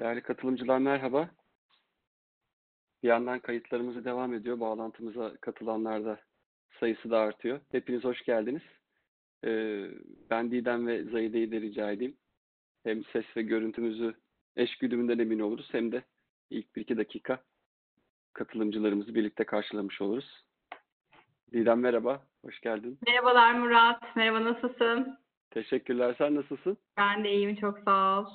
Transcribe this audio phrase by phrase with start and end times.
[0.00, 1.30] Değerli katılımcılar merhaba.
[3.02, 4.60] Bir yandan kayıtlarımız devam ediyor.
[4.60, 6.20] Bağlantımıza katılanlar da
[6.80, 7.60] sayısı da artıyor.
[7.70, 8.62] Hepiniz hoş geldiniz.
[9.44, 9.86] Ee,
[10.30, 12.16] ben Didem ve Zahide'yi de rica edeyim.
[12.84, 14.14] Hem ses ve görüntümüzü
[14.56, 16.02] eş güdümünden emin oluruz hem de
[16.50, 17.42] ilk bir iki dakika
[18.32, 20.44] katılımcılarımızı birlikte karşılamış oluruz.
[21.52, 22.98] Didem merhaba, hoş geldin.
[23.06, 24.16] Merhabalar Murat.
[24.16, 25.18] Merhaba nasılsın?
[25.50, 26.14] Teşekkürler.
[26.18, 26.78] Sen nasılsın?
[26.96, 28.26] Ben de iyiyim çok sağ ol.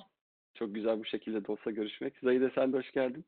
[0.54, 2.14] Çok güzel bu şekilde de olsa görüşmek.
[2.24, 3.26] Zahide sen de hoş geldin.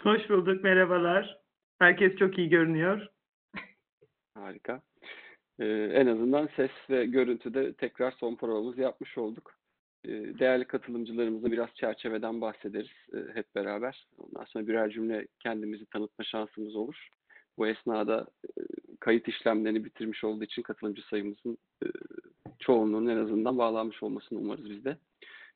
[0.00, 1.38] Hoş bulduk, merhabalar.
[1.78, 3.06] Herkes çok iyi görünüyor.
[4.34, 4.82] Harika.
[5.58, 9.54] Ee, en azından ses ve görüntüde tekrar son provamızı yapmış olduk.
[10.04, 14.06] Ee, değerli katılımcılarımıza biraz çerçeveden bahsederiz e, hep beraber.
[14.18, 17.08] Ondan sonra birer cümle kendimizi tanıtma şansımız olur.
[17.58, 18.60] Bu esnada e,
[19.00, 21.86] kayıt işlemlerini bitirmiş olduğu için katılımcı sayımızın e,
[22.58, 24.96] çoğunluğunun en azından bağlanmış olmasını umarız biz de.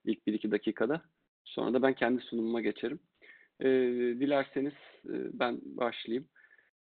[0.07, 1.03] İlk bir iki dakikada.
[1.45, 3.01] Sonra da ben kendi sunumuma geçerim.
[3.61, 3.69] Ee,
[4.21, 4.73] dilerseniz
[5.05, 6.29] e, ben başlayayım.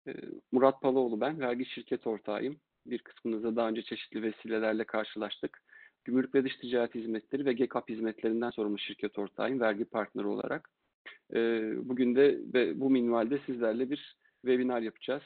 [0.07, 0.15] Ee,
[0.53, 2.57] Murat Paloğlu ben, vergi şirket ortağıyım.
[2.87, 5.63] Bir kısmınızda daha önce çeşitli vesilelerle karşılaştık.
[6.05, 10.71] Gümrük ve Dış Ticaret Hizmetleri ve GEKAP hizmetlerinden sorumlu şirket ortağıyım, vergi partneri olarak.
[11.35, 15.23] Ee, bugün de ve bu minvalde sizlerle bir webinar yapacağız.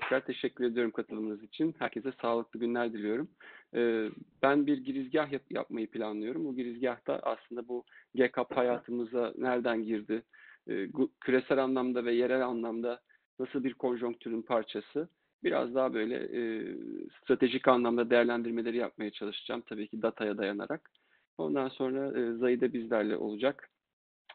[0.00, 1.74] Tekrar teşekkür ediyorum katılımınız için.
[1.78, 3.28] Herkese sağlıklı günler diliyorum.
[3.74, 4.08] Ee,
[4.42, 6.44] ben bir girizgah yap- yapmayı planlıyorum.
[6.44, 10.22] Bu girizgahta aslında bu GEKAP hayatımıza nereden girdi,
[10.66, 13.00] e, gu- küresel anlamda ve yerel anlamda
[13.38, 15.08] nasıl bir konjonktürün parçası,
[15.44, 16.74] biraz daha böyle e,
[17.22, 19.62] stratejik anlamda değerlendirmeleri yapmaya çalışacağım.
[19.66, 20.90] Tabii ki dataya dayanarak.
[21.38, 22.06] Ondan sonra
[22.50, 23.68] e, bizlerle olacak.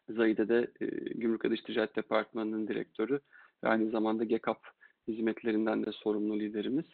[0.10, 3.20] Zahide de e, Gümrük ve Dış Ticaret Departmanı'nın direktörü
[3.64, 6.86] ve aynı zamanda GEKAP hizmetlerinden de sorumlu liderimiz.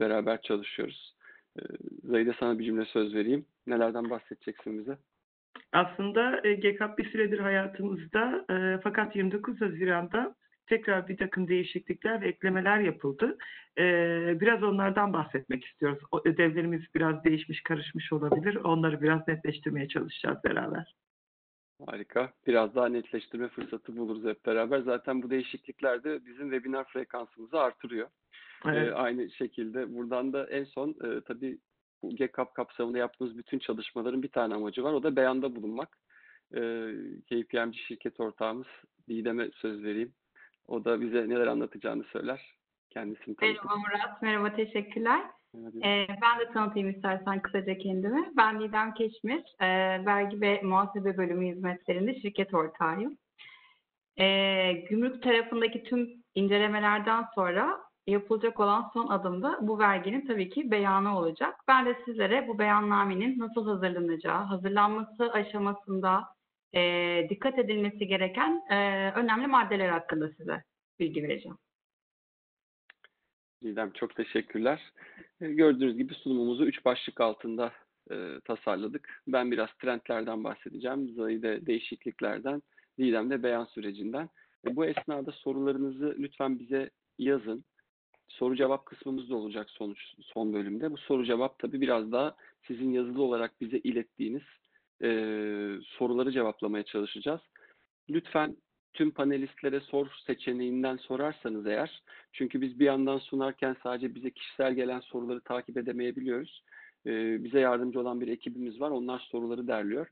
[0.00, 1.14] Beraber çalışıyoruz.
[1.58, 1.62] E,
[2.04, 3.46] Zahide sana bir cümle söz vereyim.
[3.66, 4.98] Nelerden bahsedeceksin bize?
[5.72, 10.34] Aslında e, GKAP bir süredir hayatımızda e, fakat 29 Haziran'da
[10.66, 13.38] tekrar bir takım değişiklikler ve eklemeler yapıldı.
[13.78, 13.84] E,
[14.40, 15.98] biraz onlardan bahsetmek istiyoruz.
[16.10, 18.56] O ödevlerimiz biraz değişmiş, karışmış olabilir.
[18.56, 20.94] Onları biraz netleştirmeye çalışacağız beraber.
[21.86, 22.32] Harika.
[22.46, 24.80] Biraz daha netleştirme fırsatı buluruz hep beraber.
[24.80, 28.08] Zaten bu değişiklikler de bizim webinar frekansımızı artırıyor.
[28.64, 28.88] Evet.
[28.88, 31.58] Ee, aynı şekilde buradan da en son e, tabii
[32.02, 34.92] bu GCAP kapsamında yaptığımız bütün çalışmaların bir tane amacı var.
[34.92, 35.98] O da beyanda bulunmak.
[36.54, 36.92] Ee,
[37.26, 38.66] KPMG şirket ortağımız
[39.08, 40.12] Didem'e söz vereyim.
[40.68, 42.54] O da bize neler anlatacağını söyler.
[42.90, 43.46] Kendisini tanıtır.
[43.46, 44.22] Merhaba Murat.
[44.22, 45.22] Merhaba teşekkürler.
[45.54, 48.32] Ee, ben de tanıtayım istersen kısaca kendimi.
[48.36, 49.42] Ben Didem Keşmir.
[49.60, 49.66] Ee,
[50.06, 53.18] vergi ve muhasebe bölümü hizmetlerinde şirket ortağıyım.
[54.20, 61.18] Ee, gümrük tarafındaki tüm incelemelerden sonra yapılacak olan son adımda bu verginin tabii ki beyanı
[61.18, 61.54] olacak.
[61.68, 66.24] Ben de sizlere bu beyannamenin nasıl hazırlanacağı, hazırlanması aşamasında
[66.74, 68.76] e, dikkat edilmesi gereken e,
[69.14, 70.62] önemli maddeler hakkında size
[71.00, 71.58] bilgi vereceğim.
[73.62, 74.92] Didem çok teşekkürler.
[75.40, 77.72] E, Gördüğünüz gibi sunumumuzu üç başlık altında
[78.10, 79.22] e, tasarladık.
[79.26, 81.08] Ben biraz trendlerden bahsedeceğim.
[81.14, 82.62] Zahide değişikliklerden,
[82.98, 84.28] Didem de beyan sürecinden.
[84.66, 87.64] E, bu esnada sorularınızı lütfen bize yazın.
[88.28, 90.90] Soru cevap kısmımız da olacak sonuç son bölümde.
[90.90, 92.36] Bu soru cevap tabii biraz daha
[92.66, 94.42] sizin yazılı olarak bize ilettiğiniz
[95.02, 95.08] e,
[95.84, 97.40] soruları cevaplamaya çalışacağız.
[98.10, 98.56] Lütfen
[98.94, 105.00] tüm panelistlere sor seçeneğinden sorarsanız eğer, çünkü biz bir yandan sunarken sadece bize kişisel gelen
[105.00, 106.62] soruları takip edemeyebiliyoruz.
[107.06, 108.90] Ee, bize yardımcı olan bir ekibimiz var.
[108.90, 110.06] Onlar soruları derliyor.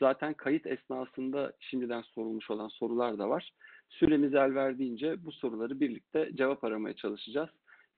[0.00, 3.52] Zaten kayıt esnasında şimdiden sorulmuş olan sorular da var.
[3.88, 7.50] Süremiz el verdiğince bu soruları birlikte cevap aramaya çalışacağız.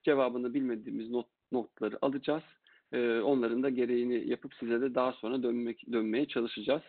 [0.03, 2.43] Cevabını bilmediğimiz not, notları alacağız.
[2.93, 6.83] Ee, onların da gereğini yapıp size de daha sonra dönmek, dönmeye çalışacağız.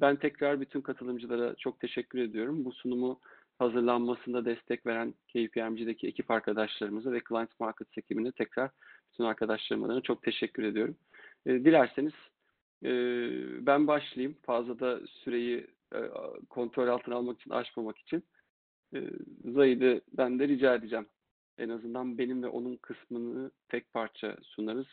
[0.00, 2.64] Ben tekrar bütün katılımcılara çok teşekkür ediyorum.
[2.64, 3.20] Bu sunumu
[3.58, 8.70] hazırlanmasında destek veren KPMG'deki ekip arkadaşlarımıza ve Client Markets ekibine tekrar
[9.12, 10.96] bütün arkadaşlarım adına çok teşekkür ediyorum.
[11.46, 12.12] E, dilerseniz
[12.84, 12.90] e,
[13.66, 14.36] ben başlayayım.
[14.42, 16.00] Fazla da süreyi e,
[16.50, 18.24] kontrol altına almak için, aşmamak için.
[18.94, 18.98] E,
[19.44, 21.06] Zahid'i ben de rica edeceğim.
[21.58, 24.86] En azından benim ve onun kısmını tek parça sunarız.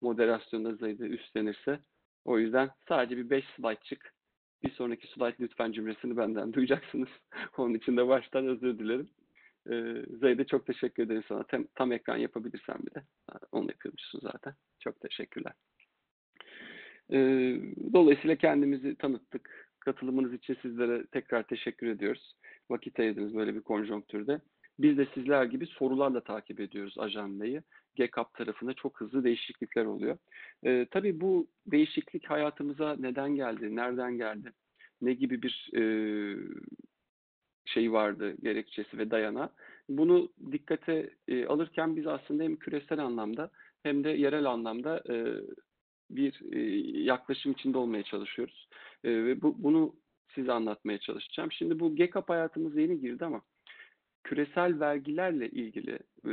[0.00, 1.80] Moderasyonda Zahid'i üstlenirse.
[2.24, 4.15] O yüzden sadece bir 5 slaytçık
[4.62, 7.08] bir sonraki slide lütfen cümlesini benden duyacaksınız.
[7.56, 9.08] Onun için de baştan özür dilerim.
[9.70, 11.42] Ee, Zahide çok teşekkür ederim sana.
[11.42, 13.02] Tam, tam ekran yapabilirsen bir de.
[13.52, 14.54] Onu yapıyormuşsun zaten.
[14.80, 15.52] Çok teşekkürler.
[17.12, 17.60] Ee,
[17.92, 19.66] dolayısıyla kendimizi tanıttık.
[19.80, 22.36] Katılımınız için sizlere tekrar teşekkür ediyoruz.
[22.70, 24.40] Vakit ayırdınız böyle bir konjonktürde.
[24.78, 27.62] Biz de sizler gibi sorularla takip ediyoruz ajandayı.
[27.96, 30.18] GCAP tarafında çok hızlı değişiklikler oluyor.
[30.64, 34.52] Ee, tabii bu değişiklik hayatımıza neden geldi, nereden geldi,
[35.02, 35.82] ne gibi bir e,
[37.64, 39.50] şey vardı gerekçesi ve dayana.
[39.88, 43.50] Bunu dikkate e, alırken biz aslında hem küresel anlamda
[43.82, 45.14] hem de yerel anlamda e,
[46.10, 46.60] bir e,
[47.02, 48.68] yaklaşım içinde olmaya çalışıyoruz.
[49.04, 49.94] E, ve bu, bunu
[50.34, 51.52] size anlatmaya çalışacağım.
[51.52, 53.42] Şimdi bu GECAP hayatımıza yeni girdi ama
[54.26, 56.32] küresel vergilerle ilgili e,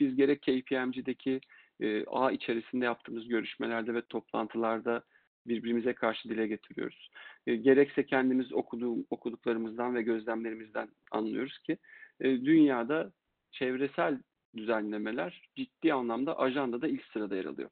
[0.00, 1.40] biz gerek KPMG'deki
[1.80, 5.02] e, ağ içerisinde yaptığımız görüşmelerde ve toplantılarda
[5.46, 7.10] birbirimize karşı dile getiriyoruz.
[7.46, 11.78] E, gerekse kendimiz okuduğum, okuduklarımızdan ve gözlemlerimizden anlıyoruz ki
[12.20, 13.12] e, dünyada
[13.50, 14.18] çevresel
[14.56, 17.70] düzenlemeler ciddi anlamda ajandada ilk sırada yer alıyor.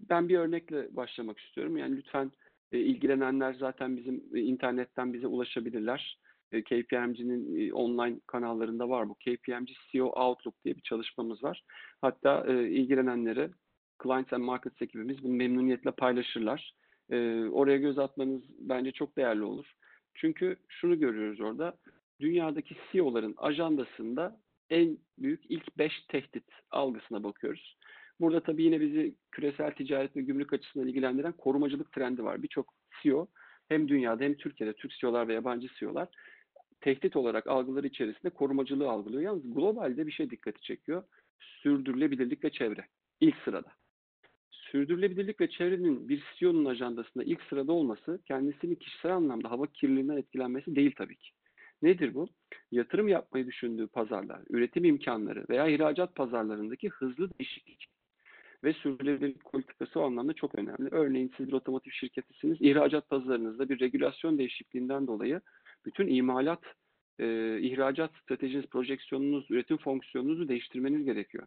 [0.00, 1.76] Ben bir örnekle başlamak istiyorum.
[1.76, 2.32] Yani lütfen
[2.72, 6.18] ilgilenenler zaten bizim internetten bize ulaşabilirler.
[6.52, 9.14] E, KPMG'nin e, online kanallarında var bu.
[9.14, 11.62] KPMG CEO Outlook diye bir çalışmamız var.
[12.00, 13.50] Hatta e, ilgilenenlere
[14.02, 16.74] Clients and Markets ekibimiz bunu memnuniyetle paylaşırlar.
[17.52, 19.66] Oraya göz atmanız bence çok değerli olur.
[20.14, 21.76] Çünkü şunu görüyoruz orada.
[22.20, 24.40] Dünyadaki CEO'ların ajandasında
[24.70, 27.76] en büyük ilk 5 tehdit algısına bakıyoruz.
[28.20, 32.42] Burada tabii yine bizi küresel ticaret ve gümrük açısından ilgilendiren korumacılık trendi var.
[32.42, 33.28] Birçok CEO
[33.68, 36.08] hem dünyada hem Türkiye'de Türk CEO'lar ve yabancı CEO'lar
[36.80, 39.22] tehdit olarak algıları içerisinde korumacılığı algılıyor.
[39.22, 41.02] Yalnız globalde bir şey dikkati çekiyor.
[41.40, 42.86] Sürdürülebilirlik ve çevre.
[43.20, 43.72] İlk sırada.
[44.50, 50.76] Sürdürülebilirlik ve çevrenin bir CEO'nun ajandasında ilk sırada olması kendisinin kişisel anlamda hava kirliliğinden etkilenmesi
[50.76, 51.30] değil tabii ki.
[51.82, 52.28] Nedir bu?
[52.72, 57.86] Yatırım yapmayı düşündüğü pazarlar, üretim imkanları veya ihracat pazarlarındaki hızlı değişiklik
[58.64, 60.88] ve sürdürülebilirlik politikası o anlamda çok önemli.
[60.90, 65.40] Örneğin siz bir otomotiv şirketisiniz, ihracat pazarınızda bir regülasyon değişikliğinden dolayı
[65.86, 66.62] bütün imalat,
[67.18, 71.46] e, ihracat stratejiniz, projeksiyonunuz, üretim fonksiyonunuzu değiştirmeniz gerekiyor.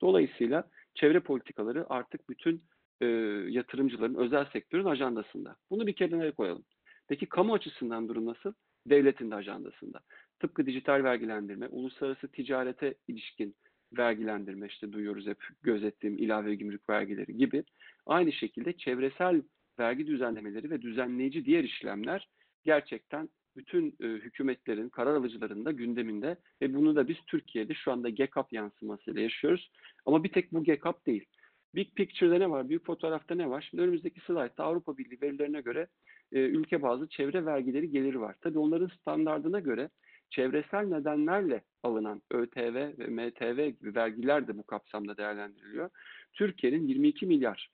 [0.00, 2.62] Dolayısıyla çevre politikaları artık bütün
[3.00, 3.06] e,
[3.48, 5.56] yatırımcıların, özel sektörün ajandasında.
[5.70, 6.64] Bunu bir kenara koyalım.
[7.08, 8.52] Peki kamu açısından durum nasıl?
[8.86, 10.00] Devletin de ajandasında.
[10.40, 13.54] Tıpkı dijital vergilendirme, uluslararası ticarete ilişkin
[13.98, 17.64] vergilendirme işte duyuyoruz hep gözettiğim ilave gümrük vergileri gibi.
[18.06, 19.42] Aynı şekilde çevresel
[19.78, 22.28] vergi düzenlemeleri ve düzenleyici diğer işlemler
[22.64, 28.08] gerçekten bütün e, hükümetlerin, karar alıcıların da gündeminde ve bunu da biz Türkiye'de şu anda
[28.08, 29.70] GECAP yansımasıyla yaşıyoruz.
[30.06, 31.24] Ama bir tek bu GECAP değil.
[31.74, 32.68] Big Picture'da ne var?
[32.68, 33.66] Büyük fotoğrafta ne var?
[33.70, 35.86] Şimdi önümüzdeki slaytta Avrupa Birliği verilerine göre
[36.32, 38.34] e, ülke bazı çevre vergileri geliri var.
[38.40, 39.90] Tabii onların standardına göre
[40.30, 45.90] çevresel nedenlerle alınan ÖTV ve MTV gibi vergiler de bu kapsamda değerlendiriliyor.
[46.32, 47.70] Türkiye'nin 22 milyar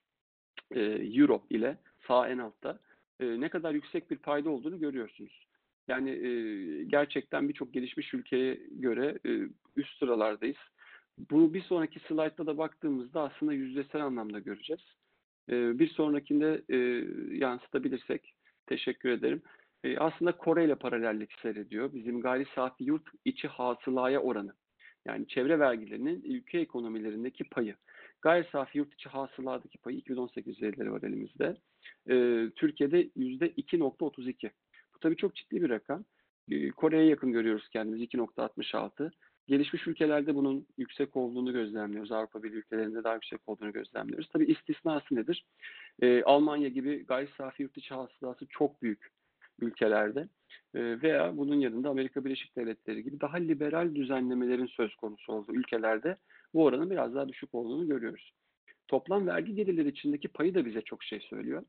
[0.71, 1.79] e, euro ile
[2.09, 2.79] sağ en altta
[3.21, 5.47] e, ne kadar yüksek bir payda olduğunu görüyorsunuz.
[5.89, 9.31] Yani e, gerçekten birçok gelişmiş ülkeye göre e,
[9.77, 10.57] üst sıralardayız.
[11.31, 14.83] Bu bir sonraki slaytta da baktığımızda aslında yüzdesel anlamda göreceğiz.
[15.51, 16.77] E, bir sonrakinde e,
[17.37, 18.35] yansıtabilirsek
[18.67, 19.43] teşekkür ederim.
[19.85, 21.95] E, aslında Kore ile paralellik seyrediyor.
[21.95, 24.53] Bizim gayri safi yurt içi hasılaya oranı.
[25.07, 27.77] Yani çevre vergilerinin ülke ekonomilerindeki payı.
[28.23, 31.57] Gayri safi yurt içi hasıladaki payı 2018 verileri var elimizde.
[32.11, 32.15] E,
[32.57, 34.51] Türkiye'de %2.32.
[35.03, 36.05] Tabii çok ciddi bir rakam.
[36.51, 39.11] E, Kore'ye yakın görüyoruz kendimizi 2.66.
[39.47, 42.13] Gelişmiş ülkelerde bunun yüksek olduğunu gözlemliyoruz.
[42.13, 44.29] Avrupa Birliği ülkelerinde daha yüksek olduğunu gözlemliyoruz.
[44.33, 45.45] Tabii istisnası nedir?
[46.03, 49.13] E, Almanya gibi gayri safi yurt içi hasılası çok büyük
[49.61, 50.29] ülkelerde
[50.75, 56.17] e, veya bunun yanında Amerika Birleşik Devletleri gibi daha liberal düzenlemelerin söz konusu olduğu ülkelerde
[56.55, 58.33] bu oranın biraz daha düşük olduğunu görüyoruz.
[58.89, 61.63] Toplam vergi gelirleri içindeki payı da bize çok şey söylüyor.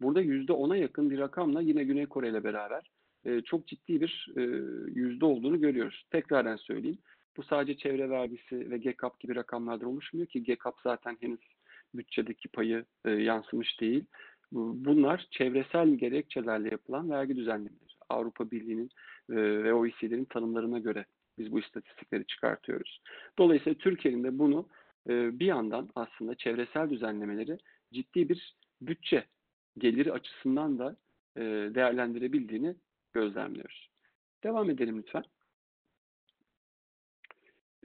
[0.00, 2.90] Burada yüzde ona yakın bir rakamla yine Güney Kore ile beraber
[3.24, 4.42] e, çok ciddi bir e,
[5.00, 6.04] yüzde olduğunu görüyoruz.
[6.10, 6.98] Tekraren söyleyeyim.
[7.36, 11.40] Bu sadece çevre vergisi ve GECAP gibi rakamlardan oluşmuyor ki GECAP zaten henüz
[11.94, 14.04] bütçedeki payı yansımış değil.
[14.52, 17.88] Bunlar çevresel gerekçelerle yapılan vergi düzenlemeleri.
[18.08, 18.90] Avrupa Birliği'nin
[19.30, 21.04] ve OECD'nin tanımlarına göre
[21.38, 23.00] biz bu istatistikleri çıkartıyoruz.
[23.38, 24.68] Dolayısıyla Türkiye'nin de bunu
[25.08, 27.58] bir yandan aslında çevresel düzenlemeleri
[27.92, 29.24] ciddi bir bütçe
[29.78, 30.96] geliri açısından da
[31.74, 32.76] değerlendirebildiğini
[33.12, 33.90] gözlemliyoruz.
[34.44, 35.24] Devam edelim lütfen.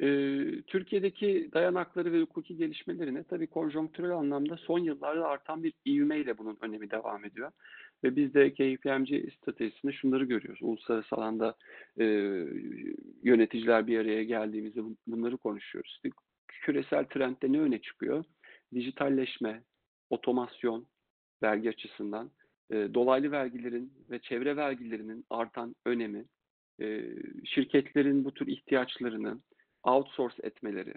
[0.02, 6.58] Ee, Türkiye'deki dayanakları ve hukuki gelişmelerine tabii konjonktürel anlamda son yıllarda artan bir ivmeyle bunun
[6.62, 7.52] önemi devam ediyor.
[8.04, 10.60] Ve biz de KPMG stratejisinde şunları görüyoruz.
[10.64, 11.56] Uluslararası alanda
[12.00, 12.06] e,
[13.24, 16.02] yöneticiler bir araya geldiğimizde bunları konuşuyoruz.
[16.48, 18.26] Küresel trendde ne öne çıkıyor?
[18.74, 19.64] Dijitalleşme,
[20.10, 20.88] otomasyon,
[21.44, 22.32] vergi açısından,
[22.72, 26.26] e, dolaylı vergilerin ve çevre vergilerinin artan önemi,
[26.82, 27.04] e,
[27.46, 29.40] şirketlerin bu tür ihtiyaçlarını,
[29.84, 30.94] outsource etmeleri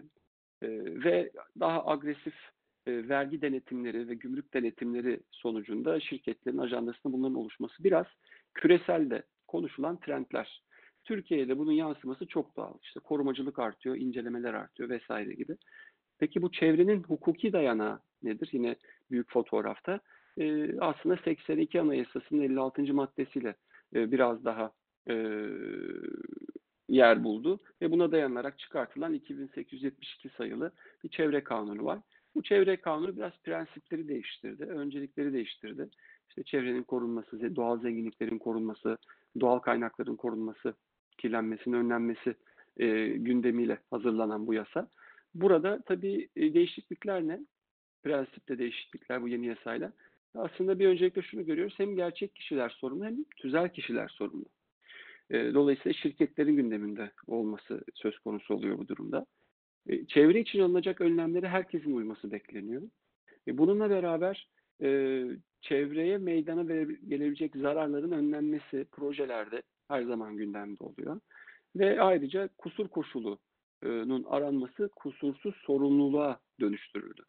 [0.62, 0.68] e,
[1.04, 2.34] ve daha agresif
[2.86, 8.06] e, vergi denetimleri ve gümrük denetimleri sonucunda şirketlerin ajandasında bunların oluşması biraz
[8.54, 10.62] küreselde konuşulan trendler.
[11.04, 12.74] Türkiye'de bunun yansıması çok doğal.
[12.82, 15.56] İşte korumacılık artıyor, incelemeler artıyor vesaire gibi.
[16.18, 18.48] Peki bu çevrenin hukuki dayanağı nedir?
[18.52, 18.76] Yine
[19.10, 20.00] büyük fotoğrafta
[20.38, 22.94] e, aslında 82 Anayasası'nın 56.
[22.94, 23.54] maddesiyle
[23.94, 24.72] e, biraz daha
[25.08, 25.14] e,
[26.88, 30.72] yer buldu ve buna dayanarak çıkartılan 2872 sayılı
[31.04, 31.98] bir çevre kanunu var.
[32.34, 35.88] Bu çevre kanunu biraz prensipleri değiştirdi, öncelikleri değiştirdi.
[36.28, 38.98] İşte çevrenin korunması, doğal zenginliklerin korunması,
[39.40, 40.74] doğal kaynakların korunması,
[41.18, 42.34] kirlenmesinin önlenmesi
[42.76, 44.88] e, gündemiyle hazırlanan bu yasa.
[45.34, 47.40] Burada tabii e, değişiklikler ne?
[48.02, 49.92] Prensipte değişiklikler bu yeni yasayla.
[50.36, 51.74] Aslında bir öncelikle şunu görüyoruz.
[51.76, 54.44] Hem gerçek kişiler sorumlu hem tüzel kişiler sorumlu.
[55.30, 59.26] E, dolayısıyla şirketlerin gündeminde olması söz konusu oluyor bu durumda.
[59.88, 62.82] E, çevre için alınacak önlemlere herkesin uyması bekleniyor.
[63.48, 64.48] E, bununla beraber
[64.82, 65.22] e,
[65.60, 66.62] çevreye meydana
[67.08, 71.20] gelebilecek zararların önlenmesi projelerde her zaman gündemde oluyor.
[71.76, 77.22] Ve ayrıca kusur koşulunun aranması kusursuz sorumluluğa dönüştürüldü.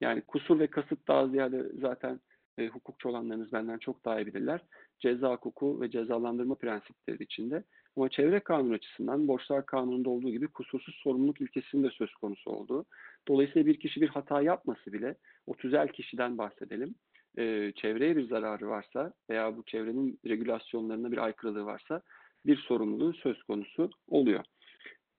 [0.00, 2.20] Yani kusur ve kasıt daha ziyade zaten
[2.58, 4.60] e, hukukçu olanlarınız benden çok daha iyi bilirler.
[4.98, 7.64] Ceza hukuku ve cezalandırma prensipleri içinde.
[7.96, 12.84] Ama çevre kanunu açısından borçlar kanununda olduğu gibi kusursuz sorumluluk ilkesinin de söz konusu olduğu.
[13.28, 16.94] Dolayısıyla bir kişi bir hata yapması bile o tüzel kişiden bahsedelim.
[17.38, 22.02] E, çevreye bir zararı varsa veya bu çevrenin regülasyonlarına bir aykırılığı varsa
[22.46, 24.44] bir sorumluluğu söz konusu oluyor.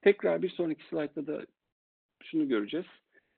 [0.02, 1.46] Tekrar bir sonraki slaytta da
[2.24, 2.86] şunu göreceğiz.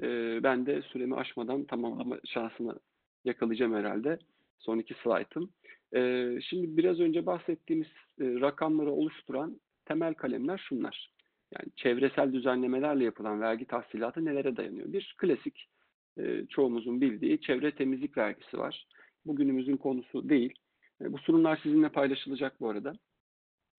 [0.02, 2.80] E, ben de süremi aşmadan tamamlama şansını
[3.28, 4.20] yakalayacağım herhalde.
[4.60, 5.50] Son iki slaytım.
[5.96, 7.88] E, şimdi biraz önce bahsettiğimiz
[8.22, 11.12] e, rakamları oluşturan temel kalemler şunlar.
[11.52, 14.94] Yani çevresel düzenlemelerle yapılan vergi tahsilatı nelere dayanıyor?
[14.94, 15.70] Bir klasik
[16.18, 18.88] e, çoğumuzun bildiği çevre temizlik vergisi var.
[19.26, 20.54] Bugünümüzün konusu değil.
[21.02, 22.94] E, bu sunumlar sizinle paylaşılacak bu arada.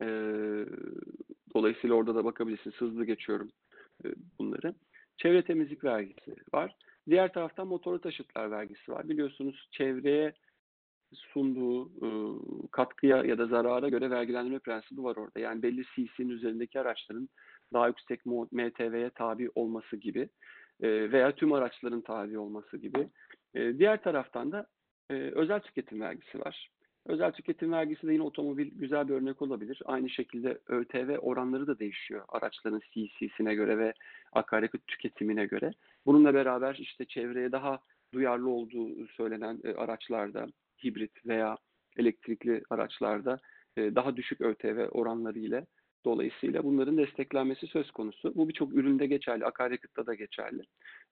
[0.02, 0.06] E,
[1.54, 2.76] dolayısıyla orada da bakabilirsiniz.
[2.76, 3.50] Hızlı geçiyorum
[4.04, 4.74] e, bunları.
[5.16, 6.76] Çevre temizlik vergisi var.
[7.08, 9.08] Diğer taraftan motorlu taşıtlar vergisi var.
[9.08, 10.32] Biliyorsunuz çevreye
[11.14, 12.08] sunduğu e,
[12.70, 15.40] katkıya ya da zarara göre vergilendirme prensibi var orada.
[15.40, 17.28] Yani belli CC'nin üzerindeki araçların
[17.72, 20.28] daha yüksek MTV'ye tabi olması gibi
[20.80, 23.08] e, veya tüm araçların tabi olması gibi.
[23.54, 24.66] E, diğer taraftan da
[25.10, 26.70] e, özel tüketim vergisi var.
[27.08, 29.82] Özel tüketim vergisi de yine otomobil güzel bir örnek olabilir.
[29.84, 33.92] Aynı şekilde ÖTV oranları da değişiyor araçların CC'sine göre ve
[34.32, 35.72] akaryakıt tüketimine göre.
[36.06, 37.78] Bununla beraber işte çevreye daha
[38.14, 40.46] duyarlı olduğu söylenen e, araçlarda,
[40.84, 41.56] hibrit veya
[41.96, 43.40] elektrikli araçlarda
[43.76, 45.66] e, daha düşük ÖTV oranları ile
[46.04, 48.34] dolayısıyla bunların desteklenmesi söz konusu.
[48.34, 50.62] Bu birçok üründe geçerli, akaryakıtta da geçerli.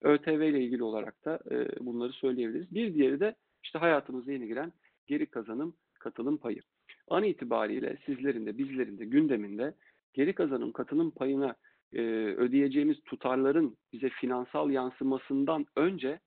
[0.02, 2.74] ÖTV ile ilgili olarak da e, bunları söyleyebiliriz.
[2.74, 4.72] Bir diğeri de işte hayatımıza yeni giren
[5.06, 5.74] geri kazanım
[6.06, 6.60] katılım payı.
[7.08, 9.74] An itibariyle sizlerin de bizlerin de gündeminde
[10.14, 11.56] geri kazanım katılım payına
[11.92, 12.00] e,
[12.36, 16.20] ödeyeceğimiz tutarların bize finansal yansımasından önce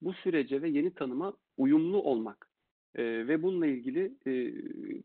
[0.00, 2.48] bu sürece ve yeni tanıma uyumlu olmak
[2.94, 4.32] e, ve bununla ilgili e,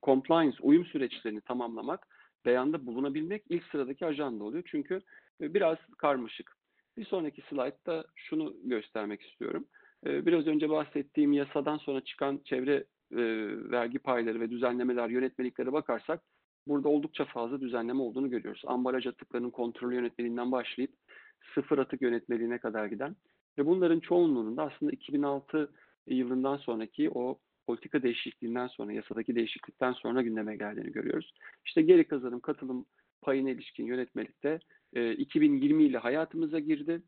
[0.04, 2.08] compliance, uyum süreçlerini tamamlamak,
[2.46, 4.64] beyanda bulunabilmek ilk sıradaki ajanda oluyor.
[4.66, 5.02] Çünkü
[5.42, 6.58] e, biraz karmaşık.
[6.98, 9.66] Bir sonraki slaytta şunu göstermek istiyorum.
[10.06, 13.18] E, biraz önce bahsettiğim yasadan sonra çıkan çevre e,
[13.72, 16.22] vergi payları ve düzenlemeler, yönetmeliklere bakarsak
[16.68, 18.62] burada oldukça fazla düzenleme olduğunu görüyoruz.
[18.66, 20.92] Ambalaj atıklarının kontrolü yönetmeliğinden başlayıp
[21.56, 23.16] sıfır atık yönetmeliğine kadar giden
[23.58, 25.72] ve bunların çoğunluğunun da aslında 2006
[26.08, 31.34] yılından sonraki o politika değişikliğinden sonra, yasadaki değişiklikten sonra gündeme geldiğini görüyoruz.
[31.66, 32.86] İşte geri kazanım, katılım
[33.22, 34.60] payına ilişkin yönetmelikte
[34.94, 37.02] e, 2020 ile hayatımıza girdi.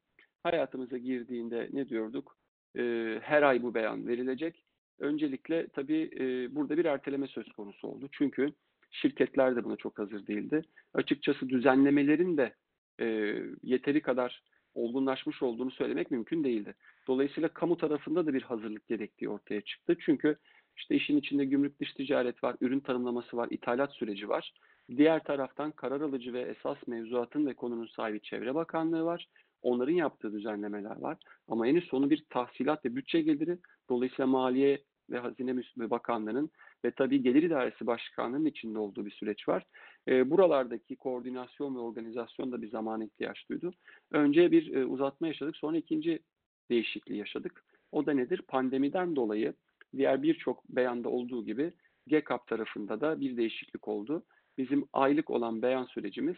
[0.44, 2.38] Hayatımıza girdiğinde ne diyorduk?
[2.78, 2.82] E,
[3.22, 4.64] her ay bu beyan verilecek.
[5.00, 8.10] Öncelikle tabii e, burada bir erteleme söz konusu oldu.
[8.12, 8.54] Çünkü
[8.92, 10.62] şirketler de buna çok hazır değildi.
[10.94, 12.56] Açıkçası düzenlemelerin de
[13.00, 16.76] e, yeteri kadar olgunlaşmış olduğunu söylemek mümkün değildi.
[17.08, 19.98] Dolayısıyla kamu tarafında da bir hazırlık gerektiği ortaya çıktı.
[20.00, 20.36] Çünkü
[20.78, 24.54] işte işin içinde gümrük dış ticaret var, ürün tanımlaması var, ithalat süreci var.
[24.98, 29.28] Diğer taraftan karar alıcı ve esas mevzuatın ve konunun sahibi Çevre Bakanlığı var.
[29.62, 31.18] Onların yaptığı düzenlemeler var.
[31.48, 33.58] Ama en sonu bir tahsilat ve bütçe geliri.
[33.90, 36.50] Dolayısıyla Maliye ve Hazine Bakanlığı'nın
[36.86, 39.66] ve tabii Gelir İdaresi Başkanlığı'nın içinde olduğu bir süreç var.
[40.08, 43.74] E, buralardaki koordinasyon ve organizasyon da bir zamana ihtiyaç duydu.
[44.12, 46.20] Önce bir e, uzatma yaşadık, sonra ikinci
[46.70, 47.64] değişikliği yaşadık.
[47.92, 48.42] O da nedir?
[48.48, 49.54] Pandemiden dolayı
[49.98, 51.74] diğer birçok beyanda olduğu gibi
[52.08, 54.24] GEKAP tarafında da bir değişiklik oldu.
[54.58, 56.36] Bizim aylık olan beyan sürecimiz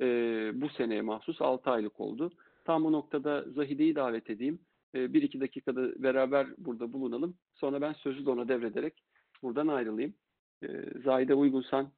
[0.00, 0.06] e,
[0.54, 2.32] bu seneye mahsus 6 aylık oldu.
[2.64, 4.58] Tam bu noktada Zahide'yi davet edeyim.
[4.94, 7.34] E, bir iki dakikada beraber burada bulunalım.
[7.54, 9.02] Sonra ben sözü de ona devrederek
[9.42, 10.14] buradan ayrılayım.
[10.62, 10.68] E,
[11.04, 11.88] Zahide uygunsan.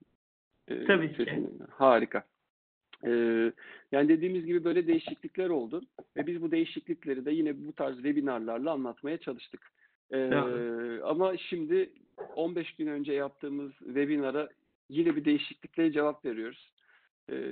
[0.69, 1.49] e, Tabii ki.
[1.71, 2.25] Harika.
[3.05, 3.11] E,
[3.93, 5.83] yani dediğimiz gibi böyle değişiklikler oldu
[6.17, 9.73] ve biz bu değişiklikleri de yine bu tarz webinarlarla anlatmaya çalıştık.
[10.11, 11.03] Evet.
[11.05, 11.93] ama şimdi
[12.37, 14.49] 15 gün önce yaptığımız webinara
[14.89, 16.73] yine bir değişiklikle cevap veriyoruz.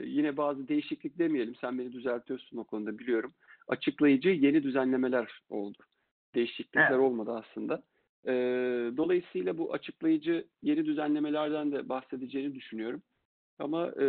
[0.04, 3.32] Yine bazı değişiklik demeyelim, sen beni düzeltiyorsun o konuda biliyorum.
[3.70, 5.78] Açıklayıcı yeni düzenlemeler oldu.
[6.34, 7.00] Değişiklikler Evet.
[7.00, 7.82] olmadı aslında.
[8.26, 8.32] E,
[8.96, 13.02] dolayısıyla bu açıklayıcı yeni düzenlemelerden de bahsedeceğini düşünüyorum.
[13.58, 14.06] Ama e,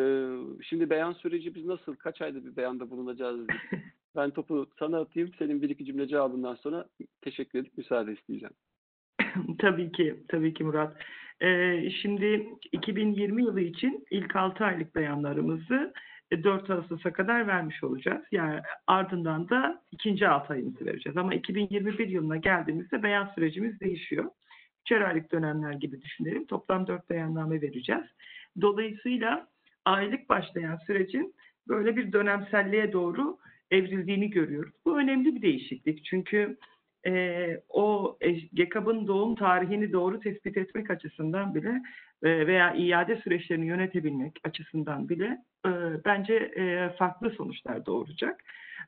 [0.62, 3.48] şimdi beyan süreci biz nasıl, kaç ayda bir beyanda bulunacağız?
[4.15, 6.86] ben topu sana atayım, senin bir iki cümle cevabından sonra
[7.22, 8.53] teşekkür edip müsaade isteyeceğim.
[9.60, 10.98] tabii ki, tabii ki Murat.
[11.41, 15.94] Ee, şimdi 2020 yılı için ilk 6 aylık beyanlarımızı
[16.31, 18.25] 4 Ağustos'a kadar vermiş olacağız.
[18.31, 21.17] Yani ardından da ikinci 6 ayımızı vereceğiz.
[21.17, 24.25] Ama 2021 yılına geldiğimizde beyan sürecimiz değişiyor.
[24.81, 26.45] Üçer aylık dönemler gibi düşünelim.
[26.45, 28.05] Toplam 4 beyanname vereceğiz.
[28.61, 29.47] Dolayısıyla
[29.85, 31.35] aylık başlayan sürecin
[31.67, 33.38] böyle bir dönemselliğe doğru
[33.71, 34.73] evrildiğini görüyoruz.
[34.85, 36.05] Bu önemli bir değişiklik.
[36.05, 36.57] Çünkü
[37.05, 41.81] e, o e, GEKAB'ın doğum tarihini doğru tespit etmek açısından bile
[42.24, 45.70] e, veya iade süreçlerini yönetebilmek açısından bile e,
[46.05, 48.43] bence e, farklı sonuçlar doğuracak.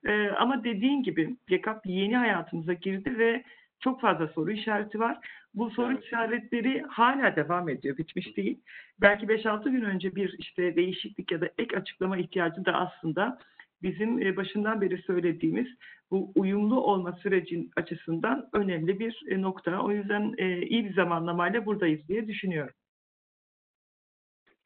[0.06, 3.44] E, ama dediğin gibi GEKAB yeni hayatımıza girdi ve
[3.80, 5.18] çok fazla soru işareti var.
[5.54, 6.04] Bu soru Evet.
[6.04, 8.60] işaretleri hala devam ediyor, bitmiş değil.
[9.02, 13.40] Belki 5-6 gün önce bir işte değişiklik ya da ek açıklama ihtiyacı da aslında
[13.84, 15.68] bizim e, başından beri söylediğimiz
[16.12, 19.82] bu uyumlu olma sürecin açısından önemli bir e, nokta.
[19.82, 22.74] O yüzden e, iyi bir zamanlamayla buradayız diye düşünüyorum.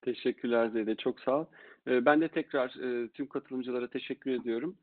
[0.02, 1.46] Teşekkürler Zeyde, çok sağ ol.
[1.88, 2.74] Ben de tekrar
[3.14, 4.76] tüm katılımcılara teşekkür ediyorum.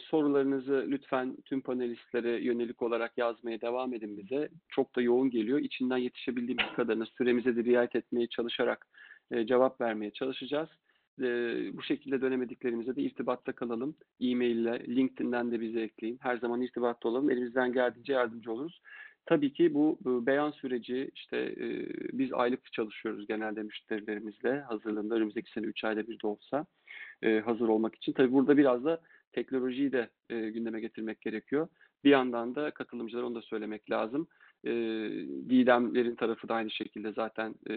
[0.00, 4.48] Sorularınızı lütfen tüm panelistlere yönelik olarak yazmaya devam edin bize.
[4.68, 5.58] Çok da yoğun geliyor.
[5.58, 8.86] İçinden yetişebildiğimiz kadarını süremize de riayet etmeye çalışarak
[9.44, 10.68] cevap vermeye çalışacağız.
[11.20, 13.96] Ee, Bu şekilde dönemediklerimize de irtibatta kalalım.
[14.20, 16.18] E-mail ile, LinkedIn'den de bizi ekleyin.
[16.20, 17.30] Her zaman irtibatta olalım.
[17.30, 18.80] Elimizden geldiğince yardımcı oluruz.
[19.26, 21.86] Tabii ki bu beyan süreci işte e,
[22.18, 26.66] biz aylık çalışıyoruz genelde müşterilerimizle hazırlığında önümüzdeki sene 3 ayda bir de olsa
[27.22, 28.12] e, hazır olmak için.
[28.12, 29.00] Tabii burada biraz da
[29.32, 31.68] teknolojiyi de e, gündeme getirmek gerekiyor.
[32.04, 34.28] Bir yandan da katılımcılara onu da söylemek lazım.
[34.64, 34.70] E,
[35.48, 37.74] Didemlerin tarafı da aynı şekilde zaten e,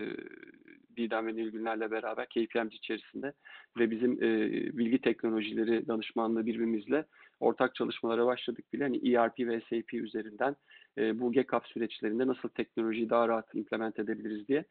[0.97, 3.33] Didem ve Nilgünlerle beraber KPMG içerisinde
[3.77, 7.05] ve bizim e, bilgi teknolojileri danışmanlığı birbirimizle
[7.39, 8.83] ortak çalışmalara başladık bile.
[8.83, 10.55] Hani ERP ve SAP üzerinden
[10.97, 14.65] e, bu GCAP süreçlerinde nasıl teknolojiyi daha rahat implement edebiliriz diye.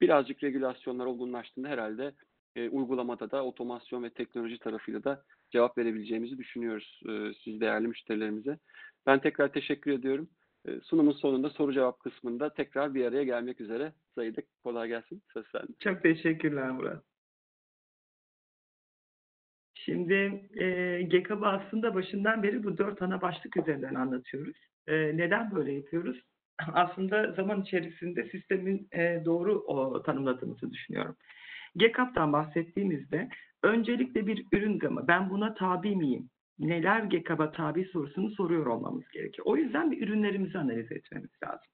[0.00, 2.14] Birazcık regülasyonlar olgunlaştığında herhalde
[2.56, 8.58] e, uygulamada da otomasyon ve teknoloji tarafıyla da cevap verebileceğimizi düşünüyoruz e, siz değerli müşterilerimize.
[9.06, 10.30] Ben tekrar teşekkür ediyorum.
[10.66, 13.92] E, sunumun sonunda soru cevap kısmında tekrar bir araya gelmek üzere.
[14.14, 15.22] Zahide kolay gelsin.
[15.32, 15.72] Söz sende.
[15.78, 17.04] Çok teşekkürler Murat.
[19.74, 24.56] Şimdi e, GEKAB'ı aslında başından beri bu dört ana başlık üzerinden anlatıyoruz.
[24.86, 26.20] E, neden böyle yapıyoruz?
[26.72, 31.16] Aslında zaman içerisinde sistemin e, doğru o, tanımladığımızı düşünüyorum.
[31.76, 33.28] GEKAB'dan bahsettiğimizde
[33.62, 35.08] öncelikle bir ürün gamı.
[35.08, 36.30] Ben buna tabi miyim?
[36.60, 39.46] Neler GEKAB'a tabi sorusunu soruyor olmamız gerekiyor.
[39.46, 41.68] O yüzden bir ürünlerimizi analiz etmemiz lazım.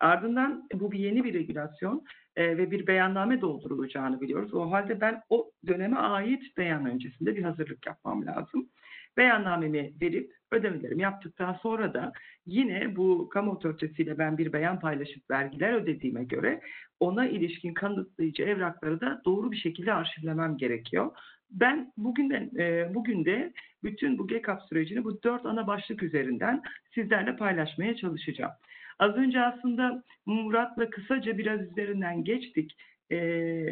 [0.00, 2.04] Ardından bu bir yeni bir regülasyon
[2.36, 4.54] e, ve bir beyanname doldurulacağını biliyoruz.
[4.54, 8.68] O halde ben o döneme ait beyan öncesinde bir hazırlık yapmam lazım.
[9.16, 12.12] Beyannamemi verip ödemelerimi yaptıktan sonra da
[12.46, 16.60] yine bu kamu otoritesiyle ben bir beyan paylaşıp vergiler ödediğime göre
[17.00, 21.10] ona ilişkin kanıtlayıcı evrakları da doğru bir şekilde arşivlemem gerekiyor.
[21.50, 23.52] Ben bugün de, e, bugün de
[23.84, 26.62] bütün bu GECAP sürecini bu dört ana başlık üzerinden
[26.94, 28.52] sizlerle paylaşmaya çalışacağım.
[28.98, 32.76] Az önce aslında Murat'la kısaca biraz üzerinden geçtik.
[33.10, 33.64] Ee,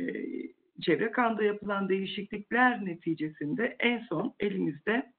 [0.83, 5.13] çevre kanda yapılan değişiklikler neticesinde en son elimizde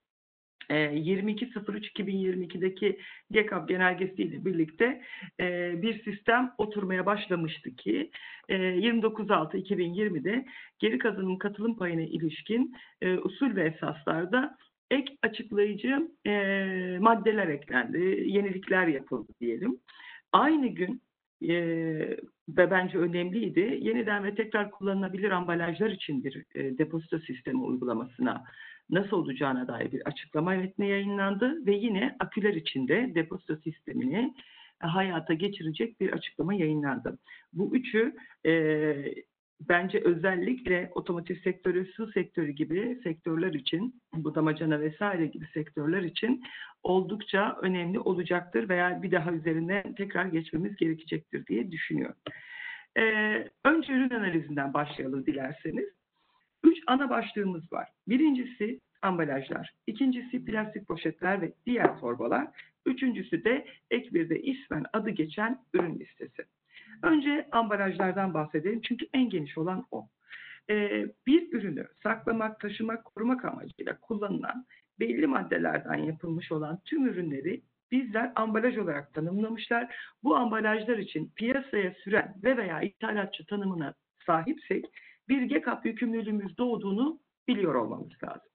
[0.69, 2.99] e, 22.03.2022'deki
[3.31, 5.01] GECAP genelgesiyle birlikte
[5.39, 8.11] e, bir sistem oturmaya başlamıştı ki
[8.49, 10.45] e, 29.6.2020'de
[10.79, 14.57] geri kazanım katılım payına ilişkin e, usul ve esaslarda
[14.91, 16.31] ek açıklayıcı e,
[16.99, 19.79] maddeler eklendi, yenilikler yapıldı diyelim.
[20.31, 21.01] Aynı gün
[22.49, 28.43] ve bence önemliydi, yeniden ve tekrar kullanılabilir ambalajlar için bir depozito sistemi uygulamasına
[28.89, 34.33] nasıl olacağına dair bir açıklama metni yayınlandı ve yine aküler için de depozito sistemini
[34.79, 37.19] hayata geçirecek bir açıklama yayınlandı.
[37.53, 38.93] Bu üçü e,
[39.69, 46.43] bence özellikle otomotiv sektörü, su sektörü gibi sektörler için, bu damacana vesaire gibi sektörler için
[46.83, 52.17] oldukça önemli olacaktır veya bir daha üzerinden tekrar geçmemiz gerekecektir diye düşünüyorum.
[52.97, 55.96] Ee, önce ürün analizinden başlayalım dilerseniz.
[56.87, 57.89] Ana başlığımız var.
[58.07, 62.47] Birincisi ambalajlar, ikincisi plastik poşetler ve diğer torbalar,
[62.85, 66.45] üçüncüsü de ek bir de ismen adı geçen ürün listesi.
[67.03, 70.07] Önce ambalajlardan bahsedelim çünkü en geniş olan o.
[70.69, 74.65] Ee, bir ürünü saklamak, taşımak, korumak amacıyla kullanılan
[74.99, 79.95] belli maddelerden yapılmış olan tüm ürünleri bizler ambalaj olarak tanımlamışlar.
[80.23, 83.93] Bu ambalajlar için piyasaya süren ve veya ithalatçı tanımına
[84.25, 84.85] sahipsek
[85.29, 88.51] bir GECAP yükümlülüğümüz doğduğunu biliyor olmamız lazım.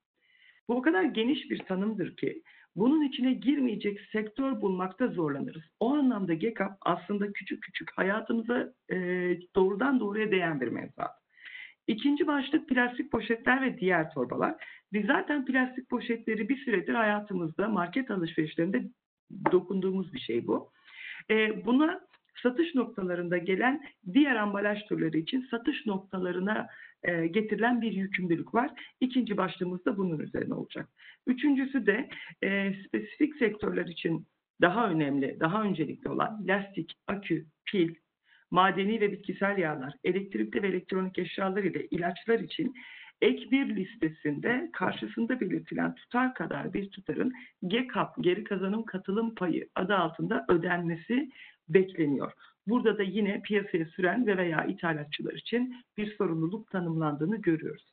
[0.69, 2.43] Bu o kadar geniş bir tanımdır ki
[2.77, 5.63] bunun içine girmeyecek sektör bulmakta zorlanırız.
[5.81, 8.97] O anlamda GECAP aslında küçük küçük hayatımıza e,
[9.57, 11.23] doğrudan doğruya değen bir mevzuat.
[11.87, 14.55] İkinci başlık plastik poşetler ve diğer torbalar.
[14.93, 18.83] Biz zaten plastik poşetleri bir süredir hayatımızda market alışverişlerinde
[19.53, 20.71] dokunduğumuz bir şey bu.
[21.31, 22.01] E, buna
[22.43, 26.69] satış noktalarında gelen diğer ambalaj türleri için satış noktalarına
[27.03, 28.71] e, getirilen bir yükümlülük var.
[29.01, 30.89] İkinci başlığımız da bunun üzerine olacak.
[31.27, 32.09] Üçüncüsü de
[32.43, 34.27] e, spesifik sektörler için
[34.61, 37.95] daha önemli, daha öncelikli olan lastik, akü, pil,
[38.51, 42.75] madeni ve bitkisel yağlar, elektrikli ve elektronik eşyalar ile ilaçlar için
[43.23, 47.33] ek bir listesinde karşısında belirtilen tutar kadar bir tutarın
[47.67, 51.31] GECAP, geri kazanım katılım payı adı altında ödenmesi
[51.69, 52.33] bekleniyor.
[52.67, 57.93] Burada da yine piyasaya süren ve veya ithalatçılar için bir sorumluluk tanımlandığını görüyoruz.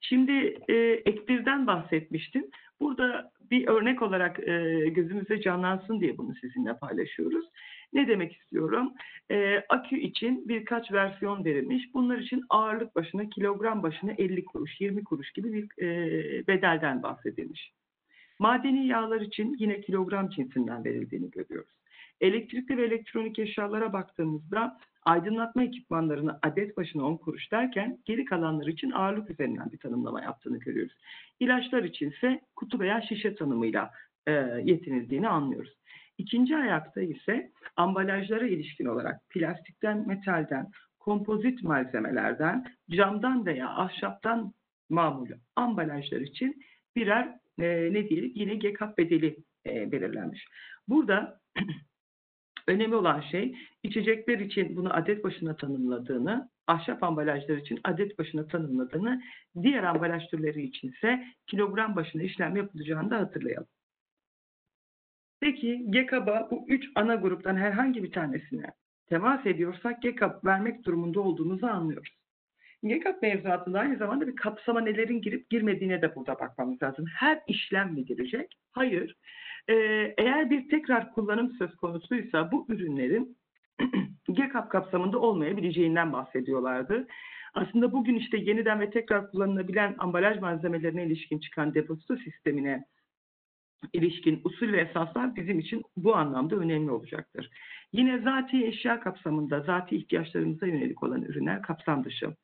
[0.00, 2.50] Şimdi e, ek birden bahsetmiştim.
[2.80, 7.44] Burada bir örnek olarak e, gözümüze canlansın diye bunu sizinle paylaşıyoruz.
[7.92, 8.92] Ne demek istiyorum?
[9.30, 11.94] E, akü için birkaç versiyon verilmiş.
[11.94, 17.72] Bunlar için ağırlık başına, kilogram başına 50 kuruş, 20 kuruş gibi bir e, bedelden bahsedilmiş.
[18.38, 21.77] Madeni yağlar için yine kilogram cinsinden verildiğini görüyoruz.
[22.20, 28.90] Elektrikli ve elektronik eşyalara baktığımızda aydınlatma ekipmanlarını adet başına 10 kuruş derken geri kalanları için
[28.90, 30.96] ağırlık üzerinden bir tanımlama yaptığını görüyoruz.
[31.40, 33.90] İlaçlar için ise kutu veya şişe tanımıyla
[34.26, 34.32] e,
[34.64, 35.78] yetinildiğini anlıyoruz.
[36.18, 44.52] İkinci ayakta ise ambalajlara ilişkin olarak plastikten, metalden, kompozit malzemelerden, camdan veya ahşaptan
[44.88, 46.62] mamul ambalajlar için
[46.96, 50.46] birer e, ne diyelim yine GECAP bedeli e, belirlenmiş.
[50.88, 51.40] Burada
[52.68, 59.22] önemli olan şey içecekler için bunu adet başına tanımladığını, ahşap ambalajlar için adet başına tanımladığını,
[59.62, 63.68] diğer ambalaj türleri için ise kilogram başına işlem yapılacağını da hatırlayalım.
[65.40, 68.66] Peki GECAP'a bu üç ana gruptan herhangi bir tanesine
[69.06, 72.18] temas ediyorsak GECAP vermek durumunda olduğumuzu anlıyoruz.
[72.84, 77.04] GECAP mevzuatında aynı zamanda bir kapsama nelerin girip girmediğine de burada bakmamız lazım.
[77.16, 78.58] Her işlem mi girecek?
[78.72, 79.16] Hayır.
[79.68, 83.36] Ee, eğer bir tekrar kullanım söz konusuysa bu ürünlerin
[84.32, 87.06] GECAP kapsamında olmayabileceğinden bahsediyorlardı.
[87.54, 92.84] Aslında bugün işte yeniden ve tekrar kullanılabilen ambalaj malzemelerine ilişkin çıkan depozito sistemine
[93.92, 97.50] ilişkin usul ve esaslar bizim için bu anlamda önemli olacaktır.
[97.92, 102.34] Yine zati eşya kapsamında zati ihtiyaçlarımıza yönelik olan ürünler kapsam dışı.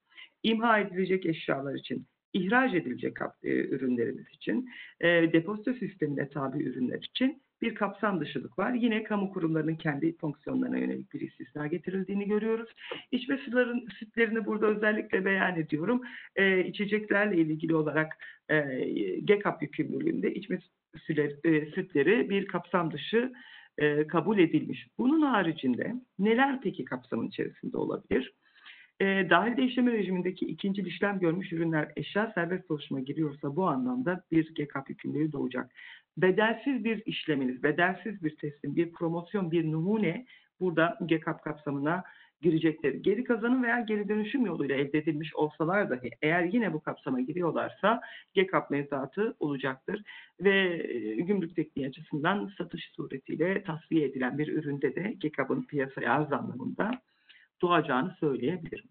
[0.43, 4.71] İmha edilecek eşyalar için, ihraç edilecek e, ürünlerimiz için,
[5.01, 8.73] e, depozito sistemine tabi ürünler için bir kapsam dışılık var.
[8.73, 12.71] Yine kamu kurumlarının kendi fonksiyonlarına yönelik bir istisna getirildiğini görüyoruz.
[13.13, 16.03] İçme suların sütlerini burada özellikle beyan ediyorum.
[16.37, 18.13] E, içeceklerle ilgili olarak
[18.49, 18.61] e,
[19.25, 20.59] GECAP yükümlülüğünde içme
[21.07, 23.33] sütleri, e, sütleri bir kapsam dışı
[24.09, 24.87] kabul edilmiş.
[24.99, 28.33] Bunun haricinde neler peki kapsamın içerisinde olabilir?
[29.01, 34.55] E, dahil işleme rejimindeki ikinci işlem görmüş ürünler eşya serbest dolaşıma giriyorsa bu anlamda bir
[34.55, 35.71] GECAP yükümlülüğü doğacak.
[36.17, 40.27] Bedelsiz bir işleminiz, bedelsiz bir teslim, bir promosyon, bir numune
[40.61, 42.05] burada GECAP kapsamına
[42.41, 42.95] girecektir.
[42.95, 48.01] Geri kazanım veya geri dönüşüm yoluyla elde edilmiş olsalar dahi eğer yine bu kapsama giriyorlarsa
[48.35, 50.03] GECAP mevzuatı olacaktır.
[50.41, 50.77] Ve
[51.19, 57.01] gümrük tekniği açısından satış suretiyle tasfiye edilen bir üründe de GECAP'ın piyasaya arz anlamında
[57.63, 58.89] doğacağını söyleyebilirim.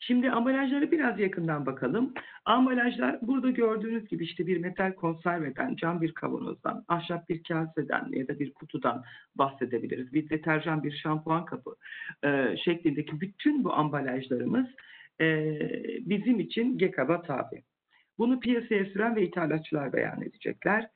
[0.00, 2.14] Şimdi ambalajlara biraz yakından bakalım.
[2.44, 8.28] Ambalajlar burada gördüğünüz gibi işte bir metal konserveden, cam bir kavanozdan, ahşap bir kaseden ya
[8.28, 10.12] da bir kutudan bahsedebiliriz.
[10.12, 11.76] Bir deterjan, bir şampuan kabı
[12.24, 14.66] e, şeklindeki bütün bu ambalajlarımız
[15.20, 15.58] e,
[16.00, 17.62] bizim için GECAB'a tabi.
[18.18, 20.88] Bunu piyasaya süren ve ithalatçılar beyan edecekler.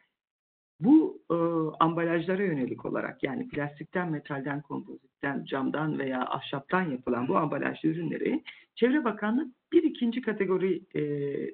[0.80, 1.36] Bu e,
[1.84, 8.42] ambalajlara yönelik olarak yani plastikten, metalden, kompozitten, camdan veya ahşaptan yapılan bu ambalajlı ürünleri
[8.74, 10.82] Çevre Bakanlığı bir ikinci kategori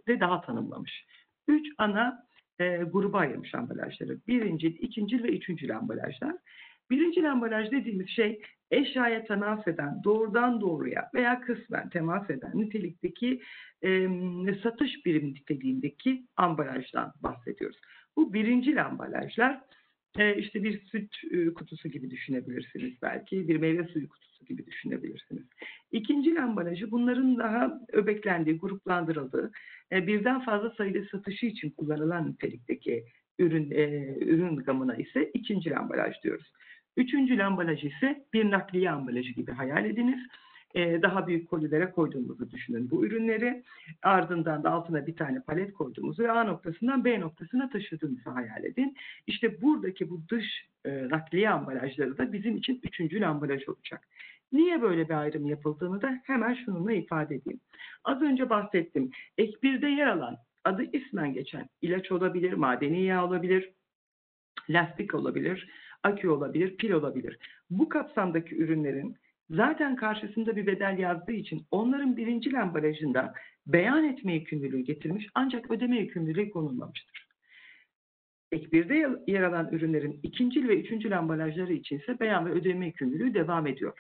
[0.08, 1.06] de daha tanımlamış.
[1.48, 2.26] Üç ana
[2.58, 4.18] e, gruba ayırmış ambalajları.
[4.28, 6.36] Birincil, ikincil ve üçüncül ambalajlar.
[6.90, 13.40] Birincil ambalaj dediğimiz şey eşyaya temas eden, doğrudan doğruya veya kısmen temas eden nitelikteki
[13.84, 14.08] e,
[14.62, 17.76] satış birim niteliğindeki ambalajdan bahsediyoruz.
[18.16, 19.60] Bu birincil ambalajlar
[20.18, 25.44] e, işte bir süt e, kutusu gibi düşünebilirsiniz belki, bir meyve suyu kutusu gibi düşünebilirsiniz.
[25.92, 29.52] İkinci ambalajı bunların daha öbeklendiği, gruplandırıldığı,
[29.92, 33.04] e, birden fazla sayıda satışı için kullanılan nitelikteki
[33.38, 36.52] ürün e, ürün gamına ise ikinci ambalaj diyoruz.
[36.96, 40.20] Üçüncü ambalaj ise bir nakliye ambalajı gibi hayal ediniz.
[40.74, 43.62] E, daha büyük kolilere koyduğumuzu düşünün bu ürünleri.
[44.02, 48.96] Ardından da altına bir tane palet koyduğumuzu ve A noktasından B noktasına taşıdığımızı hayal edin.
[49.26, 54.08] İşte buradaki bu dış e, nakliye ambalajları da bizim için üçüncü ambalaj olacak.
[54.52, 57.60] Niye böyle bir ayrım yapıldığını da hemen şununla ifade edeyim.
[58.04, 59.10] Az önce bahsettim.
[59.38, 63.72] Ek 1'de yer alan, adı ismen geçen ilaç olabilir, madeni yağ olabilir,
[64.70, 65.68] lastik olabilir,
[66.02, 67.38] akü olabilir, pil olabilir.
[67.70, 69.16] Bu kapsamdaki ürünlerin
[69.50, 73.34] zaten karşısında bir bedel yazdığı için onların birinci ambalajında
[73.66, 77.26] beyan etme yükümlülüğü getirmiş ancak ödeme yükümlülüğü konulmamıştır.
[78.52, 83.34] Ek 1'de yer alan ürünlerin ikinci ve üçüncü ambalajları için ise beyan ve ödeme yükümlülüğü
[83.34, 83.98] devam ediyor.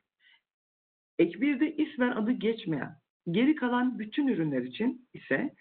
[1.18, 2.96] Ek 1'de ismen adı geçmeyen,
[3.30, 5.54] geri kalan bütün ürünler için ise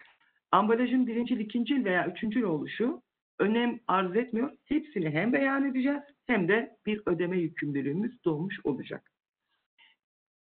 [0.51, 3.01] ambalajın birincil, ikincil veya üçüncül oluşu
[3.39, 4.51] önem arz etmiyor.
[4.65, 9.14] Hepsini hem beyan edeceğiz hem de bir ödeme yükümlülüğümüz doğmuş olacak.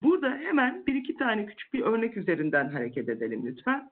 [0.02, 3.90] Burada hemen bir iki tane küçük bir örnek üzerinden hareket edelim lütfen.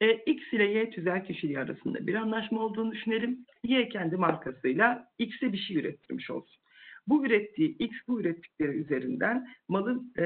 [0.00, 3.46] E, X ile Y tüzel kişiliği arasında bir anlaşma olduğunu düşünelim.
[3.64, 6.60] Y kendi markasıyla X'e bir şey ürettirmiş olsun.
[7.06, 10.24] Bu ürettiği X bu ürettikleri üzerinden malı e,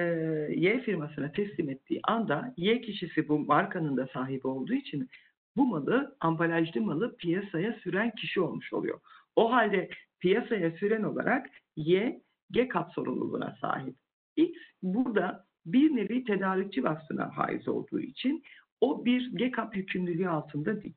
[0.57, 5.09] Y firmasına teslim ettiği anda Y kişisi bu markanın da sahibi olduğu için
[5.57, 9.00] bu malı ambalajlı malı piyasaya süren kişi olmuş oluyor.
[9.37, 11.46] O halde piyasaya süren olarak
[11.77, 14.04] Y GCAP sorumluluğuna sahip.
[14.37, 18.42] X burada bir nevi tedarikçi vasfına haiz olduğu için
[18.81, 20.94] o bir GCAP yükümlülüğü altında değil.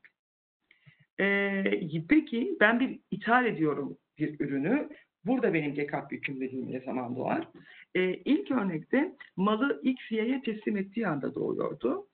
[1.20, 4.90] Ee, peki ben bir ithal ediyorum bir ürünü.
[5.26, 7.48] Burada benim GCAP yükümlülüğüm ne zaman doğar?
[7.96, 12.08] Ee, ilk örnekte malı X, Y'ye teslim ettiği anda doğuyordu.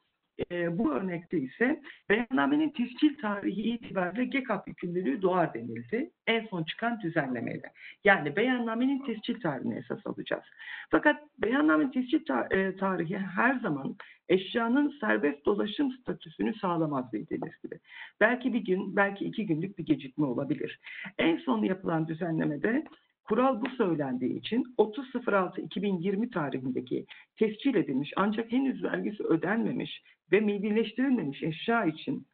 [0.51, 6.11] E, bu örnekte ise beyannamenin tescil tarihi itibariyle GECAP yükümlülüğü doğar denildi.
[6.27, 7.71] En son çıkan düzenlemeyle.
[8.03, 10.43] Yani beyannamenin tescil tarihini esas alacağız.
[10.89, 13.95] Fakat beyannamenin tescil ta e, tarihi her zaman
[14.29, 17.79] eşyanın serbest dolaşım statüsünü sağlamaz bildiğiniz gibi.
[18.19, 20.79] Belki bir gün, belki iki günlük bir gecikme olabilir.
[21.17, 22.83] En son yapılan düzenlemede
[23.23, 30.01] Kural bu söylendiği için 30.06.2020 tarihindeki tescil edilmiş ancak henüz vergisi ödenmemiş
[30.33, 32.27] ve millileştirilmemiş eşya için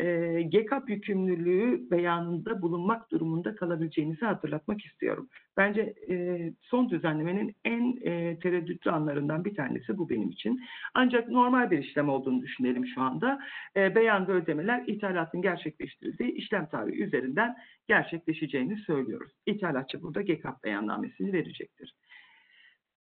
[0.00, 5.28] e, GECAP yükümlülüğü beyanında bulunmak durumunda kalabileceğinizi hatırlatmak istiyorum.
[5.56, 10.60] Bence e, son düzenlemenin en e, tereddütlü anlarından bir tanesi bu benim için.
[10.94, 13.38] Ancak normal bir işlem olduğunu düşünelim şu anda.
[13.76, 17.56] E, beyan ve ödemeler ithalatın gerçekleştirildiği işlem tarihi üzerinden
[17.88, 19.32] gerçekleşeceğini söylüyoruz.
[19.46, 21.94] İthalatçı burada GECAP beyannamesini verecektir.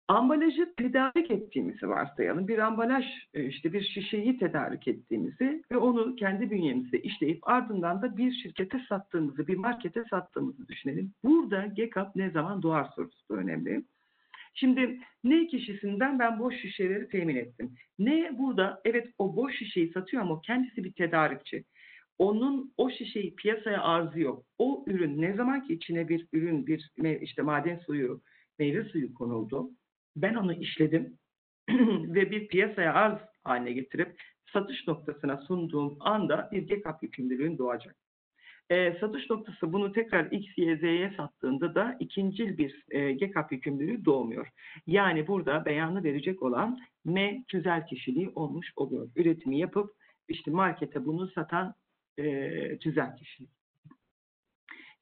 [0.08, 2.48] Ambalajı tedarik ettiğimizi varsayalım.
[2.48, 8.16] Bir ambalaj, e, işte bir şişeyi tedarik ettiğimizi ve onu kendi bünyemizde işleyip ardından da
[8.16, 11.12] bir şirkete sattığımızı, bir markete sattığımızı düşünelim.
[11.24, 13.84] Burada GECAP ne zaman doğar sorusu da önemli.
[14.54, 17.74] Şimdi ne kişisinden ben boş şişeleri temin ettim.
[17.98, 21.64] Ne burada evet o boş şişeyi satıyor ama kendisi bir tedarikçi.
[22.18, 24.44] Onun o şişeyi piyasaya arzı yok.
[24.58, 28.20] O ürün ne zaman ki içine bir ürün, bir işte maden suyu,
[28.58, 29.70] meyve suyu konuldu
[30.16, 31.18] ben onu işledim
[32.14, 34.20] ve bir piyasaya arz haline getirip
[34.52, 37.96] satış noktasına sunduğum anda bir GECAP yükümlülüğün doğacak.
[38.70, 44.04] E, satış noktası bunu tekrar X, Y, Z'ye sattığında da ikincil bir e, GECAP yükümlülüğü
[44.04, 44.48] doğmuyor.
[44.86, 49.08] Yani burada beyanı verecek olan M tüzel kişiliği olmuş oluyor.
[49.16, 49.90] Üretimi yapıp
[50.28, 51.74] işte markete bunu satan
[52.18, 53.63] e, tüzel kişilik.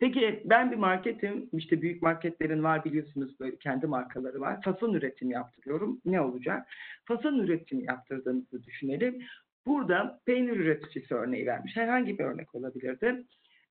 [0.03, 4.63] Peki ben bir marketim, işte büyük marketlerin var biliyorsunuz böyle kendi markaları var.
[4.63, 6.01] Fason üretimi yaptırıyorum.
[6.05, 6.67] Ne olacak?
[7.05, 9.23] Fason üretimi yaptırdığınızı düşünelim.
[9.67, 11.77] Burada peynir üreticisi örneği vermiş.
[11.77, 13.25] Herhangi bir örnek olabilirdi.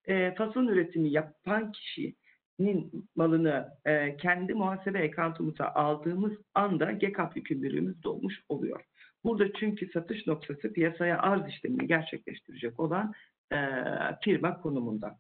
[0.06, 8.42] E, fason üretimi yapan kişinin malını e, kendi muhasebe ekantumuza aldığımız anda GECAP yükümlülüğümüz dolmuş
[8.50, 8.82] oluyor.
[9.24, 13.14] Burada çünkü satış noktası piyasaya arz işlemini gerçekleştirecek olan
[13.54, 13.58] e,
[14.24, 15.18] firma konumunda.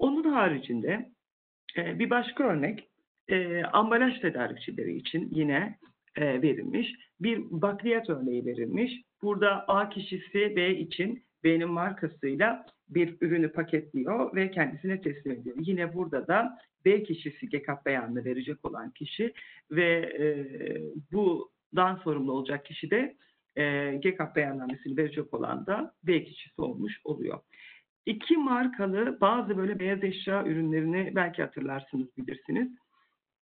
[0.00, 1.10] Onun haricinde
[1.76, 2.88] e, bir başka örnek
[3.28, 5.78] e, ambalaj tedarikçileri için yine
[6.16, 6.94] e, verilmiş.
[7.20, 8.92] Bir bakliyat örneği verilmiş.
[9.22, 15.56] Burada A kişisi B için B'nin markasıyla bir ürünü paketliyor ve kendisine teslim ediyor.
[15.60, 19.32] Yine burada da B kişisi GECAP beyanını verecek olan kişi
[19.70, 20.26] ve e,
[21.12, 23.16] bundan sorumlu olacak kişi de
[23.56, 27.38] e, GECAP beyannamesini verecek olan da B kişisi olmuş oluyor.
[28.06, 32.68] İki markalı bazı böyle beyaz eşya ürünlerini belki hatırlarsınız bilirsiniz.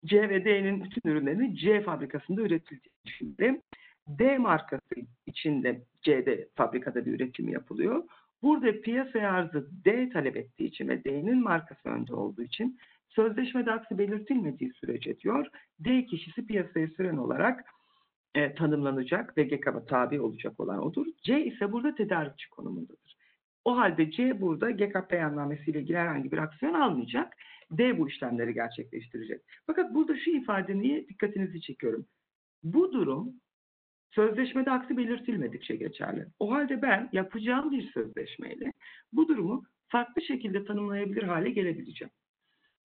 [0.06, 3.62] C ve D'nin bütün ürünlerini C fabrikasında üretildiği şimdi
[4.08, 8.04] D markası içinde C'de fabrikada bir üretim yapılıyor.
[8.42, 13.98] Burada piyasaya arzı D talep ettiği için ve D'nin markası önde olduğu için sözleşmede aksi
[13.98, 15.48] belirtilmediği sürece diyor
[15.80, 17.66] D kişisi piyasaya süren olarak
[18.36, 21.06] e, tanımlanacak ve GECAP'a tabi olacak olan odur.
[21.24, 23.21] C ise burada tedarikçi konumundadır.
[23.66, 27.34] O halde C burada GECAP beyannamesiyle ilgili herhangi bir aksiyon almayacak.
[27.72, 29.42] D bu işlemleri gerçekleştirecek.
[29.66, 32.06] Fakat burada şu ifadeni dikkatinizi çekiyorum.
[32.64, 33.34] Bu durum
[34.12, 36.28] sözleşmede aksi belirtilmedikçe geçerli.
[36.40, 38.74] O halde ben yapacağım bir sözleşmeyle
[39.14, 42.12] bu durumu farklı şekilde tanımlayabilir hale gelebileceğim.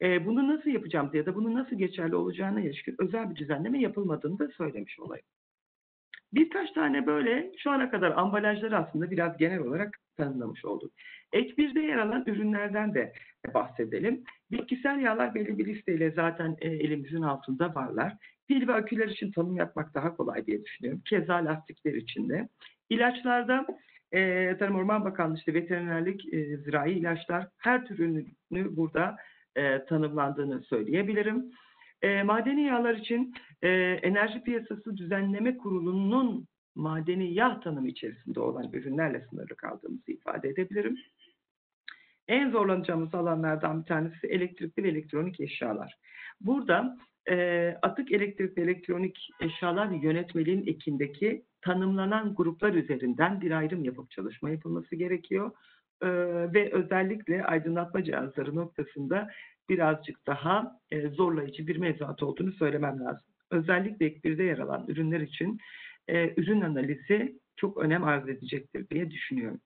[0.03, 4.39] E, bunu nasıl yapacağım ya da bunun nasıl geçerli olacağına ilişkin özel bir düzenleme yapılmadığını
[4.39, 5.27] da söylemiş olayım.
[6.37, 10.93] Birkaç tane böyle şu ana kadar ambalajları aslında biraz genel olarak tanımlamış olduk.
[11.33, 13.13] Ek 1'de yer alan ürünlerden de
[13.55, 14.25] bahsedelim.
[14.51, 18.17] Bitkisel yağlar belli bir listeyle zaten e, elimizin altında varlar.
[18.49, 21.03] Pil ve aküler için tanım yapmak daha kolay diye düşünüyorum.
[21.05, 22.49] Keza lastikler için de.
[22.91, 23.67] İlaçlarda
[24.13, 29.17] e, Tarım Orman Bakanlığı işte veterinerlik, e, zirai ilaçlar her tür ürünü burada
[29.57, 31.45] e, tanımlandığını söyleyebilirim.
[32.03, 33.69] E, madeni yağlar için e,
[34.03, 40.99] Enerji Piyasası Düzenleme Kurulu'nun madeni yağ tanımı içerisinde olan ürünlerle sınırlı kaldığımızı ifade edebilirim.
[42.29, 45.99] En zorlanacağımız alanlardan bir tanesi elektrikli ve elektronik eşyalar.
[46.41, 46.97] Burada
[47.31, 54.51] e, atık elektrik ve elektronik eşyalar yönetmeliğin ekindeki tanımlanan gruplar üzerinden bir ayrım yapıp çalışma
[54.51, 55.51] yapılması gerekiyor.
[56.03, 56.09] E,
[56.55, 59.29] ve özellikle aydınlatma cihazları noktasında
[59.69, 63.36] birazcık daha e, zorlayıcı bir mevzuat olduğunu söylemem lazım.
[63.51, 65.59] Özellikle ek birde yer alan ürünler için
[66.09, 69.61] e, ürün analizi çok önem arz edecektir diye düşünüyorum.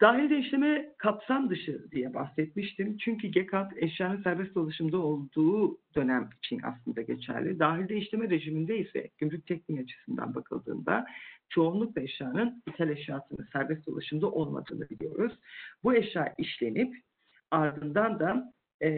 [0.00, 2.96] Dahil işleme kapsam dışı diye bahsetmiştim.
[2.96, 7.58] Çünkü GECAP eşyanın serbest dolaşımda olduğu dönem için aslında geçerli.
[7.58, 11.06] Dahilde işleme rejiminde ise gümrük tekniği açısından bakıldığında
[11.48, 15.32] çoğunlukla eşyanın ithal eşyasının serbest dolaşımda olmadığını biliyoruz.
[15.82, 16.94] Bu eşya işlenip
[17.50, 18.52] ardından da
[18.82, 18.90] e,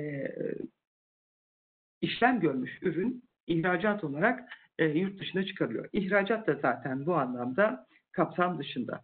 [2.01, 5.89] işlem görmüş ürün ihracat olarak e, yurt dışına çıkarılıyor.
[5.93, 9.01] İhracat da zaten bu anlamda kapsam dışında.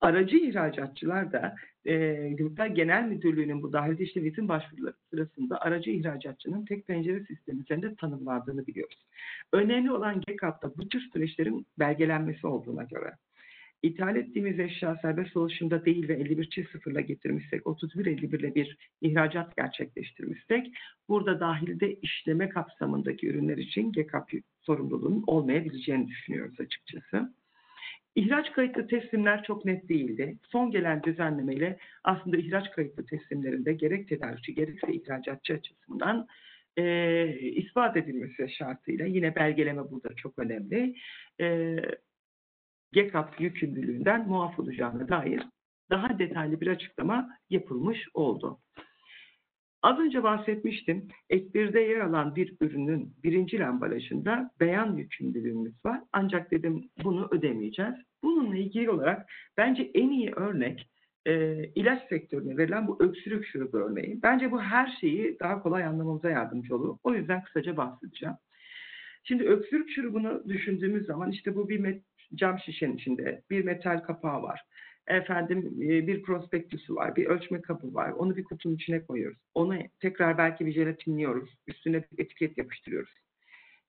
[0.00, 1.94] Aracı ihracatçılar da e,
[2.28, 8.66] Gümrükler Genel Müdürlüğü'nün bu dahil işlemetin başvuruları sırasında aracı ihracatçının tek pencere sistemi üzerinde tanımlandığını
[8.66, 9.06] biliyoruz.
[9.52, 13.12] Önemli olan GECAP'ta bu tür süreçlerin belgelenmesi olduğuna göre
[13.82, 18.78] ithal ettiğimiz eşya serbest dolaşımda değil ve 51 çift sıfırla getirmişsek, 31 51 ile bir
[19.00, 20.72] ihracat gerçekleştirmişsek,
[21.08, 27.34] burada dahilde işleme kapsamındaki ürünler için GECAP sorumluluğunun olmayabileceğini düşünüyoruz açıkçası.
[28.14, 30.38] İhraç kayıtlı teslimler çok net değildi.
[30.42, 36.26] Son gelen düzenlemeyle aslında ihraç kayıtlı teslimlerinde gerek tedarikçi gerekse ihracatçı açısından
[36.76, 40.94] e, ispat edilmesi şartıyla yine belgeleme burada çok önemli.
[41.40, 41.76] E,
[42.92, 45.42] GECAP yükümlülüğünden muaf olacağına dair
[45.90, 48.58] daha detaylı bir açıklama yapılmış oldu.
[49.82, 51.08] Az önce bahsetmiştim.
[51.30, 56.00] Ek 1'de yer alan bir ürünün birinci ambalajında beyan yükümlülüğümüz var.
[56.12, 57.94] Ancak dedim bunu ödemeyeceğiz.
[58.22, 60.88] Bununla ilgili olarak bence en iyi örnek
[61.26, 64.22] e, ilaç sektörüne verilen bu öksürük şurubu örneği.
[64.22, 66.96] Bence bu her şeyi daha kolay anlamamıza yardımcı olur.
[67.02, 68.34] O yüzden kısaca bahsedeceğim.
[69.24, 71.78] Şimdi öksürük şurubunu düşündüğümüz zaman işte bu bir
[72.34, 74.62] cam şişenin içinde bir metal kapağı var.
[75.06, 78.10] Efendim e, bir prospektüsü var, bir ölçme kabı var.
[78.10, 79.38] Onu bir kutunun içine koyuyoruz.
[79.54, 81.50] Onu tekrar belki bir jelatinliyoruz.
[81.66, 83.12] Üstüne bir etiket yapıştırıyoruz.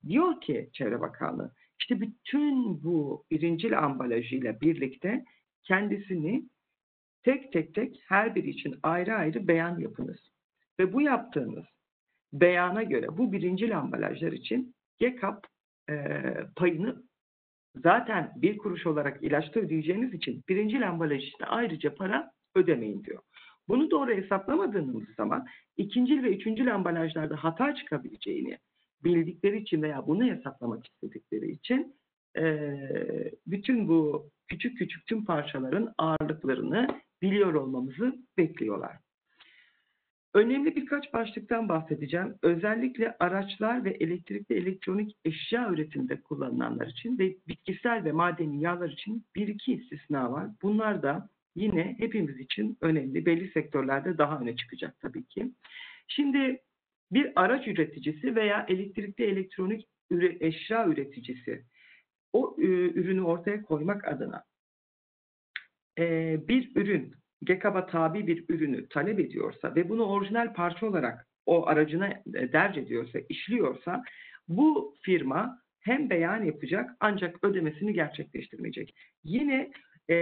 [0.08, 5.25] Diyor ki Çevre Bakanlığı, işte bütün bu birincil ambalajıyla birlikte
[5.63, 6.49] kendisini
[7.23, 10.19] tek tek tek her biri için ayrı ayrı beyan yapınız.
[10.79, 11.65] Ve bu yaptığınız
[12.33, 15.48] beyana göre bu birincil ambalajlar için GECAP
[15.90, 16.23] e,
[16.56, 17.04] payını
[17.76, 23.22] zaten bir kuruş olarak ilaçta ödeyeceğiniz için birinci ambalaj için ayrıca para ödemeyin diyor.
[23.67, 25.46] Bunu doğru hesaplamadığınız zaman
[25.78, 28.58] ikinci ve üçüncü ambalajlarda hata çıkabileceğini
[29.04, 31.96] bildikleri için veya bunu hesaplamak istedikleri için
[32.38, 32.70] e,
[33.48, 36.88] bütün bu küçük küçük tüm parçaların ağırlıklarını
[37.22, 38.98] biliyor olmamızı bekliyorlar.
[40.34, 42.36] Önemli birkaç başlıktan bahsedeceğim.
[42.42, 49.25] Özellikle araçlar ve elektrikli elektronik eşya üretiminde kullanılanlar için ve bitkisel ve madeni yağlar için
[49.36, 50.48] bir iki istisna var.
[50.62, 53.25] Bunlar da yine hepimiz için önemli.
[53.25, 55.52] Belli sektörlerde daha öne çıkacak tabii ki.
[56.08, 56.62] Şimdi
[57.12, 59.88] bir araç üreticisi veya elektrikli elektronik
[60.40, 61.63] eşya üreticisi
[62.34, 64.44] o ürünü ortaya koymak adına
[66.48, 67.13] bir ürün,
[67.44, 72.81] GEKAB'a tabi bir ürünü talep ediyorsa ve bunu orijinal parça olarak o aracına e, derc
[72.81, 74.04] ediyorsa, işliyorsa
[74.48, 78.96] bu firma hem beyan yapacak ancak ödemesini gerçekleştirmeyecek.
[79.23, 79.71] Yine
[80.10, 80.15] e,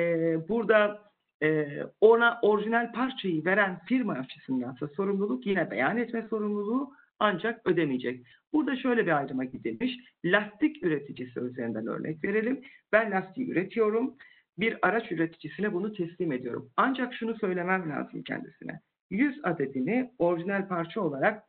[0.49, 1.01] burada
[1.43, 1.67] e,
[2.01, 8.25] ona orijinal parçayı veren firma açısındansa sorumluluk yine beyan etme sorumluluğu ancak ödemeyecek.
[8.53, 9.97] Burada şöyle bir ayrıma gidilmiş.
[10.25, 12.61] Lastik üreticisi üzerinden örnek verelim.
[12.91, 14.15] Ben lastiği üretiyorum.
[14.59, 16.69] Bir araç üreticisine bunu teslim ediyorum.
[16.77, 18.79] Ancak şunu söylemem lazım kendisine.
[19.09, 21.43] 100 adedini orijinal parça olarak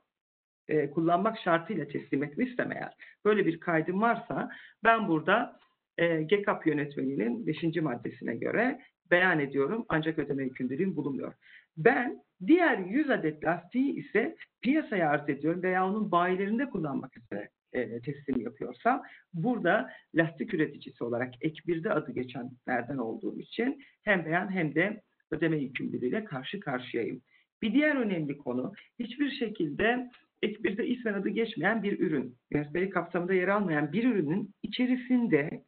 [0.68, 2.92] e, kullanmak şartıyla teslim etmişsem eğer,
[3.24, 4.50] böyle bir kaydım varsa
[4.84, 5.61] ben burada
[5.98, 7.76] e, GEKAP yönetmeliğinin 5.
[7.82, 8.80] maddesine göre
[9.11, 11.34] beyan ediyorum ancak ödeme yükümlülüğüm bulunmuyor.
[11.76, 18.00] Ben diğer 100 adet lastiği ise piyasaya arz ediyorum veya onun bayilerinde kullanmak üzere e,
[18.00, 19.02] teslim yapıyorsam
[19.32, 25.56] burada lastik üreticisi olarak ek birde adı geçenlerden olduğum için hem beyan hem de ödeme
[25.56, 27.22] yükümlülüğüyle karşı karşıyayım.
[27.62, 30.10] Bir diğer önemli konu hiçbir şekilde
[30.42, 35.64] ek birde ismen adı geçmeyen bir ürün, yönetmeliği kapsamında yer almayan bir ürünün içerisinde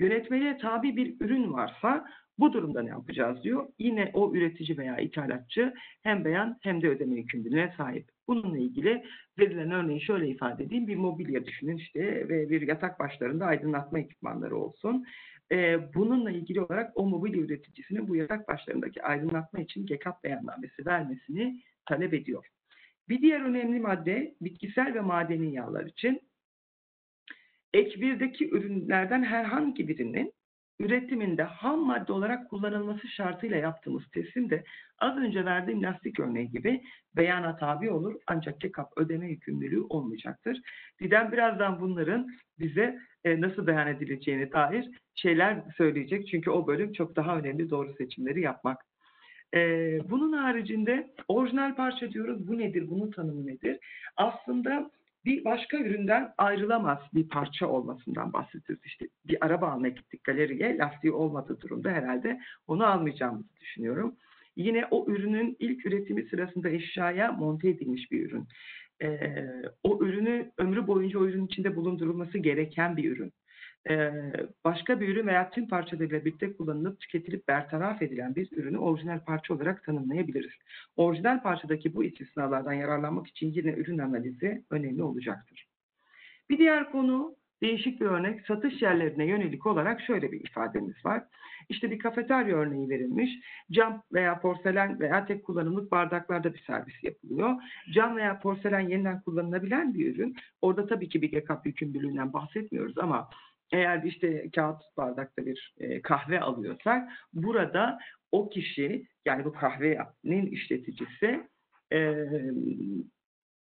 [0.00, 2.06] yönetmeliğe tabi bir ürün varsa
[2.38, 3.68] bu durumda ne yapacağız diyor.
[3.78, 8.13] Yine o üretici veya ithalatçı hem beyan hem de ödeme yükümlülüğüne sahip.
[8.28, 9.04] Bununla ilgili
[9.38, 10.86] verilen örneği şöyle ifade edeyim.
[10.86, 15.06] Bir mobilya düşünün işte ve bir yatak başlarında aydınlatma ekipmanları olsun.
[15.52, 21.62] Ee, bununla ilgili olarak o mobilya üreticisinin bu yatak başlarındaki aydınlatma için GEKAP beyannamesi vermesini
[21.86, 22.46] talep ediyor.
[23.08, 26.20] Bir diğer önemli madde bitkisel ve madeni yağlar için
[27.74, 30.32] ek birdeki ürünlerden herhangi birinin
[30.78, 34.64] üretiminde ham madde olarak kullanılması şartıyla yaptığımız teslimde
[34.98, 36.82] az önce verdiğim lastik örneği gibi
[37.16, 40.60] beyana tabi olur ancak GEKAP ödeme yükümlülüğü olmayacaktır.
[41.00, 46.28] Didem birazdan bunların bize e, nasıl beyan edileceğine dair şeyler söyleyecek.
[46.28, 48.84] Çünkü o bölüm çok daha önemli doğru seçimleri yapmak.
[49.54, 49.60] E,
[50.10, 52.48] bunun haricinde orijinal parça diyoruz.
[52.48, 52.90] Bu nedir?
[52.90, 53.78] Bunun tanımı nedir?
[54.16, 54.90] Aslında
[55.24, 58.84] bir başka üründen ayrılamaz bir parça olmasından bahsediyoruz.
[58.86, 64.16] İşte bir araba almaya gittik galeriye, lastiği olmadığı durumda herhalde onu almayacağımızı düşünüyorum.
[64.56, 68.48] Yine o ürünün ilk üretimi sırasında eşyaya monte edilmiş bir ürün.
[69.02, 69.46] Ee,
[69.82, 73.32] o ürünü ömrü boyunca o ürün içinde bulundurulması gereken bir ürün.
[73.90, 74.12] Ee,
[74.64, 79.54] başka bir ürün veya tüm parçalarıyla birlikte kullanılıp tüketilip bertaraf edilen bir ürünü orijinal parça
[79.54, 80.52] olarak tanımlayabiliriz.
[80.96, 85.66] Orijinal parçadaki bu istisnalardan yararlanmak için yine ürün analizi önemli olacaktır.
[86.50, 91.24] Bir diğer konu değişik bir örnek satış yerlerine yönelik olarak şöyle bir ifademiz var.
[91.68, 93.30] İşte bir kafeterya örneği verilmiş.
[93.70, 97.54] Cam veya porselen veya tek kullanımlık bardaklarda bir servis yapılıyor.
[97.94, 100.36] Cam veya porselen yeniden kullanılabilen bir ürün.
[100.62, 103.28] Orada tabii ki bir GEKAP yükümlülüğünden bahsetmiyoruz ama
[103.74, 107.98] eğer işte kağıt bardakta bir e, kahve alıyorsak burada
[108.32, 111.48] o kişi yani bu kahvenin işleticisi
[111.92, 112.14] e,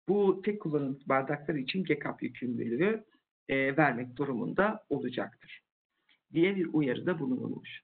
[0.07, 3.03] bu tek kullanımlık bardaklar için GEKAP yükümlülüğü
[3.49, 5.61] e, vermek durumunda olacaktır
[6.33, 7.81] diye bir uyarıda bulunulmuş.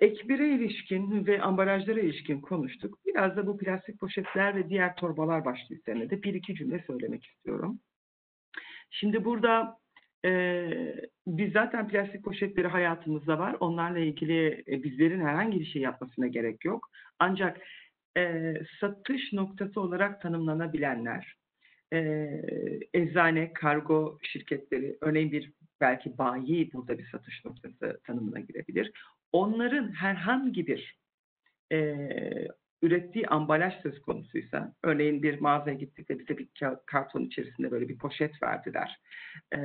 [0.00, 2.98] Ekbire ilişkin ve ambalajlara ilişkin konuştuk.
[3.06, 7.24] Biraz da bu plastik poşetler ve diğer torbalar başlığı üzerine de bir iki cümle söylemek
[7.24, 7.80] istiyorum.
[8.90, 9.78] Şimdi burada
[10.24, 10.70] e,
[11.26, 13.56] biz zaten plastik poşetleri hayatımızda var.
[13.60, 16.90] Onlarla ilgili e, bizlerin herhangi bir şey yapmasına gerek yok.
[17.18, 17.60] Ancak
[18.16, 21.36] e, satış noktası olarak tanımlanabilenler,
[21.92, 22.28] e,
[22.94, 28.92] eczane, kargo şirketleri, örneğin bir belki bayi burada bir satış noktası tanımına girebilir.
[29.32, 30.98] Onların herhangi bir
[31.72, 31.96] e,
[32.82, 36.48] ürettiği ambalaj söz konusuysa, örneğin bir mağazaya gittik ve bize bir
[36.86, 39.00] karton içerisinde böyle bir poşet verdiler.
[39.54, 39.58] E,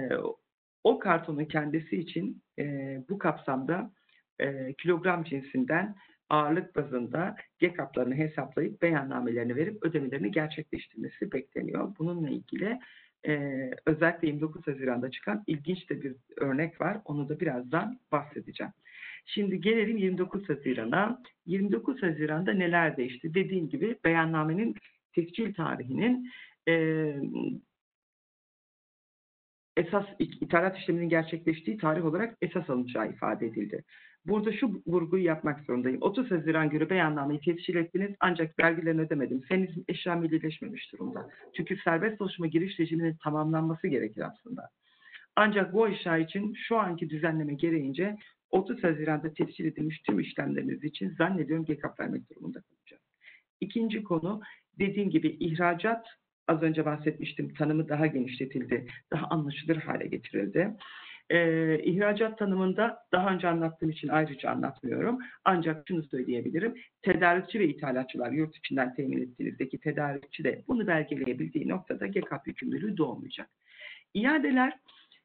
[0.84, 2.64] o kartonun kendisi için e,
[3.10, 3.92] bu kapsamda
[4.40, 5.96] e, kilogram cinsinden
[6.30, 11.96] ağırlık bazında GEKAP'larını hesaplayıp beyannamelerini verip ödemelerini gerçekleştirmesi bekleniyor.
[12.00, 12.80] Bununla ilgili
[13.28, 16.98] e, özellikle 29 Haziran'da çıkan ilginç de bir örnek var.
[17.06, 18.74] Onu da birazdan bahsedeceğim.
[19.26, 21.22] Şimdi gelelim 29 Haziran'a.
[21.46, 23.34] 29 Haziran'da neler değişti?
[23.34, 24.76] Dediğim gibi beyannamenin
[25.16, 26.32] tescil tarihinin
[26.68, 27.16] e,
[29.78, 33.84] esas ithalat işleminin gerçekleştiği tarih olarak esas alınacağı ifade edildi.
[34.26, 36.02] Burada şu vurguyu yapmak zorundayım.
[36.02, 39.42] 30 Haziran günü beyannameyi tescil ettiniz ancak vergilerini ödemedim.
[39.50, 41.30] Senin eşya millileşmemiş durumda.
[41.58, 44.70] Çünkü serbest çalışma giriş rejiminin tamamlanması gerekir aslında.
[45.36, 48.18] Ancak bu eşya için şu anki düzenleme gereğince
[48.52, 53.04] 30 Haziran'da tescil edilmiş tüm işlemleriniz için zannediyorum GEKAP vermek durumunda kalacağız.
[53.62, 54.42] İkinci konu
[54.80, 56.08] dediğim gibi ihracat
[56.48, 60.74] az önce bahsetmiştim tanımı daha genişletildi, daha anlaşılır hale getirildi.
[61.30, 65.20] Ee, ihracat tanımında daha önce anlattığım için ayrıca anlatmıyorum.
[65.46, 66.76] Ancak şunu söyleyebilirim.
[67.02, 73.50] Tedarikçi ve ithalatçılar yurt içinden temin ettiğinizdeki tedarikçi de bunu belgeleyebildiği noktada GKP yükümlülüğü doğmayacak.
[74.14, 74.78] İadeler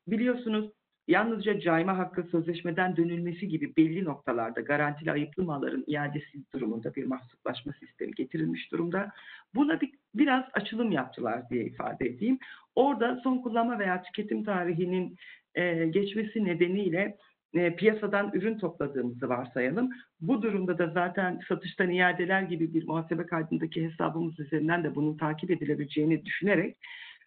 [0.07, 0.71] biliyorsunuz
[1.09, 7.73] yalnızca cayma hakkı sözleşmeden dönülmesi gibi belli noktalarda garantili ayıplı malların iadesi durumunda bir mahsuplaşma
[7.73, 9.13] sistemi getirilmiş durumda.
[9.55, 12.39] Buna bir, biraz açılım yaptılar diye ifade edeyim.
[12.75, 15.17] Orada son kullanma veya tüketim tarihinin
[15.55, 17.17] e, geçmesi nedeniyle
[17.55, 19.91] e, piyasadan ürün topladığımızı varsayalım.
[20.21, 25.51] Bu durumda da zaten satıştan iadeler gibi bir muhasebe kaydındaki hesabımız üzerinden de bunun takip
[25.51, 26.77] edilebileceğini düşünerek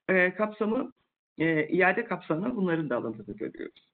[0.09, 0.91] e, kapsamı
[1.38, 3.88] e, iade kapsamına bunların da alındığını görüyoruz.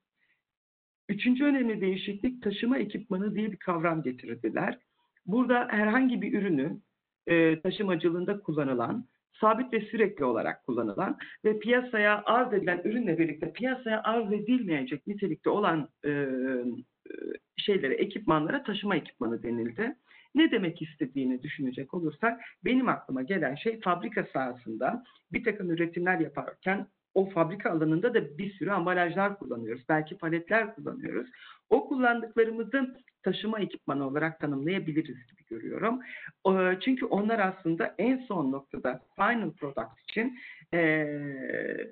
[1.09, 4.77] Üçüncü önemli değişiklik taşıma ekipmanı diye bir kavram getirdiler.
[5.25, 6.77] Burada herhangi bir ürünü
[7.27, 9.05] e, taşımacılığında kullanılan,
[9.41, 15.49] sabit ve sürekli olarak kullanılan ve piyasaya arz edilen ürünle birlikte piyasaya arz edilmeyecek nitelikte
[15.49, 16.27] olan e, e,
[17.57, 19.95] şeylere, ekipmanlara taşıma ekipmanı denildi.
[20.35, 26.87] Ne demek istediğini düşünecek olursak benim aklıma gelen şey fabrika sahasında bir takım üretimler yaparken
[27.17, 29.83] o fabrika alanında da bir sürü ambalajlar kullanıyoruz.
[29.89, 31.29] Belki paletler kullanıyoruz.
[31.69, 35.99] O kullandıklarımızı taşıma ekipmanı olarak tanımlayabiliriz gibi görüyorum.
[36.81, 40.39] Çünkü onlar aslında en son noktada final product için
[40.73, 41.91] eee,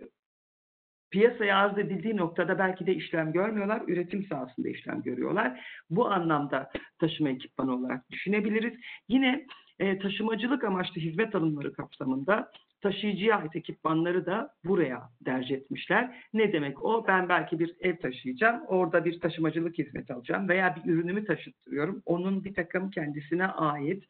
[1.11, 5.65] piyasaya arz edildiği noktada belki de işlem görmüyorlar, üretim sahasında işlem görüyorlar.
[5.89, 6.69] Bu anlamda
[6.99, 8.73] taşıma ekipmanı olarak düşünebiliriz.
[9.07, 9.45] Yine
[9.79, 12.51] e, taşımacılık amaçlı hizmet alımları kapsamında
[12.81, 16.15] taşıyıcıya ait ekipmanları da buraya derc etmişler.
[16.33, 17.07] Ne demek o?
[17.07, 22.01] Ben belki bir ev taşıyacağım, orada bir taşımacılık hizmeti alacağım veya bir ürünümü taşıtırıyorum.
[22.05, 24.03] Onun bir takım kendisine ait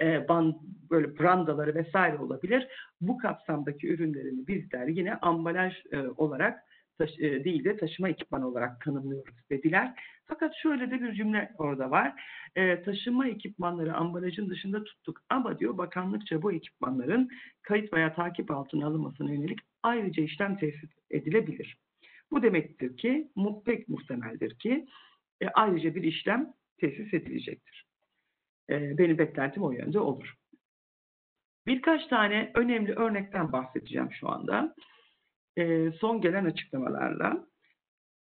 [0.00, 0.54] e, band,
[0.90, 2.68] böyle brandaları vesaire olabilir.
[3.00, 6.64] Bu kapsamdaki ürünlerini bizler yine ambalaj e, olarak
[7.00, 9.94] taş, e, değil de taşıma ekipmanı olarak tanımlıyoruz dediler.
[10.26, 12.22] Fakat şöyle de bir cümle orada var.
[12.56, 17.30] E, taşıma ekipmanları ambalajın dışında tuttuk ama diyor bakanlıkça bu ekipmanların
[17.62, 21.78] kayıt veya takip altına alınmasına yönelik ayrıca işlem tesis edilebilir.
[22.30, 23.28] Bu demektir ki
[23.64, 24.86] pek muhtemeldir ki
[25.40, 27.86] e, ayrıca bir işlem tesis edilecektir.
[28.70, 30.34] E, benim beklentim o yönde olur.
[31.66, 34.74] Birkaç tane önemli örnekten bahsedeceğim şu anda.
[35.58, 37.46] E, son gelen açıklamalarla.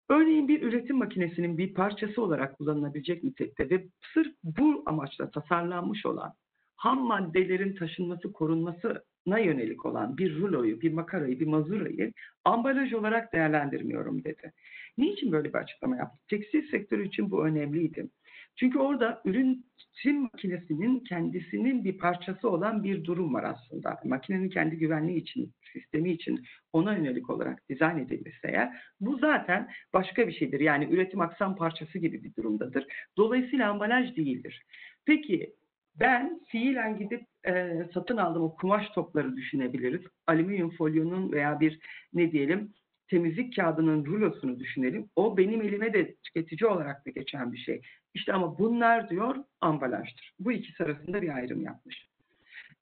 [0.08, 6.34] Örneğin bir üretim makinesinin bir parçası olarak kullanılabilecek nitelikte ve sırf bu amaçla tasarlanmış olan
[6.76, 12.12] ham maddelerin taşınması, korunmasına yönelik olan bir ruloyu, bir makarayı, bir mazurayı
[12.44, 14.52] ambalaj olarak değerlendirmiyorum dedi.
[14.98, 16.18] Niçin böyle bir açıklama yaptı?
[16.30, 18.08] Tekstil sektörü için bu önemliydi.
[18.56, 24.00] Çünkü orada üretim makinesinin kendisinin bir parçası olan bir durum var aslında.
[24.04, 30.28] Makinenin kendi güvenliği için, sistemi için ona yönelik olarak dizayn edilmişse eğer bu zaten başka
[30.28, 30.60] bir şeydir.
[30.60, 32.86] Yani üretim aksam parçası gibi bir durumdadır.
[33.16, 34.62] Dolayısıyla ambalaj değildir.
[35.06, 35.54] Peki
[36.00, 40.02] ben fiilen gidip e, satın aldığım o kumaş topları düşünebiliriz.
[40.26, 41.78] Alüminyum folyonun veya bir
[42.12, 42.72] ne diyelim
[43.08, 45.08] temizlik kağıdının rulosunu düşünelim.
[45.16, 47.80] O benim elime de tüketici olarak da geçen bir şey.
[48.14, 50.32] İşte ama bunlar diyor ambalajdır.
[50.38, 52.08] Bu ikisi arasında bir ayrım yapmış.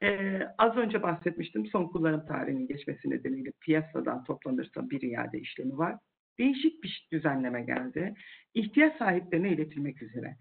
[0.03, 5.97] Ee, az önce bahsetmiştim son kullanım tarihinin geçmesi nedeniyle piyasadan toplanırsa bir iade işlemi var.
[6.39, 8.15] Değişik bir düzenleme geldi.
[8.55, 10.37] İhtiyaç sahiplerine iletilmek üzere.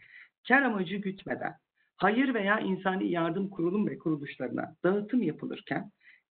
[0.48, 1.54] Kar amacı gütmeden
[1.98, 5.92] hayır veya insani yardım kurulum ve kuruluşlarına dağıtım yapılırken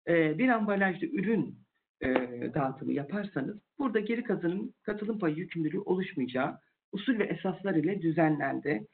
[0.08, 1.58] e, bir ambalajlı ürün
[2.00, 2.08] e,
[2.54, 6.58] dağıtımı yaparsanız burada geri kazanım katılım payı yükümlülüğü oluşmayacağı
[6.92, 8.86] usul ve esaslar ile düzenlendi.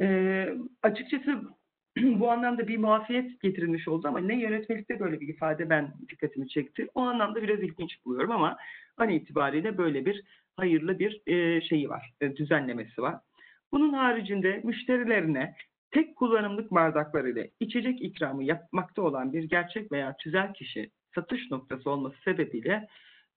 [0.00, 0.48] E,
[0.82, 1.42] açıkçası
[1.96, 6.88] bu anlamda bir muafiyet getirilmiş oldu ama ne yönetmelikte böyle bir ifade ben dikkatimi çekti.
[6.94, 8.56] O anlamda biraz ilginç buluyorum ama
[8.96, 10.22] an itibariyle böyle bir
[10.56, 13.20] hayırlı bir e, şeyi var, e, düzenlemesi var.
[13.72, 15.54] Bunun haricinde müşterilerine
[15.90, 21.90] tek kullanımlık bardaklar ile içecek ikramı yapmakta olan bir gerçek veya tüzel kişi satış noktası
[21.90, 22.88] olması sebebiyle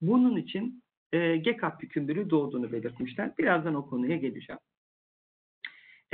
[0.01, 0.83] bunun için
[1.15, 3.37] e, GECAP yükümlülüğü doğduğunu belirtmişler.
[3.37, 4.59] Birazdan o konuya geleceğim.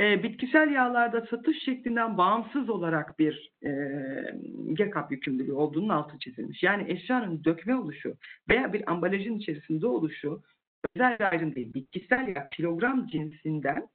[0.00, 3.70] E, bitkisel yağlarda satış şeklinden bağımsız olarak bir e,
[4.72, 6.62] GECAP yükümlülüğü olduğunun altı çizilmiş.
[6.62, 8.16] Yani eşyanın dökme oluşu
[8.48, 10.42] veya bir ambalajın içerisinde oluşu
[10.94, 11.74] özel ayrım değil.
[11.74, 13.88] Bitkisel yağ kilogram cinsinden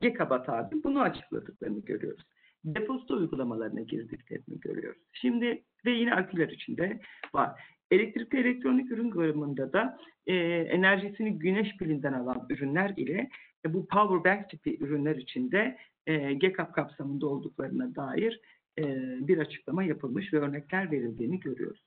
[0.00, 2.24] GECAP'a tabi bunu açıkladıklarını görüyoruz.
[2.64, 5.02] Depozito uygulamalarına girdiklerini görüyoruz.
[5.12, 7.00] Şimdi ve yine aküler içinde
[7.34, 7.60] var.
[7.92, 13.28] Elektrikli elektronik ürün gramında da e, enerjisini güneş pilinden alan ürünler ile
[13.66, 18.40] e, bu power bank tipi ürünler içinde e, GECAP kapsamında olduklarına dair
[18.78, 18.84] e,
[19.28, 21.80] bir açıklama yapılmış ve örnekler verildiğini görüyoruz.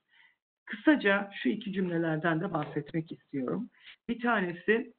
[0.65, 3.69] Kısaca şu iki cümlelerden de bahsetmek istiyorum.
[4.09, 4.93] Bir tanesi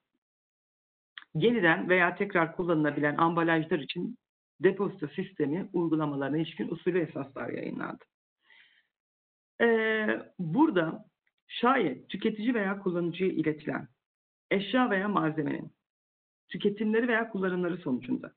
[1.35, 4.19] yeniden veya tekrar kullanılabilen ambalajlar için
[4.61, 8.05] depozito sistemi uygulamalarına ilişkin usulü esaslar yayınlandı.
[9.61, 11.05] Ee, burada
[11.49, 13.89] şayet tüketici veya kullanıcıya iletilen
[14.51, 15.73] eşya veya malzemenin
[16.49, 18.33] tüketimleri veya kullanımları sonucunda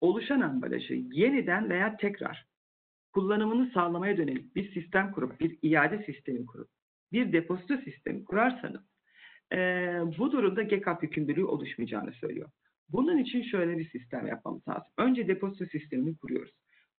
[0.00, 2.46] oluşan ambalajı yeniden veya tekrar
[3.12, 6.68] kullanımını sağlamaya dönelik bir sistem kurup, bir iade sistemi kurup,
[7.12, 8.80] bir depozito sistemi kurarsanız
[9.52, 12.50] eee, bu durumda GECAP yükümlülüğü oluşmayacağını söylüyor.
[12.88, 14.92] Bunun için şöyle bir sistem yapmamız lazım.
[14.98, 16.52] Önce depozito sistemini kuruyoruz.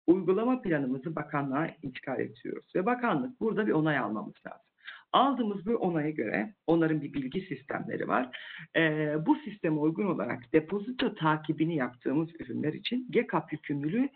[0.08, 4.68] Uygulama planımızı bakanlığa intikal ettiriyoruz ve bakanlık burada bir onay almamız lazım.
[5.12, 8.38] Aldığımız bu onaya göre onların bir bilgi sistemleri var.
[8.76, 14.08] Eee, bu sisteme uygun olarak depozito takibini yaptığımız ürünler için GECAP yükümlülüğü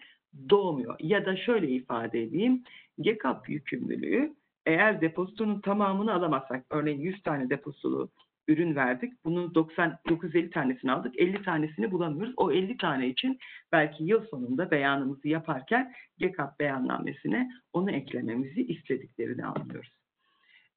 [0.51, 0.97] doğmuyor.
[1.01, 2.63] Ya da şöyle ifade edeyim.
[3.01, 4.35] GECAP yükümlülüğü
[4.67, 8.11] eğer depozitonun tamamını alamazsak, örneğin 100 tane depozitolu
[8.49, 9.13] ürün verdik.
[9.25, 11.21] Bunun 90 950 tanesini aldık.
[11.21, 12.35] 50 tanesini bulamıyoruz.
[12.37, 13.39] O 50 tane için
[13.73, 20.03] belki yıl sonunda beyanımızı yaparken GECAP beyannamesine onu eklememizi istediklerini anlıyoruz.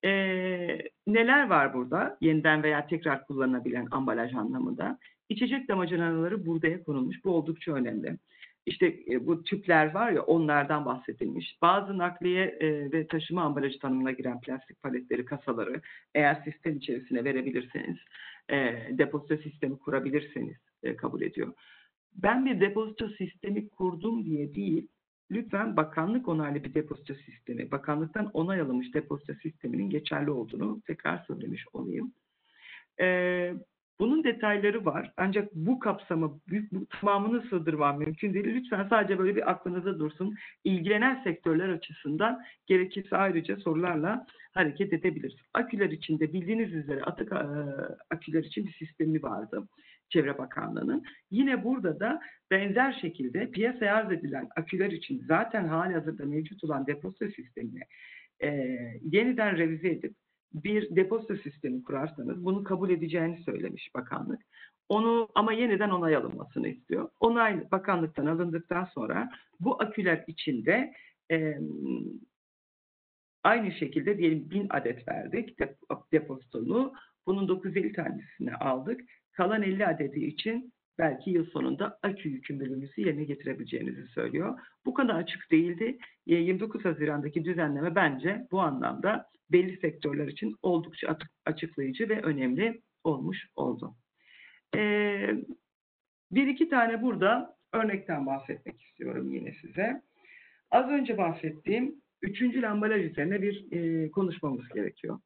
[0.06, 2.18] Ee, neler var burada?
[2.22, 5.00] Yeniden veya tekrar kullanılabilen ambalaj anlamında.
[5.30, 7.24] İçecek damacanaları buradaya konulmuş.
[7.26, 8.18] Bu oldukça önemli.
[8.66, 11.58] İşte e, bu tüpler var ya onlardan bahsedilmiş.
[11.62, 15.82] Bazı nakliye e, ve taşıma ambalajı tanımına giren plastik paletleri, kasaları
[16.16, 17.98] eğer sistem içerisine verebilirseniz,
[18.50, 18.56] e,
[18.92, 21.54] depozito sistemi kurabilirseniz e, kabul ediyor.
[22.16, 24.88] Ben bir depozito sistemi kurdum diye değil,
[25.32, 31.66] lütfen bakanlık onaylı bir depozito sistemi, bakanlıktan onay alınmış depozito sisteminin geçerli olduğunu tekrar söylemiş
[31.74, 32.14] olayım.
[33.02, 33.54] Ee,
[34.00, 35.12] bunun detayları var.
[35.18, 36.40] Ancak bu kapsamı,
[36.72, 38.46] bu, tamamını sığdırmam mümkün değil.
[38.46, 40.36] Lütfen sadece böyle bir aklınızda dursun.
[40.64, 45.38] İlgilenen sektörler açısından gerekirse ayrıca sorularla hareket edebiliriz.
[45.54, 47.36] Aküler içinde bildiğiniz üzere atık e,
[48.10, 49.68] aküler için bir sistemi vardı.
[50.10, 51.04] Çevre Bakanlığı'nın.
[51.32, 52.22] Yine burada da
[52.52, 57.82] benzer şekilde piyasaya arz edilen aküler için zaten hali hazırda mevcut olan depozito sistemini
[58.44, 58.50] e,
[59.02, 60.14] yeniden revize edip
[60.54, 64.42] bir depozito sistemi kurarsanız bunu kabul edeceğini söylemiş bakanlık.
[64.90, 67.10] Onu ama yeniden onay alınmasını istiyor.
[67.20, 69.30] Onay bakanlıktan alındıktan sonra
[69.60, 70.94] bu aküler içinde
[71.32, 71.58] e,
[73.44, 76.94] aynı şekilde diyelim 1000 adet verdik dep- depozitonu.
[77.26, 79.02] Bunun 950 tanesini aldık.
[79.32, 84.60] Kalan 50 adedi için belki yıl sonunda akü yükümlülüğümüzü yerine getirebileceğinizi söylüyor.
[84.86, 85.98] Bu kadar açık değildi.
[86.28, 92.82] E, 29 Haziran'daki düzenleme bence bu anlamda belli sektörler için oldukça açık- açıklayıcı ve önemli
[93.04, 93.96] olmuş oldu.
[94.76, 95.30] Ee,
[96.32, 100.02] bir iki tane burada örnekten bahsetmek istiyorum yine size.
[100.72, 105.20] Az önce bahsettiğim üçüncü ambalaj üzerine bir e, konuşmamız gerekiyor.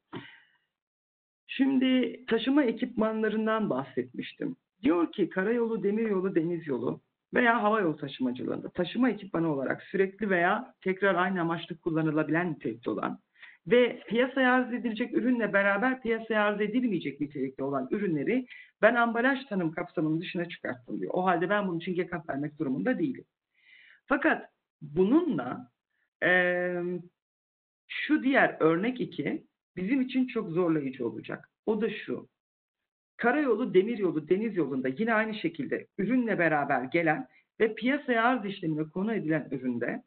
[1.48, 4.56] Şimdi taşıma ekipmanlarından bahsetmiştim.
[4.82, 7.02] Diyor ki karayolu, demiryolu, deniz yolu
[7.34, 13.20] veya hava yolu taşımacılığında taşıma ekipmanı olarak sürekli veya tekrar aynı amaçlı kullanılabilen nitelikte olan
[13.68, 18.46] ve piyasaya arz edilecek ürünle beraber piyasaya arz edilmeyecek nitelikte olan ürünleri
[18.82, 21.12] ben ambalaj tanım kapsamının dışına çıkarttım diyor.
[21.14, 23.26] O halde ben bunun için GECAP vermek durumunda değilim.
[24.06, 24.50] Fakat
[24.82, 25.72] bununla
[26.24, 26.84] eee,
[27.88, 29.44] şu diğer örnek iki
[29.76, 31.50] bizim için çok zorlayıcı olacak.
[31.66, 32.30] O da şu.
[33.18, 37.28] Karayolu, demiryolu, deniz yolunda yine aynı şekilde ürünle beraber gelen
[37.60, 40.04] ve piyasaya arz işlemine konu edilen üründe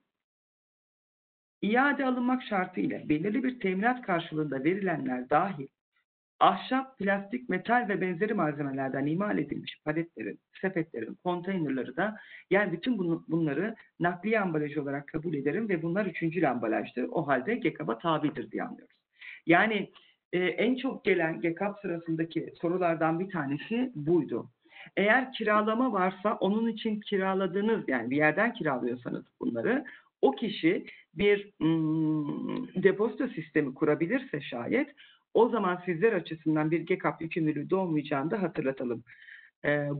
[1.63, 5.67] iade alınmak şartıyla belirli bir teminat karşılığında verilenler dahil
[6.43, 12.17] ahşap, plastik, metal ve benzeri malzemelerden imal edilmiş paletlerin, sepetlerin, konteynerları da
[12.51, 12.99] yani bütün
[13.29, 17.09] bunları nakliye ambalajı olarak kabul ederim ve bunlar üçüncü ambalajdır.
[17.13, 18.97] O halde GECAP'a tabidir diye anlıyoruz.
[19.47, 19.91] Yani
[20.33, 24.51] e, en çok gelen GECAP sırasındaki sorulardan bir tanesi buydu.
[24.97, 29.85] Eğer kiralama varsa onun için kiraladığınız yani bir yerden kiralıyorsanız bunları
[30.23, 34.95] o kişi bir mm, depozito sistemi kurabilirse şayet
[35.35, 39.05] o zaman sizler açısından bir GECAP yükümlülüğü doğmayacağını da hatırlatalım.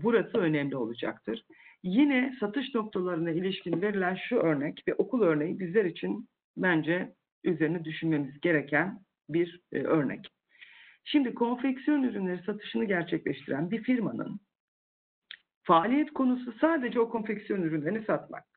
[0.03, 1.45] Burası önemli olacaktır.
[1.83, 7.13] Yine satış noktalarına ilişkin verilen şu örnek ve okul örneği bizler için bence
[7.45, 10.29] üzerine düşünmemiz gereken bir e, örnek.
[11.05, 14.41] Şimdi konfeksiyon ürünleri satışını gerçekleştiren bir firmanın
[15.63, 18.52] faaliyet konusu sadece o konfeksiyon ürünlerini satmak.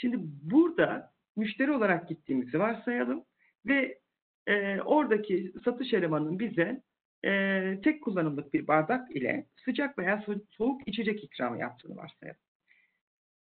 [0.00, 3.24] Şimdi burada müşteri olarak gittiğimizi varsayalım
[3.66, 3.98] ve
[4.46, 6.82] e, oradaki satış elemanının bize
[7.24, 12.40] e, tek kullanımlık bir bardak ile sıcak veya so- soğuk içecek ikramı yaptığını varsayalım.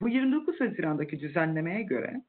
[0.02, 2.22] Bu 29 Haziran'daki düzenlemeye göre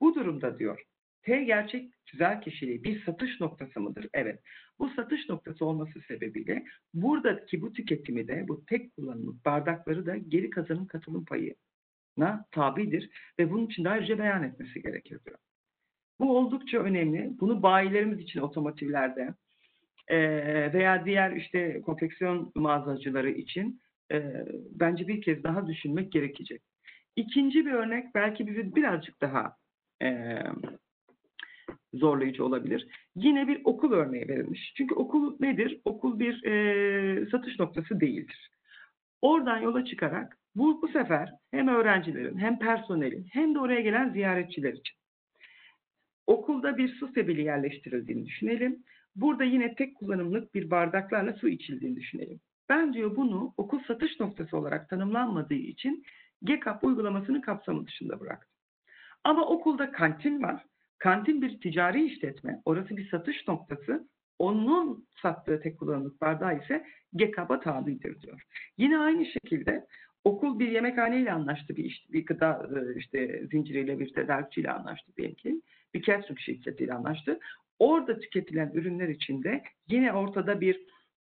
[0.00, 0.84] Bu durumda diyor
[1.22, 4.08] T gerçek güzel kişiliği bir satış noktası mıdır?
[4.14, 4.40] Evet.
[4.78, 6.64] Bu satış noktası olması sebebiyle
[6.94, 11.24] buradaki bu tüketimi de bu tek kullanımlık bardakları da geri kazanım katılım
[12.20, 15.38] payına tabidir ve bunun için de ayrıca beyan etmesi gerekir diyor.
[16.20, 17.30] Bu oldukça önemli.
[17.40, 19.34] Bunu bayilerimiz için otomotivlerde
[20.10, 23.80] eee, veya diğer işte konfeksiyon mağazacıları için
[24.12, 26.62] eee, bence bir kez daha düşünmek gerekecek.
[27.16, 29.56] İkinci bir örnek belki bizi birazcık daha
[30.02, 30.46] eee,
[31.94, 32.86] zorlayıcı olabilir.
[33.16, 34.72] Yine bir okul örneği verilmiş.
[34.76, 35.80] Çünkü okul nedir?
[35.84, 36.34] Okul bir
[37.30, 38.50] satış noktası değildir.
[39.22, 44.72] Oradan yola çıkarak bu, bu sefer hem öğrencilerin hem personelin hem de oraya gelen ziyaretçiler
[44.72, 44.96] için
[46.26, 48.82] okulda bir su sebili yerleştirildiğini düşünelim.
[49.16, 52.40] Burada yine tek kullanımlık bir bardaklarla su içildiğini düşünelim.
[52.68, 56.04] Ben diyor bunu okul satış noktası olarak tanımlanmadığı için
[56.44, 58.50] GECAP uygulamasını kapsamı dışında bıraktım.
[59.24, 60.64] Ama okulda kantin var.
[60.98, 62.62] Kantin bir ticari işletme.
[62.64, 64.08] Orası bir satış noktası.
[64.38, 68.42] Onun sattığı tek kullanımlık bardağı ise GECAP'a tabidir diyor.
[68.78, 69.86] Yine aynı şekilde
[70.24, 75.36] okul bir yemekhaneyle anlaştı bir, iş, bir gıda e, işte zinciriyle bir tedarikçiyle anlaştı diyelim
[75.36, 75.62] ki.
[75.94, 77.40] Bir catering şirketiyle anlaştı.
[77.78, 80.80] Orada tüketilen ürünler içinde yine ortada bir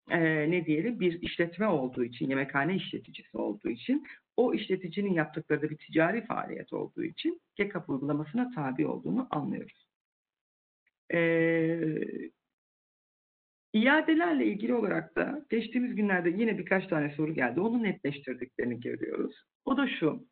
[0.09, 5.69] e, ne diyelim bir işletme olduğu için, yemekhane işleticisi olduğu için o işleticinin yaptıkları da
[5.69, 9.85] bir ticari faaliyet olduğu için GECAP uygulamasına tabi olduğunu anlıyoruz.
[11.13, 11.97] Ee,
[13.75, 17.59] iadelerle ilgili olarak da geçtiğimiz günlerde yine birkaç tane soru geldi.
[17.59, 19.35] Onu netleştirdiklerini görüyoruz.
[19.65, 20.27] O da şu.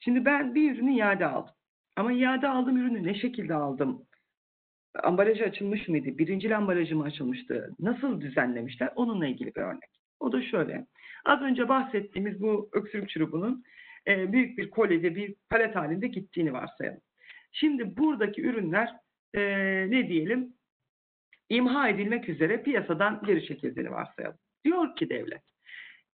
[0.00, 1.54] Şimdi ben bir ürünü iade aldım.
[1.96, 4.02] Ama iade aldığım ürünü ne şekilde aldım?
[5.02, 6.18] Ambalajı açılmış mıydı?
[6.18, 7.74] Birinci ambalajı mı açılmıştı?
[7.78, 8.92] Nasıl düzenlemişler?
[8.96, 9.90] Onunla ilgili bir örnek.
[10.20, 10.86] O da şöyle.
[11.24, 13.64] Az önce bahsettiğimiz bu öksürük çubuğunun
[14.08, 17.00] e, büyük bir kolyede bir palet halinde gittiğini varsayalım.
[17.52, 18.96] Şimdi buradaki ürünler
[19.34, 19.40] e,
[19.90, 20.55] ne diyelim
[21.48, 24.38] imha edilmek üzere piyasadan geri çekildiğini varsayalım.
[24.64, 25.42] Diyor ki devlet,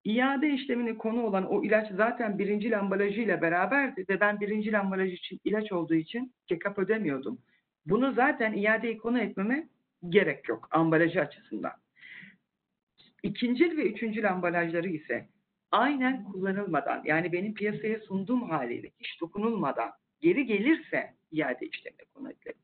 [0.04, 5.40] iade işlemine konu olan o ilaç zaten birinci ambalajıyla beraberdi ve ben birinci ambalaj için
[5.44, 7.38] ilaç olduğu için check-up ödemiyordum.
[7.86, 9.68] Bunu zaten iadeye konu etmeme
[10.08, 11.72] gerek yok ambalajı açısından.
[13.22, 15.28] İkincil ve üçüncül ambalajları ise
[15.70, 22.61] aynen kullanılmadan yani benim piyasaya sunduğum haliyle hiç dokunulmadan geri gelirse iade işlemine konu edilebilir.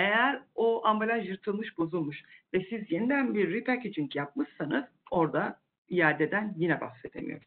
[0.00, 2.22] Eğer o ambalaj yırtılmış, bozulmuş
[2.54, 7.46] ve siz yeniden bir repackaging yapmışsanız orada iadeden yine bahsedemiyoruz.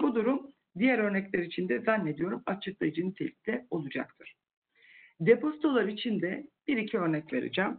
[0.00, 4.34] Bu durum diğer örnekler için de zannediyorum açıklayıcı nitelikte olacaktır.
[5.20, 7.78] Depozitolar için de bir iki örnek vereceğim.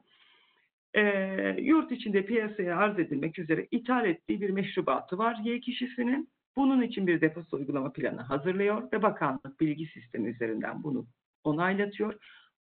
[0.95, 6.29] Ee, yurt içinde piyasaya arz edilmek üzere ithal ettiği bir meşrubatı var Y kişisinin.
[6.55, 11.07] Bunun için bir depozito uygulama planı hazırlıyor ve bakanlık bilgi sistemi üzerinden bunu
[11.43, 12.13] onaylatıyor.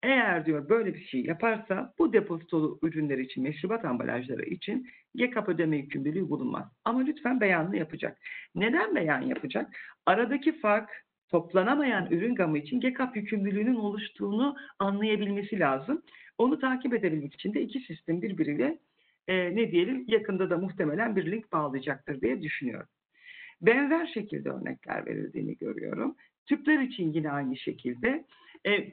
[0.02, 5.76] Eğer diyor böyle bir şey yaparsa bu depozitolu ürünler için, meşrubat ambalajları için GECAP ödeme
[5.76, 6.66] yükümlülüğü bulunmaz.
[6.84, 8.18] Ama lütfen beyanını yapacak.
[8.54, 9.76] Neden beyan yapacak?
[10.06, 10.90] Aradaki fark
[11.28, 16.02] toplanamayan ürün gamı için GECAP yükümlülüğünün oluştuğunu anlayabilmesi lazım.
[16.38, 18.78] Onu takip edebilmek için de iki sistem birbiriyle
[19.28, 22.88] e, ne diyelim yakında da muhtemelen bir link bağlayacaktır diye düşünüyorum.
[23.60, 26.16] Benzer şekilde örnekler verildiğini görüyorum.
[26.46, 28.24] Tüpler için yine aynı şekilde.
[28.66, 28.92] E,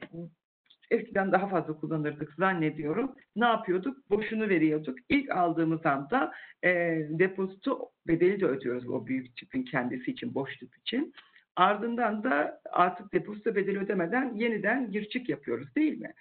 [0.90, 3.14] eskiden daha fazla kullanırdık zannediyorum.
[3.36, 4.10] Ne yapıyorduk?
[4.10, 4.98] Boşunu veriyorduk.
[5.08, 6.32] İlk aldığımız anda
[6.64, 6.70] e,
[7.10, 11.14] depozito bedeli de ödüyoruz o büyük tüpün kendisi için, boş tüp için.
[11.56, 16.12] Ardından da artık depozito bedeli ödemeden yeniden gir çık yapıyoruz değil mi?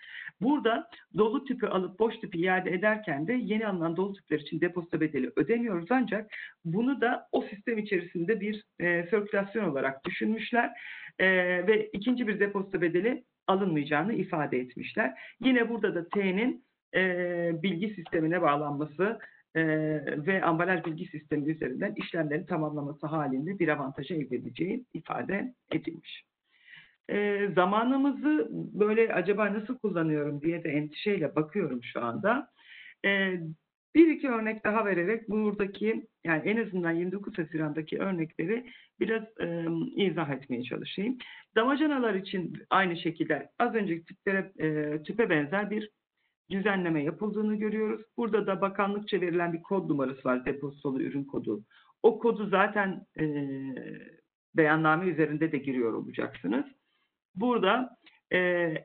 [0.42, 5.00] Burada dolu tüpü alıp boş tüpü iade ederken de yeni alınan dolu tüpler için depozito
[5.00, 6.32] bedeli ödemiyoruz ancak
[6.66, 10.72] bunu da o sistem içerisinde bir e, sirkülasyon olarak düşünmüşler
[11.20, 11.28] e,
[11.68, 15.14] ve ikinci bir depozito bedeli alınmayacağını ifade etmişler.
[15.40, 16.66] Yine burada da T'nin
[16.96, 19.20] e, bilgi sistemine bağlanması
[19.56, 19.66] e,
[20.26, 26.24] ve ambalaj bilgi sistemi üzerinden işlemlerin tamamlaması halinde bir avantaja elde edeceği ifade edilmiş.
[27.10, 32.50] E, zamanımızı böyle acaba nasıl kullanıyorum diye de endişeyle bakıyorum şu anda.
[33.06, 33.40] E,
[33.96, 38.66] bir iki örnek daha vererek buradaki yani en azından 29 Haziran'daki örnekleri
[39.00, 39.66] biraz e,
[39.96, 41.18] izah etmeye çalışayım.
[41.56, 45.90] Damacanalar için aynı şekilde az önceki tüplere, e, tüpe benzer bir
[46.52, 48.02] düzenleme yapıldığını görüyoruz.
[48.18, 51.64] Burada da bakanlıkça verilen bir kod numarası var, depozitolu ürün kodu.
[52.04, 53.26] O kodu zaten e,
[54.56, 56.66] beyanname üzerinde de giriyor olacaksınız.
[57.36, 57.98] Burada
[58.32, 58.38] e,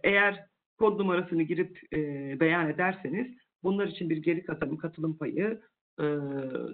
[0.04, 0.46] eğer
[0.78, 1.96] kod numarasını girip e,
[2.40, 5.61] beyan ederseniz bunlar için bir geri katılım katılım payı
[6.00, 6.04] e,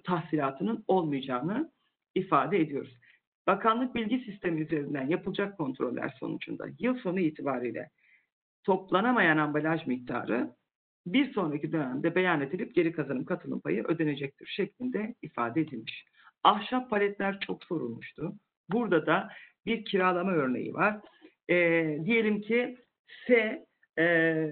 [0.05, 1.73] tahsilatının olmayacağını
[2.15, 2.99] ifade ediyoruz.
[3.47, 7.91] Bakanlık bilgi sistemi üzerinden yapılacak kontroller sonucunda yıl sonu itibariyle
[8.65, 10.51] toplanamayan ambalaj miktarı
[11.07, 16.05] bir sonraki dönemde beyan edilip geri kazanım katılım payı ödenecektir şeklinde ifade edilmiş.
[16.45, 18.35] Ahşap paletler çok sorulmuştu.
[18.71, 19.29] Burada da
[19.67, 21.01] bir kiralama örneği var.
[21.51, 22.77] Ee, diyelim ki
[23.27, 23.67] S,
[23.97, 24.05] e,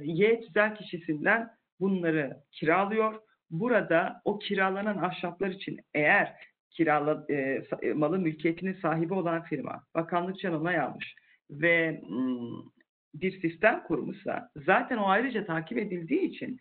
[0.05, 1.51] Y tüzel kişisinden
[1.85, 3.14] bunları kiralıyor.
[3.51, 6.35] Burada o kiralanan ahşaplar için eğer
[6.70, 11.14] kirala, e, e, malın mülkiyetinin sahibi olan firma bakanlıkça onay almış
[11.51, 12.62] ve mm,
[13.14, 16.59] bir sistem kurmuşsa zaten o ayrıca takip edildiği için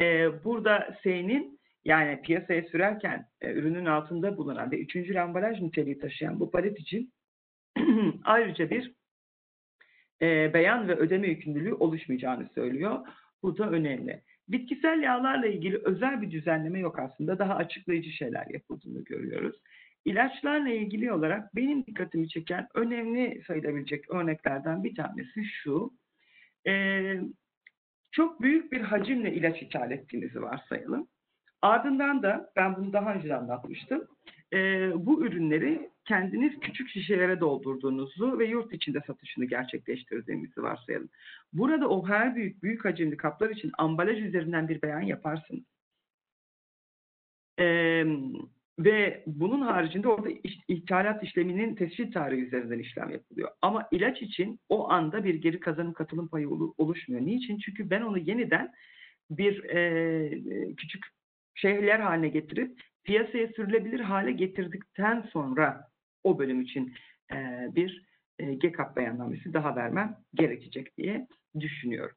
[0.00, 6.40] e, burada S'nin yani piyasaya sürerken e, ürünün altında bulunan ve üçüncü ambalaj niteliği taşıyan
[6.40, 7.12] bu palet için
[8.24, 8.92] ayrıca bir
[10.22, 13.06] e, beyan ve ödeme yükümlülüğü oluşmayacağını söylüyor.
[13.42, 14.22] Bu da önemli.
[14.48, 17.38] Bitkisel yağlarla ilgili özel bir düzenleme yok aslında.
[17.38, 19.56] Daha açıklayıcı şeyler yapıldığını görüyoruz.
[20.04, 25.90] İlaçlarla ilgili olarak benim dikkatimi çeken önemli sayılabilecek örneklerden bir tanesi şu.
[26.66, 27.20] Ee,
[28.12, 31.08] çok büyük bir hacimle ilaç ithal ettiğinizi varsayalım.
[31.62, 34.08] Ardından da ben bunu daha önce anlatmıştım.
[34.52, 41.08] Ee, bu ürünleri kendiniz küçük şişelere doldurduğunuzu ve yurt içinde satışını gerçekleştirdiğinizi varsayalım.
[41.52, 45.64] Burada o her büyük büyük hacimli kaplar için ambalaj üzerinden bir beyan yaparsınız.
[47.58, 48.04] Ee,
[48.78, 50.28] ve bunun haricinde orada
[50.68, 53.50] ithalat işleminin tescil tarihi üzerinden işlem yapılıyor.
[53.62, 57.26] Ama ilaç için o anda bir geri kazanım katılım payı olu- oluşmuyor.
[57.26, 57.58] Niçin?
[57.58, 58.72] Çünkü ben onu yeniden
[59.30, 61.04] bir e, küçük
[61.54, 65.91] şeyler haline getirip piyasaya sürülebilir hale getirdikten sonra
[66.24, 66.94] o bölüm için
[67.32, 68.04] e, bir
[68.38, 71.26] e, GECAP beyannamesi daha vermem gerekecek diye
[71.60, 72.16] düşünüyorum.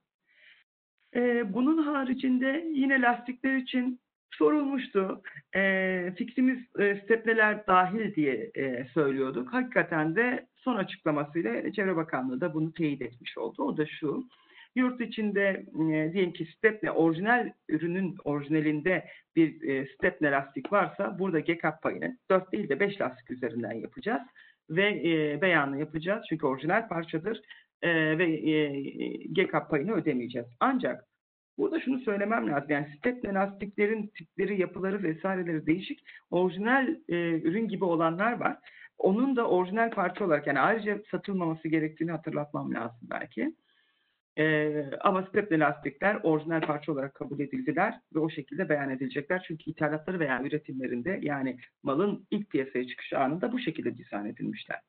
[1.15, 3.99] E, bunun haricinde yine lastikler için
[4.31, 5.21] sorulmuştu.
[5.55, 9.53] E, fikrimiz e, stepneler dahil diye e, söylüyorduk.
[9.53, 13.63] Hakikaten de son açıklamasıyla Çevre Bakanlığı da bunu teyit etmiş oldu.
[13.63, 14.27] O da şu.
[14.75, 19.05] Yurt içinde e, diyelim ki stepne orijinal ürünün orijinalinde
[19.35, 24.21] bir e, stepne lastik varsa burada GECAP payını 4 değil de 5 lastik üzerinden yapacağız
[24.69, 26.25] ve e, beyanı yapacağız.
[26.29, 27.41] Çünkü orijinal parçadır
[27.81, 28.67] e, ve e,
[29.31, 30.47] GECAP payını ödemeyeceğiz.
[30.59, 31.05] Ancak
[31.57, 32.69] burada şunu söylemem lazım.
[32.69, 35.99] Yani stepne lastiklerin tipleri, yapıları vesaireleri değişik.
[36.29, 38.57] Orijinal e, ürün gibi olanlar var.
[38.97, 43.55] Onun da orijinal parça olarak yani ayrıca satılmaması gerektiğini hatırlatmam lazım belki.
[44.37, 49.43] Ee, ama stepne lastikler orijinal parça olarak kabul edildiler ve o şekilde beyan edilecekler.
[49.47, 54.79] Çünkü ithalatları veya üretimlerinde yani malın ilk piyasaya çıkış anında bu şekilde dizayn edilmişler.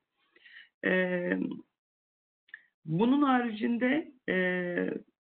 [0.84, 1.38] Ee,
[2.84, 4.34] bunun haricinde e,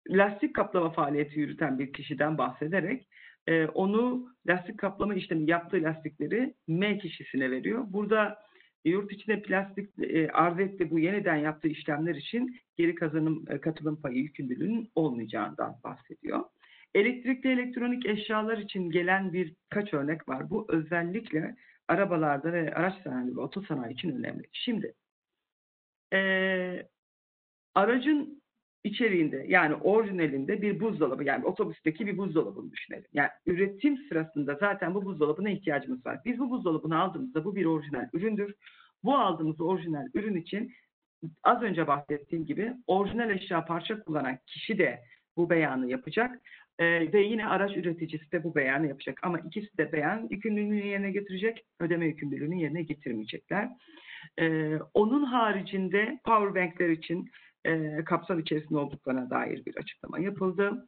[0.09, 3.07] lastik kaplama faaliyeti yürüten bir kişiden bahsederek
[3.47, 7.85] e, onu lastik kaplama işlemi yaptığı lastikleri M kişisine veriyor.
[7.87, 8.46] Burada
[8.89, 14.01] yurt içinde plastik e, arz etti bu yeniden yaptığı işlemler için geri kazanım e, katılım
[14.01, 16.43] payı yükümlülüğünün olmayacağından bahsediyor.
[16.95, 20.49] Elektrikli elektronik eşyalar için gelen birkaç örnek var.
[20.49, 21.55] Bu özellikle
[21.87, 24.43] arabalarda ve araç sanayi ve otosanayi için önemli.
[24.51, 24.93] Şimdi
[26.13, 26.19] e,
[27.75, 28.41] aracın
[28.87, 33.05] içeriğinde yani orijinalinde bir buzdolabı yani otobüsteki bir buzdolabını düşünelim.
[33.13, 36.19] Yani üretim sırasında zaten bu buzdolabına ihtiyacımız var.
[36.25, 38.53] Biz bu buzdolabını aldığımızda bu bir orijinal üründür.
[39.03, 40.73] Bu aldığımız orijinal ürün için
[41.43, 44.99] az önce bahsettiğim gibi orijinal eşya parça kullanan kişi de
[45.37, 46.41] bu beyanı yapacak.
[46.79, 49.19] Ee, ve yine araç üreticisi de bu beyanı yapacak.
[49.23, 53.69] Ama ikisi de beyan yükümlülüğünü yerine getirecek, ödeme yükümlülüğünü yerine getirmeyecekler.
[54.39, 57.29] Ee, onun haricinde powerbankler için
[57.67, 60.87] e, kapsam içerisinde olduklarına dair bir açıklama yapıldı.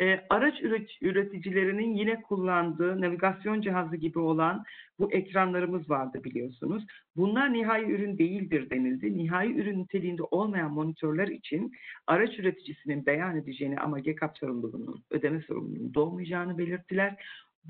[0.00, 4.64] E, araç üret- üreticilerinin yine kullandığı navigasyon cihazı gibi olan
[4.98, 6.86] bu ekranlarımız vardı biliyorsunuz.
[7.16, 9.18] Bunlar nihai ürün değildir denildi.
[9.18, 11.72] Nihai ürün niteliğinde olmayan monitörler için
[12.06, 17.16] araç üreticisinin beyan edeceğini ama GECAP sorumluluğunun, ödeme sorumluluğunun doğmayacağını belirttiler.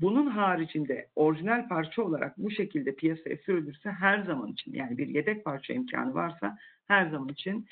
[0.01, 5.45] Bunun haricinde orijinal parça olarak bu şekilde piyasaya sürülürse her zaman için yani bir yedek
[5.45, 7.65] parça imkanı varsa her zaman için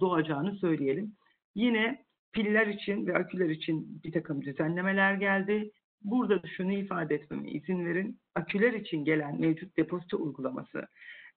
[0.00, 1.12] doğacağını söyleyelim.
[1.54, 5.70] Yine piller için ve aküler için bir takım düzenlemeler geldi.
[6.04, 8.18] Burada da şunu ifade etmeme izin verin.
[8.34, 10.86] Aküler için gelen mevcut depozito uygulaması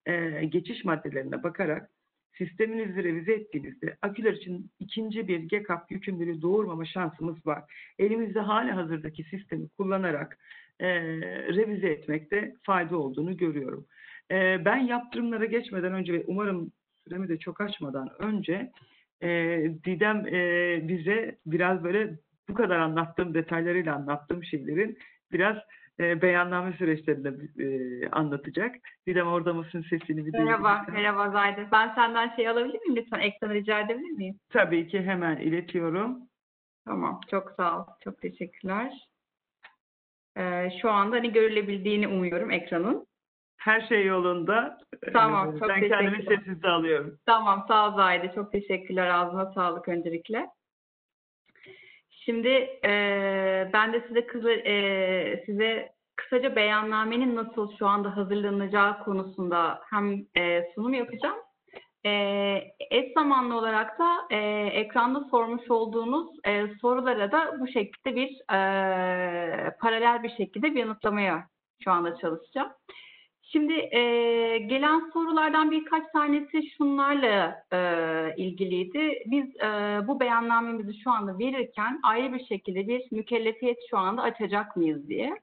[0.05, 1.89] e, geçiş maddelerine bakarak
[2.37, 7.63] sisteminizi revize ettiğinizde aküler için ikinci bir GECAP yükümlülüğü doğurmama şansımız var.
[7.99, 10.37] Elimizde hali hazırdaki sistemi kullanarak
[10.79, 10.87] e,
[11.55, 13.85] revize etmekte fayda olduğunu görüyorum.
[14.31, 16.71] E, ben yaptırımlara geçmeden önce ve umarım
[17.07, 18.71] süremi de çok açmadan önce
[19.21, 19.29] e,
[19.85, 24.97] Didem e, bize biraz böyle bu kadar anlattığım detaylarıyla anlattığım şeylerin
[25.31, 25.57] biraz
[25.99, 28.75] e, beyanname süreçlerini e, anlatacak.
[29.07, 31.67] Didem orada mısın sesini bir Merhaba, merhaba Zayde.
[31.71, 33.19] Ben senden şey alabilir miyim lütfen?
[33.19, 34.39] Ekranı rica edebilir miyim?
[34.49, 36.19] Tabii ki hemen iletiyorum.
[36.85, 37.85] Tamam, çok sağ ol.
[38.03, 39.07] Çok teşekkürler.
[40.37, 43.07] Ee, şu anda hani görülebildiğini umuyorum ekranın.
[43.57, 44.77] Her şey yolunda.
[45.13, 47.17] Tamam, Ee, çok Ben kendimi sessizde alıyorum.
[47.25, 48.31] Tamam, sağ ol Zahide.
[48.35, 49.07] Çok teşekkürler.
[49.07, 50.49] Ağzına sağlık öncelikle.
[52.09, 52.47] Şimdi
[52.83, 60.25] eee, ben de size kısa, eee, size kısaca beyannamenin nasıl şu anda hazırlanacağı konusunda hem
[60.35, 61.35] eee, sunum yapacağım.
[62.05, 68.29] Eee eş zamanlı olarak da eee, ekranda sormuş olduğunuz eee, sorulara da bu şekilde bir
[68.51, 71.47] eee, paralel bir şekilde bir yanıtlamaya
[71.83, 72.69] şu anda çalışacağım.
[73.51, 79.23] Şimdi eee, gelen sorulardan birkaç tanesi şunlarla eee, ilgiliydi.
[79.25, 84.75] Biz eee, bu beyannamemizi şu anda verirken ayrı bir şekilde bir mükellefiyet şu anda açacak
[84.77, 85.35] mıyız diye.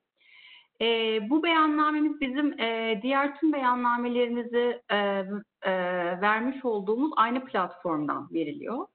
[0.81, 5.27] Eee, bu beyannamemiz bizim eee, diğer tüm beyannamelerimizi eee,
[5.67, 8.87] eee, vermiş olduğumuz aynı platformdan veriliyor.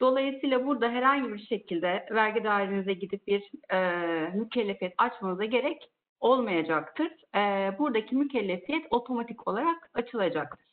[0.00, 3.42] Dolayısıyla burada herhangi bir şekilde vergi dairenize gidip bir
[3.72, 5.88] eee mükellefiyet açmanıza gerek
[6.22, 7.08] olmayacaktır.
[7.34, 10.66] Eee, buradaki mükellefiyet otomatik olarak açılacaktır.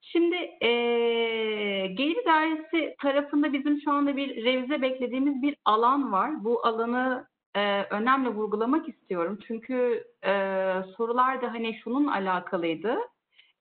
[0.00, 6.44] Şimdi eee gelir dairesi tarafında bizim şu anda bir revize beklediğimiz bir alan var.
[6.44, 9.38] Bu alanı eee, önemli vurgulamak istiyorum.
[9.46, 12.96] Çünkü eee sorular da hani şunun alakalıydı.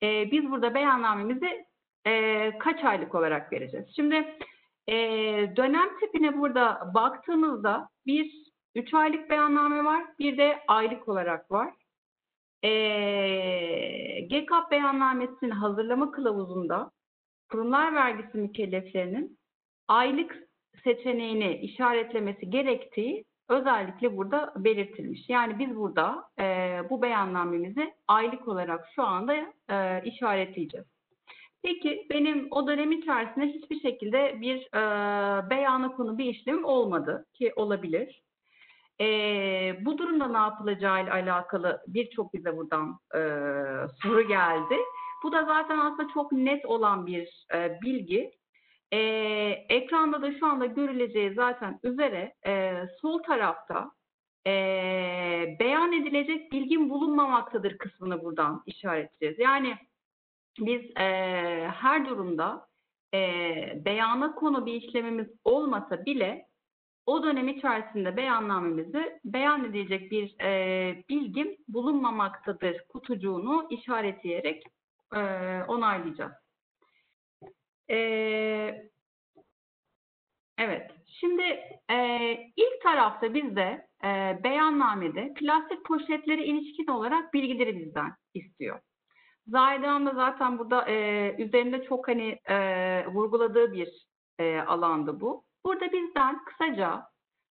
[0.02, 1.66] Eee, biz burada beyannamemizi
[2.06, 3.86] eee, kaç aylık olarak vereceğiz?
[3.96, 4.36] Şimdi
[4.88, 8.47] eee, dönem tipine burada baktığınızda bir
[8.78, 11.74] 3 aylık beyanname var, bir de aylık olarak var.
[12.64, 16.92] Ee, GKAP beyannamesinin hazırlama kılavuzunda
[17.52, 19.38] kurumlar vergisi mükelleflerinin
[19.88, 20.48] aylık
[20.84, 25.30] seçeneğini işaretlemesi gerektiği özellikle burada belirtilmiş.
[25.30, 26.44] Yani biz burada e,
[26.90, 29.36] bu beyannamemizi aylık olarak şu anda
[29.70, 30.88] e, işaretleyeceğiz.
[31.64, 34.80] Peki benim o dönem içerisinde hiçbir şekilde bir e,
[35.50, 38.27] beyana konu bir işlem olmadı ki olabilir.
[39.02, 43.20] Ee, bu durumda ne yapılacağıyla alakalı birçok bize buradan e,
[44.02, 44.76] soru geldi.
[45.24, 48.32] Bu da zaten aslında çok net olan bir e, bilgi.
[48.94, 48.98] Ee,
[49.70, 53.92] ekranda da şu anda görüleceği zaten üzere e, sol tarafta
[54.48, 54.52] e,
[55.60, 59.40] beyan edilecek bilgin bulunmamaktadır kısmını buradan işaretleyeceğiz.
[59.40, 59.76] Yani
[60.60, 61.04] biz e,
[61.68, 62.68] her durumda
[63.14, 63.20] e,
[63.86, 66.47] beyana konu bir işlemimiz olmasa bile
[67.08, 74.64] o dönem içerisinde beyannamemizi beyan edilecek bir e, bilgim bulunmamaktadır kutucuğunu işaretleyerek
[75.16, 75.20] e,
[75.68, 76.32] onaylayacağız.
[77.90, 77.98] E,
[80.58, 81.42] evet, şimdi
[81.92, 88.80] e, ilk tarafta bizde e, beyannamede plastik poşetlere ilişkin olarak bilgileri bizden istiyor.
[89.48, 92.56] Zahide Hanım da zaten burada e, üzerinde çok hani e,
[93.08, 94.08] vurguladığı bir
[94.40, 95.47] e, alandı bu.
[95.68, 97.04] Burada bizden kısaca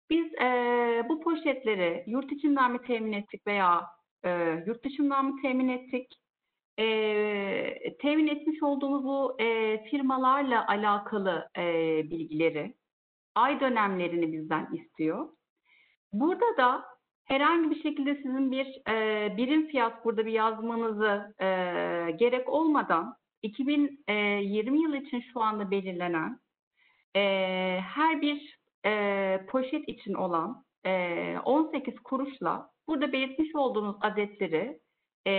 [0.09, 0.47] biz e,
[1.09, 3.85] bu poşetleri yurt içinden mi temin ettik veya
[4.25, 4.29] e,
[4.67, 6.13] yurt dışından mı temin ettik?
[6.79, 11.63] E, temin etmiş olduğumuz bu e, firmalarla alakalı e,
[12.09, 12.75] bilgileri,
[13.35, 15.29] ay dönemlerini bizden istiyor.
[16.11, 16.85] Burada da
[17.25, 21.47] herhangi bir şekilde sizin bir e, birim fiyat burada bir yazmanızı e,
[22.11, 26.42] gerek olmadan 2020 yılı için şu anda belirlenen
[27.15, 27.21] e,
[27.95, 34.79] her bir e, poşet için olan e, 18 kuruşla burada belirtmiş olduğunuz adetleri
[35.27, 35.33] e,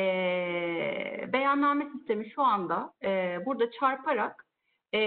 [1.33, 4.47] beyanname sistemi şu anda e, burada çarparak
[4.95, 4.99] e,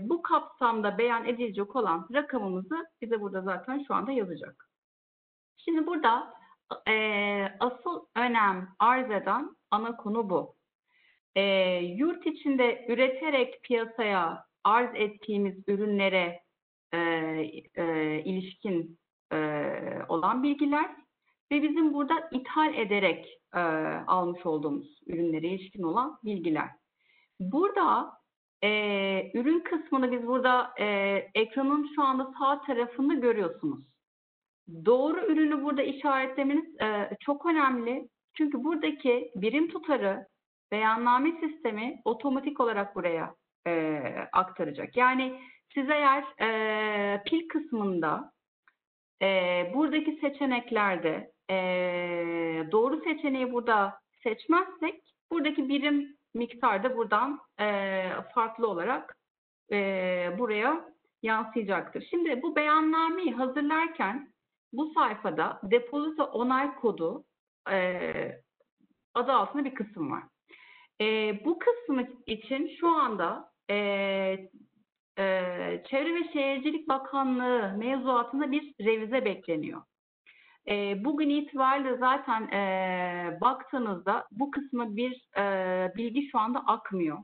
[0.00, 4.68] bu kapsamda beyan edilecek olan rakamımızı bize burada zaten şu anda yazacak.
[5.56, 6.34] Şimdi burada
[6.88, 6.94] e,
[7.60, 10.56] asıl önem arz eden ana konu bu.
[11.34, 11.42] E,
[11.80, 16.40] yurt içinde üreterek piyasaya arz ettiğimiz ürünlere
[16.92, 16.98] e,
[17.74, 17.84] e,
[18.24, 18.98] ilişkin
[19.32, 19.36] e,
[20.08, 20.90] olan bilgiler
[21.52, 23.60] ve bizim burada ithal ederek e,
[24.06, 26.68] almış olduğumuz ürünlere ilişkin olan bilgiler.
[27.40, 28.12] Burada
[28.64, 28.68] e,
[29.34, 30.86] ürün kısmını biz burada e,
[31.34, 33.84] ekranın şu anda sağ tarafında görüyorsunuz.
[34.84, 38.08] Doğru ürünü burada işaretlemeniz e, çok önemli.
[38.34, 40.26] Çünkü buradaki birim tutarı
[40.72, 43.34] beyanname sistemi otomatik olarak buraya
[43.66, 44.02] e,
[44.32, 44.96] aktaracak.
[44.96, 45.40] Yani
[45.74, 48.32] siz eğer e, pil kısmında
[49.22, 49.26] e,
[49.74, 51.56] buradaki seçeneklerde e,
[52.72, 59.16] doğru seçeneği burada seçmezsek buradaki birim miktarda buradan e, farklı olarak
[59.72, 59.78] e,
[60.38, 60.84] buraya
[61.22, 62.06] yansıyacaktır.
[62.10, 64.32] Şimdi bu beyannameyi hazırlarken
[64.72, 67.24] bu sayfada depozito onay kodu
[67.70, 68.42] e,
[69.14, 70.22] adı altında bir kısım var.
[71.00, 71.04] E,
[71.44, 73.76] bu kısmı için şu anda e,
[75.18, 75.24] e,
[75.90, 79.82] Çevre ve Şehircilik Bakanlığı mevzuatında bir revize bekleniyor.
[80.68, 87.18] E, bugün itibariyle zaten e, baktığınızda bu kısmı bir e, bilgi şu anda akmıyor.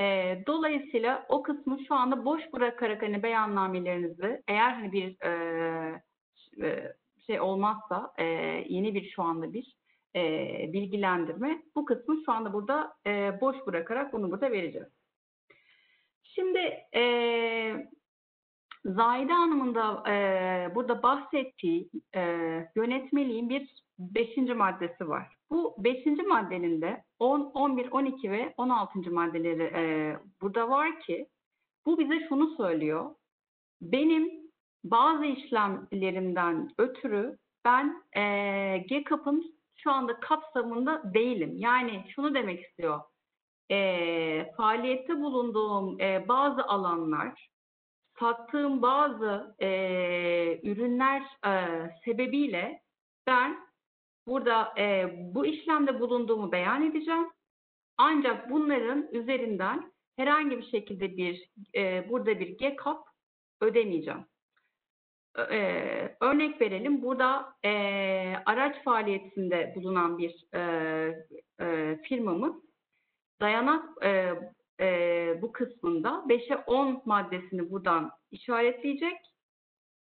[0.00, 6.94] E, dolayısıyla o kısmı şu anda boş bırakarak hani beyannamelerinizi eğer hani bir e,
[7.26, 8.24] şey olmazsa e,
[8.68, 9.74] yeni bir şu anda bir
[10.16, 10.22] e,
[10.72, 14.97] bilgilendirme bu kısmı şu anda burada e, boş bırakarak bunu burada vereceğiz.
[16.34, 16.58] Şimdi
[16.94, 17.02] e,
[18.84, 22.22] Zahide Hanım'ın da e, burada bahsettiği e,
[22.76, 25.36] yönetmeliğin bir beşinci maddesi var.
[25.50, 29.10] Bu beşinci maddenin de 10, 11, 12 ve 16.
[29.10, 31.28] maddeleri e, burada var ki
[31.86, 33.14] bu bize şunu söylüyor.
[33.80, 34.30] Benim
[34.84, 38.22] bazı işlemlerimden ötürü ben e,
[38.78, 41.52] GCAP'ın şu anda kapsamında değilim.
[41.56, 43.00] Yani şunu demek istiyor.
[43.70, 47.48] E, faaliyette bulunduğum e, bazı alanlar
[48.20, 49.68] sattığım bazı e,
[50.62, 51.52] ürünler e,
[52.04, 52.82] sebebiyle
[53.26, 53.58] ben
[54.26, 57.28] burada e, bu işlemde bulunduğumu beyan edeceğim.
[57.98, 63.08] Ancak bunların üzerinden herhangi bir şekilde bir e, burada bir GCAP
[63.60, 64.24] ödemeyeceğim.
[65.50, 65.60] E,
[66.20, 67.02] örnek verelim.
[67.02, 67.70] Burada e,
[68.46, 70.60] araç faaliyetinde bulunan bir e,
[71.60, 72.67] e, firmamız
[73.40, 74.34] dayanak e,
[74.80, 79.16] e, bu kısmında 5'e 10 maddesini buradan işaretleyecek.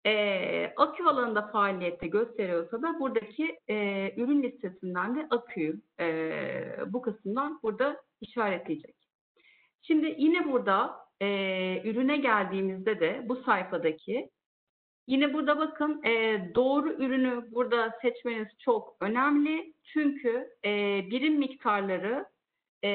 [0.06, 3.76] E, akü alanında faaliyette gösteriyorsa da buradaki e,
[4.18, 8.96] ürün listesinden de aküyü e, bu kısımdan burada işaretleyecek.
[9.82, 11.28] Şimdi yine burada e,
[11.90, 14.30] ürüne geldiğimizde de bu sayfadaki
[15.08, 19.74] yine burada bakın e, doğru ürünü burada seçmeniz çok önemli.
[19.84, 20.70] Çünkü e,
[21.12, 22.26] birim miktarları
[22.84, 22.90] e,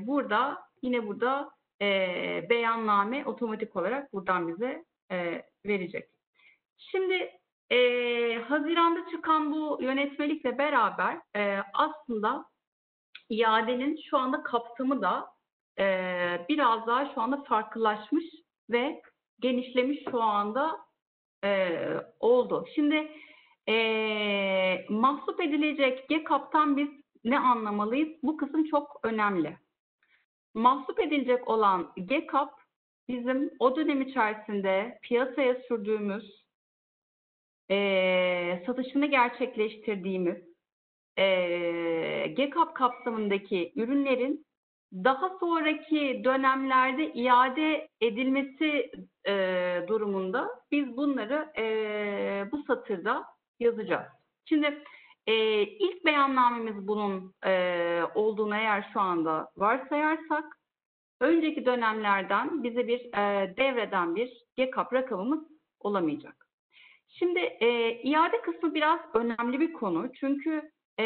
[0.00, 1.50] burada yine burada
[1.82, 1.86] e,
[2.50, 6.08] beyanname otomatik olarak buradan bize e, verecek.
[6.78, 7.30] Şimdi
[7.70, 7.78] e,
[8.48, 12.44] Haziran'da çıkan bu yönetmelikle beraber e, aslında
[13.30, 15.26] iadenin şu anda kapsamı da
[15.78, 15.84] e,
[16.48, 18.24] biraz daha şu anda farklılaşmış
[18.70, 19.02] ve
[19.40, 20.78] genişlemiş şu anda
[21.44, 21.78] e,
[22.20, 22.66] oldu.
[22.74, 23.12] Şimdi
[23.68, 26.88] e, mahsup edilecek GCAP'tan biz
[27.24, 28.08] ne anlamalıyız?
[28.22, 29.56] Bu kısım çok önemli.
[30.54, 32.50] Mahsup edilecek olan GCAP
[33.08, 36.44] bizim o dönem içerisinde piyasaya sürdüğümüz,
[37.70, 40.36] e, satışını gerçekleştirdiğimiz
[41.18, 44.46] e, GCAP kapsamındaki ürünlerin
[44.92, 48.90] daha sonraki dönemlerde iade edilmesi
[49.26, 49.34] e,
[49.88, 51.64] durumunda biz bunları e,
[52.52, 53.24] bu satırda
[53.60, 54.06] yazacağız.
[54.44, 54.82] Şimdi
[55.28, 60.44] e, ilk beyannamemiz bunun e, olduğunu eğer şu anda varsayarsak
[61.20, 65.40] önceki dönemlerden bize bir e, devreden bir GCAP rakamımız
[65.80, 66.46] olamayacak.
[67.08, 70.12] Şimdi e, iade kısmı biraz önemli bir konu.
[70.12, 71.04] Çünkü e,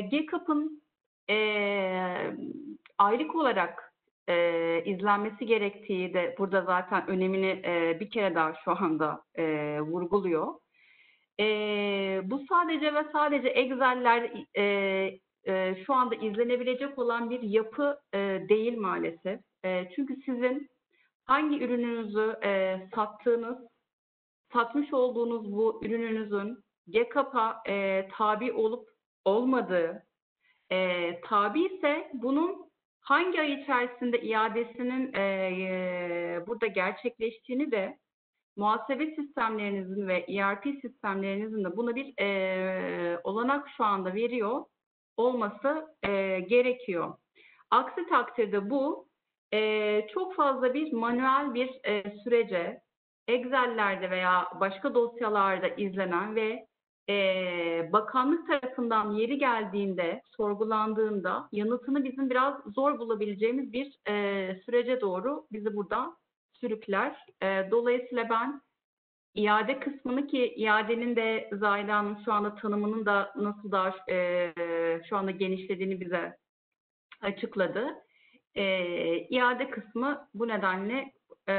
[0.00, 0.82] GCAP'ın
[1.30, 1.36] e,
[2.98, 3.94] aylık olarak
[4.28, 9.44] e, izlenmesi gerektiği de burada zaten önemini e, bir kere daha şu anda e,
[9.80, 10.54] vurguluyor.
[11.40, 11.44] E,
[12.24, 14.64] bu sadece ve sadece Excel'ler e,
[15.46, 19.40] e, şu anda izlenebilecek olan bir yapı e, değil maalesef.
[19.64, 20.68] E, çünkü sizin
[21.24, 23.58] hangi ürününüzü e, sattığınız,
[24.52, 28.88] satmış olduğunuz bu ürününüzün GCAP'a e, tabi olup
[29.24, 30.02] olmadığı,
[30.72, 32.70] e, tabi ise bunun
[33.00, 37.98] hangi ay içerisinde iadesinin e, e, burada gerçekleştiğini de
[38.56, 44.64] muhasebe sistemlerinizin ve ERP sistemlerinizin de buna bir e, olanak şu anda veriyor
[45.16, 47.14] olması e, gerekiyor.
[47.70, 49.08] Aksi takdirde bu
[49.52, 52.80] e, çok fazla bir manuel bir e, sürece
[53.28, 56.66] Excel'lerde veya başka dosyalarda izlenen ve
[57.08, 65.46] e, bakanlık tarafından yeri geldiğinde, sorgulandığında yanıtını bizim biraz zor bulabileceğimiz bir e, sürece doğru
[65.52, 66.16] bizi burada
[66.60, 67.26] sürükler.
[67.42, 68.60] E, dolayısıyla ben
[69.34, 74.52] iade kısmını ki iadenin de Zahide Hanım şu anda tanımının da nasıl daha e,
[75.08, 76.36] şu anda genişlediğini bize
[77.20, 77.94] açıkladı.
[78.54, 78.64] E,
[79.18, 81.12] iade kısmı bu nedenle
[81.48, 81.54] e,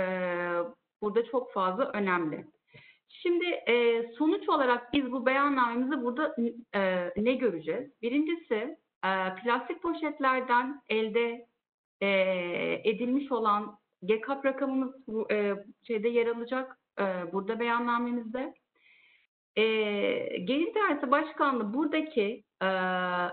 [1.02, 2.46] burada çok fazla önemli.
[3.10, 6.36] Şimdi e, sonuç olarak biz bu beyannamemizde burada
[6.76, 7.92] e, ne göreceğiz?
[8.02, 9.10] Birincisi e,
[9.44, 11.48] plastik poşetlerden elde
[12.02, 12.10] e,
[12.84, 13.78] edilmiş olan
[14.08, 15.54] GCAP rakamımız bu e,
[15.88, 17.04] şeyde yer alacak e,
[17.34, 18.54] burada beyannamemizde.
[19.56, 19.64] E,
[20.38, 22.68] Gelir İdaresi Başkanlığı buradaki e,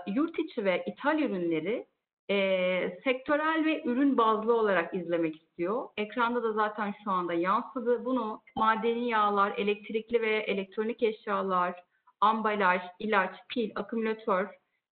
[0.07, 1.85] yurt içi ve ithal ürünleri
[2.29, 5.89] e, sektörel ve ürün bazlı olarak izlemek istiyor.
[5.97, 8.05] Ekranda da zaten şu anda yansıdı.
[8.05, 11.83] Bunu madeni yağlar, elektrikli ve elektronik eşyalar,
[12.21, 14.47] ambalaj, ilaç, pil, akümülatör,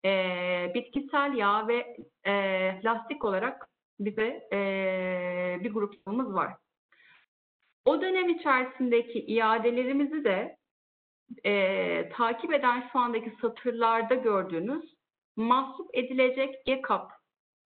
[0.04, 1.96] e, bitkisel yağ ve
[2.26, 2.32] e,
[2.84, 3.67] lastik olarak
[4.00, 4.58] bize e,
[5.60, 6.52] bir gruplamamız var.
[7.84, 10.56] O dönem içerisindeki iadelerimizi de
[11.44, 14.94] e, takip eden şu andaki satırlarda gördüğünüz
[15.36, 17.10] mahsup edilecek GKAP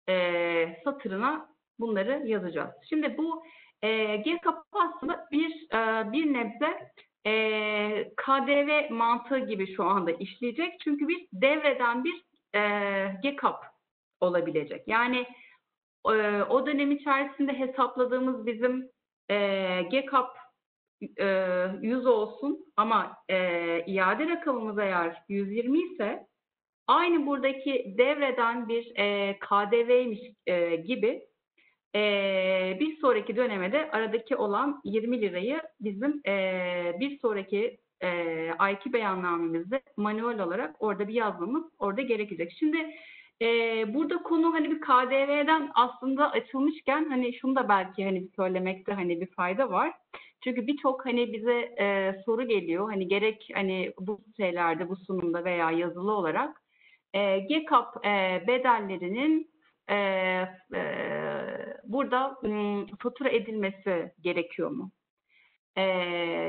[0.08, 1.48] e, satırına
[1.78, 2.70] bunları yazacağız.
[2.88, 3.42] Şimdi bu
[3.82, 6.90] e, GKAP aslında bir e, bir nebze
[7.26, 7.32] e,
[8.16, 10.80] KDV mantığı gibi şu anda işleyecek.
[10.80, 12.24] Çünkü bir devreden bir
[12.54, 12.60] e,
[13.22, 13.64] GKAP
[14.20, 14.88] olabilecek.
[14.88, 15.26] Yani
[16.48, 18.90] o dönem içerisinde hesapladığımız bizim
[19.30, 19.36] e,
[19.82, 20.36] GKAP
[21.20, 21.26] e,
[21.82, 23.36] 100 olsun ama e,
[23.86, 26.26] iade rakamımız eğer 120 ise
[26.86, 31.22] aynı buradaki devreden bir e, KDV'ymiş e, gibi
[31.96, 38.08] e, bir sonraki döneme de aradaki olan 20 lirayı bizim e, bir sonraki e,
[38.50, 42.52] A2 beyannamemizde manuel olarak orada bir yazmamız orada gerekecek.
[42.58, 42.78] Şimdi
[43.42, 43.46] e,
[43.94, 49.20] burada konu hani bir KDV'den aslında açılmışken hani şunu da belki hani bir söylemekte hani
[49.20, 49.92] bir fayda var.
[50.44, 55.70] Çünkü birçok hani bize e, soru geliyor hani gerek hani bu şeylerde bu sunumda veya
[55.70, 56.62] yazılı olarak
[57.14, 59.50] e, GKAP e, bedellerinin
[59.90, 59.94] e,
[60.74, 60.82] e,
[61.84, 64.90] burada m, fatura edilmesi gerekiyor mu?
[65.76, 65.84] E,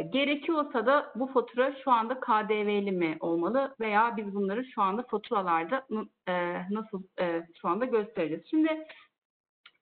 [0.09, 5.87] gerekiyorsa da bu fatura şu anda KDV'li mi olmalı veya biz bunları şu anda faturalarda
[6.27, 6.33] e,
[6.69, 8.43] nasıl e, şu anda göstereceğiz.
[8.49, 8.85] Şimdi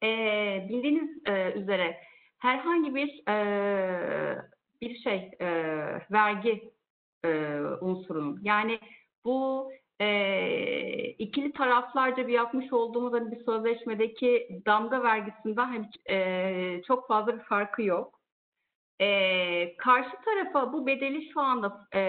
[0.04, 0.08] e,
[0.70, 1.98] bildiğiniz e, üzere
[2.38, 4.42] herhangi bir e,
[4.82, 5.48] bir şey e,
[6.12, 6.72] vergi
[7.26, 8.80] e, unsurunun yani
[9.26, 17.08] bu e, ikili taraflarca bir yapmış olduğumuz hani bir sözleşmedeki damga vergisinden hani, e, çok
[17.08, 18.17] fazla bir farkı yok.
[19.02, 22.02] E, karşı tarafa bu bedeli şu anda e,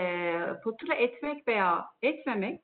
[0.64, 2.60] fatura etmek veya etmemek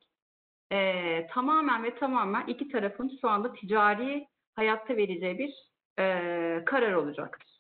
[0.73, 4.27] e, tamamen ve tamamen iki tarafın şu anda ticari
[4.57, 7.55] hayatta vereceği bir e, karar olacaktır.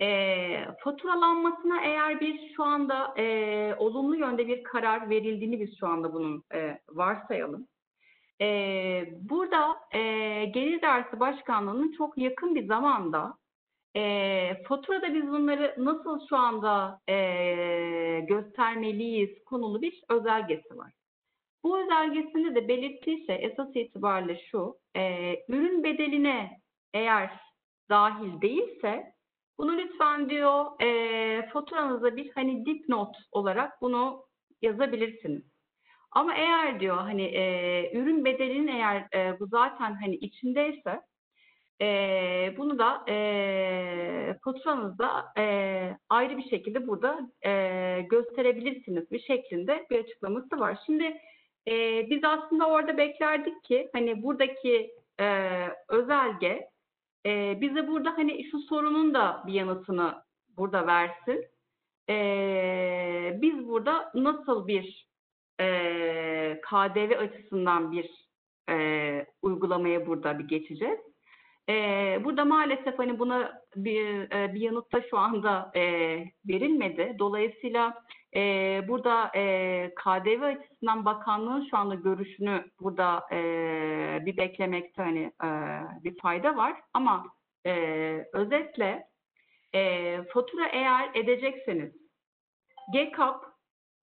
[0.00, 6.12] E, faturalanmasına eğer bir şu anda e, olumlu yönde bir karar verildiğini biz şu anda
[6.12, 7.68] bunun e, varsayalım.
[8.40, 8.46] E,
[9.20, 10.00] burada e,
[10.44, 13.34] Gelir Dersi Başkanlığı'nın çok yakın bir zamanda
[13.96, 20.92] e, faturada biz bunları nasıl şu anda e, göstermeliyiz konulu bir özelgesi var.
[21.64, 26.60] Bu özelgesinde de belirttiği şey esas itibariyle şu, e, ürün bedeline
[26.94, 27.30] eğer
[27.90, 29.14] dahil değilse
[29.58, 34.24] bunu lütfen diyor e, faturanıza bir hani dipnot olarak bunu
[34.62, 35.42] yazabilirsiniz.
[36.10, 41.00] Ama eğer diyor hani e, ürün bedelinin eğer e, bu zaten hani içindeyse
[41.82, 45.44] e, bunu da e, faturanızda e,
[46.08, 50.78] ayrı bir şekilde burada e, gösterebilirsiniz bir şeklinde bir açıklaması var.
[50.86, 51.20] Şimdi
[51.68, 54.90] e, biz aslında orada beklerdik ki hani buradaki
[55.20, 55.48] e,
[55.88, 56.68] özelge
[57.26, 60.14] e, bize burada hani şu sorunun da bir yanıtını
[60.56, 61.44] burada versin.
[62.10, 65.08] E, biz burada nasıl bir
[65.60, 68.28] e, KDV açısından bir
[68.70, 71.13] e, uygulamaya burada bir geçeceğiz.
[71.68, 71.74] E,
[72.24, 75.80] burada maalesef hani buna bir, e, bir yanıt da şu anda e,
[76.48, 77.16] verilmedi.
[77.18, 78.04] Dolayısıyla
[78.36, 78.40] e,
[78.88, 83.38] burada e, KDV açısından bakanlığın şu anda görüşünü burada e,
[84.26, 85.48] bir beklemekte hani e,
[86.04, 86.80] bir fayda var.
[86.94, 87.24] Ama
[87.66, 87.72] e,
[88.32, 89.08] özetle
[89.74, 91.92] e, fatura eğer edecekseniz
[92.92, 93.44] GKAP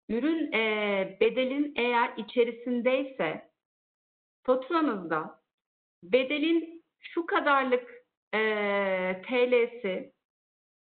[0.09, 3.51] ürün e, bedelin eğer içerisindeyse
[4.43, 5.41] faturanızda
[6.03, 8.05] bedelin şu kadarlık
[8.35, 8.39] e,
[9.27, 10.12] TL'si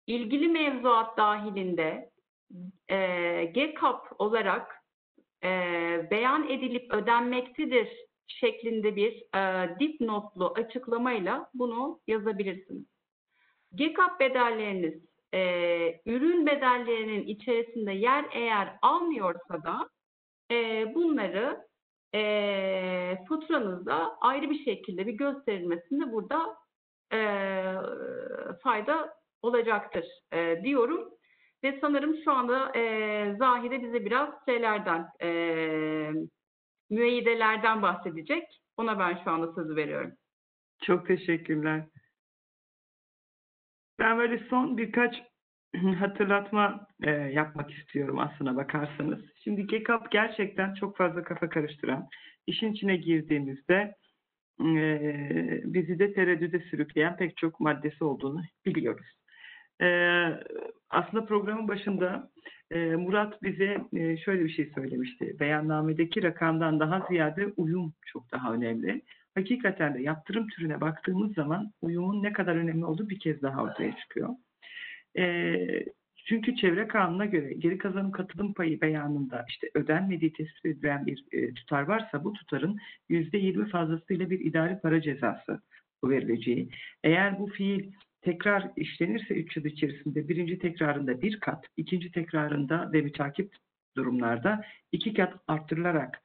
[0.07, 2.11] ilgili mevzuat dahilinde
[2.89, 2.97] e,
[3.45, 4.75] GKAP olarak
[5.43, 5.49] e,
[6.11, 7.89] beyan edilip ödenmektedir
[8.27, 12.85] şeklinde bir e, dipnotlu açıklamayla bunu yazabilirsiniz.
[13.71, 15.03] GKAP bedelleriniz
[15.33, 15.39] e,
[16.05, 19.89] ürün bedellerinin içerisinde yer eğer almıyorsa da
[20.51, 21.67] e, bunları
[22.15, 26.57] e, faturanızda ayrı bir şekilde bir gösterilmesinde burada
[27.13, 27.19] e,
[28.63, 31.09] fayda olacaktır e, diyorum.
[31.63, 35.29] Ve sanırım şu anda e, Zahide bize biraz şeylerden, e,
[36.89, 38.43] müeyyidelerden bahsedecek.
[38.77, 40.11] Ona ben şu anda sözü veriyorum.
[40.83, 41.85] Çok teşekkürler.
[43.99, 45.15] Ben böyle son birkaç
[45.99, 49.19] hatırlatma e, yapmak istiyorum aslına bakarsanız.
[49.43, 52.07] Şimdi GECAP gerçekten çok fazla kafa karıştıran,
[52.47, 53.95] işin içine girdiğimizde
[54.61, 59.07] e, bizi de tereddüde sürükleyen pek çok maddesi olduğunu biliyoruz.
[59.81, 59.87] E,
[60.89, 62.31] aslında programın başında
[62.71, 65.35] e, Murat bize e, şöyle bir şey söylemişti.
[65.39, 69.01] Beyannamedeki rakamdan daha ziyade uyum çok daha önemli.
[69.35, 73.95] Hakikaten de yaptırım türüne baktığımız zaman uyumun ne kadar önemli olduğu bir kez daha ortaya
[73.97, 74.29] çıkıyor.
[75.17, 75.55] E,
[76.25, 81.53] çünkü çevre kanununa göre geri kazanım katılım payı beyanında işte ödenmediği tespit edilen bir e,
[81.53, 82.77] tutar varsa bu tutarın
[83.09, 85.61] %20 fazlasıyla bir idari para cezası
[86.03, 86.69] verileceği.
[87.03, 87.91] Eğer bu fiil
[88.21, 93.55] tekrar işlenirse 3 yıl içerisinde birinci tekrarında bir kat, ikinci tekrarında ve mütakip
[93.97, 96.21] durumlarda iki kat arttırılarak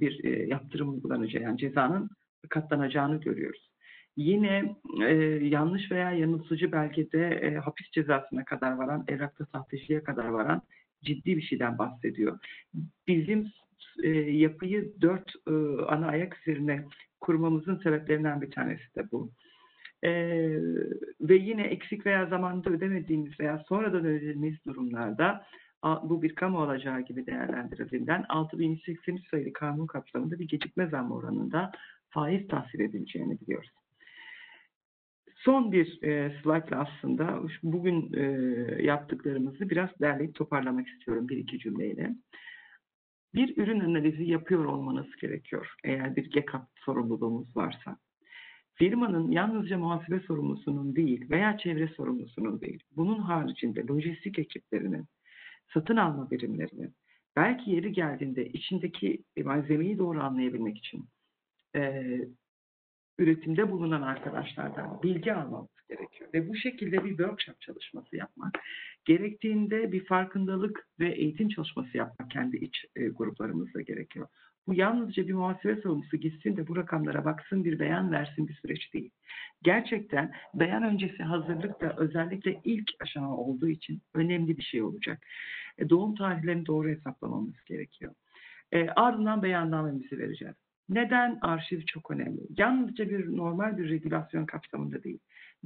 [0.00, 2.10] bir yaptırım uygulanacağı yani cezanın
[2.48, 3.69] katlanacağını görüyoruz.
[4.20, 10.62] Yine e, yanlış veya yanıltıcı belgede e, hapis cezasına kadar varan, evrakta sahteciliğe kadar varan
[11.04, 12.38] ciddi bir şeyden bahsediyor.
[13.08, 13.52] Bizim
[14.02, 15.52] e, yapıyı dört e,
[15.88, 16.84] ana ayak üzerine
[17.20, 19.30] kurmamızın sebeplerinden bir tanesi de bu.
[20.04, 20.12] E,
[21.20, 25.46] ve yine eksik veya zamanında ödemediğimiz veya sonradan ödediğimiz durumlarda
[26.02, 31.72] bu bir kamu olacağı gibi değerlendirildiğinden 6183 sayılı kanun kapsamında bir gecikme zammı oranında
[32.10, 33.70] faiz tahsil edileceğini biliyoruz.
[35.44, 38.22] Son bir e, slaytla aslında bugün e,
[38.82, 42.14] yaptıklarımızı biraz derleyip toparlamak istiyorum bir iki cümleyle.
[43.34, 47.96] Bir ürün analizi yapıyor olmanız gerekiyor eğer bir GECAP sorumluluğumuz varsa.
[48.74, 55.06] Firmanın yalnızca muhasebe sorumlusunun değil veya çevre sorumlusunun değil, bunun haricinde lojistik ekiplerinin,
[55.74, 56.94] satın alma birimlerinin,
[57.36, 61.04] belki yeri geldiğinde içindeki malzemeyi doğru anlayabilmek için
[61.76, 62.04] e,
[63.20, 66.30] üretimde bulunan arkadaşlardan bilgi almamız gerekiyor.
[66.34, 68.58] Ve bu şekilde bir workshop çalışması yapmak,
[69.04, 74.26] gerektiğinde bir farkındalık ve eğitim çalışması yapmak kendi iç e, gruplarımızda gerekiyor.
[74.66, 78.94] Bu yalnızca bir muhasebe sorumlusu gitsin de bu rakamlara baksın bir beyan versin bir süreç
[78.94, 79.10] değil.
[79.62, 85.26] Gerçekten beyan öncesi hazırlık da özellikle ilk aşama olduğu için önemli bir şey olacak.
[85.78, 88.14] E, doğum tarihlerini doğru hesaplamamız gerekiyor.
[88.72, 90.56] E, ardından beyannamemizi vereceğiz.
[90.90, 92.40] Neden arşiv çok önemli?
[92.58, 95.18] Yalnızca bir normal bir regülasyon kapsamında değil.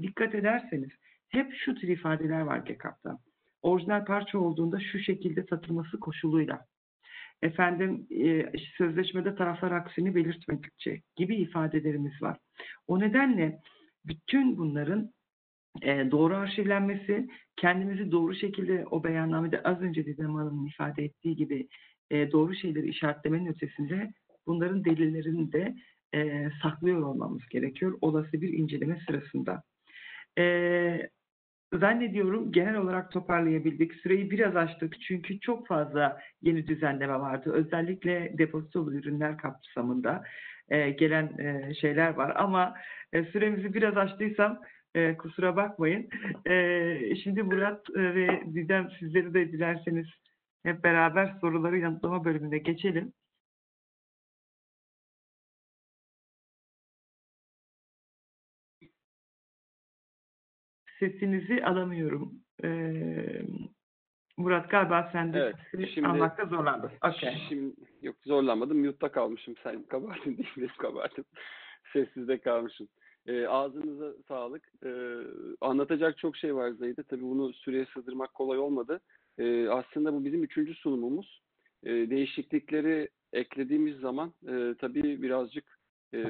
[0.03, 0.91] Dikkat ederseniz
[1.29, 3.19] hep şu tür ifadeler var GECAP'ta.
[3.63, 6.67] Orijinal parça olduğunda şu şekilde satılması koşuluyla.
[7.43, 12.39] Efendim e, sözleşmede taraflar aksini belirtmedikçe gibi ifadelerimiz var.
[12.87, 13.61] O nedenle
[14.05, 15.11] bütün bunların
[15.83, 21.69] e, doğru arşivlenmesi, kendimizi doğru şekilde o beyannamede az önce Didem Hanım'ın ifade ettiği gibi
[22.11, 24.13] e, doğru şeyleri işaretlemenin ötesinde
[24.47, 25.75] bunların delillerini de
[26.15, 29.63] e, saklıyor olmamız gerekiyor olası bir inceleme sırasında.
[30.39, 31.09] E,
[31.73, 33.95] zannediyorum genel olarak toparlayabildik.
[33.95, 37.53] Süreyi biraz açtık çünkü çok fazla yeni düzenleme vardı.
[37.53, 40.25] Özellikle depozitolu ürünler kapsamında
[40.69, 42.33] e, gelen e, şeyler var.
[42.37, 42.75] Ama
[43.13, 44.61] e, süremizi biraz açtıysam
[44.95, 46.09] e, kusura bakmayın.
[46.47, 50.07] E, şimdi Murat e, ve Didem sizleri de dilerseniz
[50.63, 53.13] hep beraber soruları yanıtlama bölümüne geçelim.
[60.99, 62.33] Sesinizi alamıyorum.
[62.65, 63.43] Ee,
[64.37, 66.91] Murat galiba sen de Evet, şimdi- almakta zorlandın.
[67.09, 67.43] Okey.
[67.49, 68.79] Şimdi yok zorlanmadım.
[68.79, 69.55] Mute'da kalmışım.
[69.63, 71.25] Sen kabahatin değil benim kabahatim.
[71.93, 72.89] Sessizde kalmışım.
[73.27, 74.69] Ee, ağzınıza sağlık.
[74.87, 75.17] Ee,
[75.61, 77.03] anlatacak çok şey var Zahide.
[77.03, 79.01] Tabii bunu süreye sığdırmak kolay olmadı.
[79.39, 81.43] Ee, aslında bu bizim üçüncü sunumumuz.
[81.85, 85.65] Ee, değişiklikleri eklediğimiz zaman e, tabii birazcık
[86.15, 86.23] e,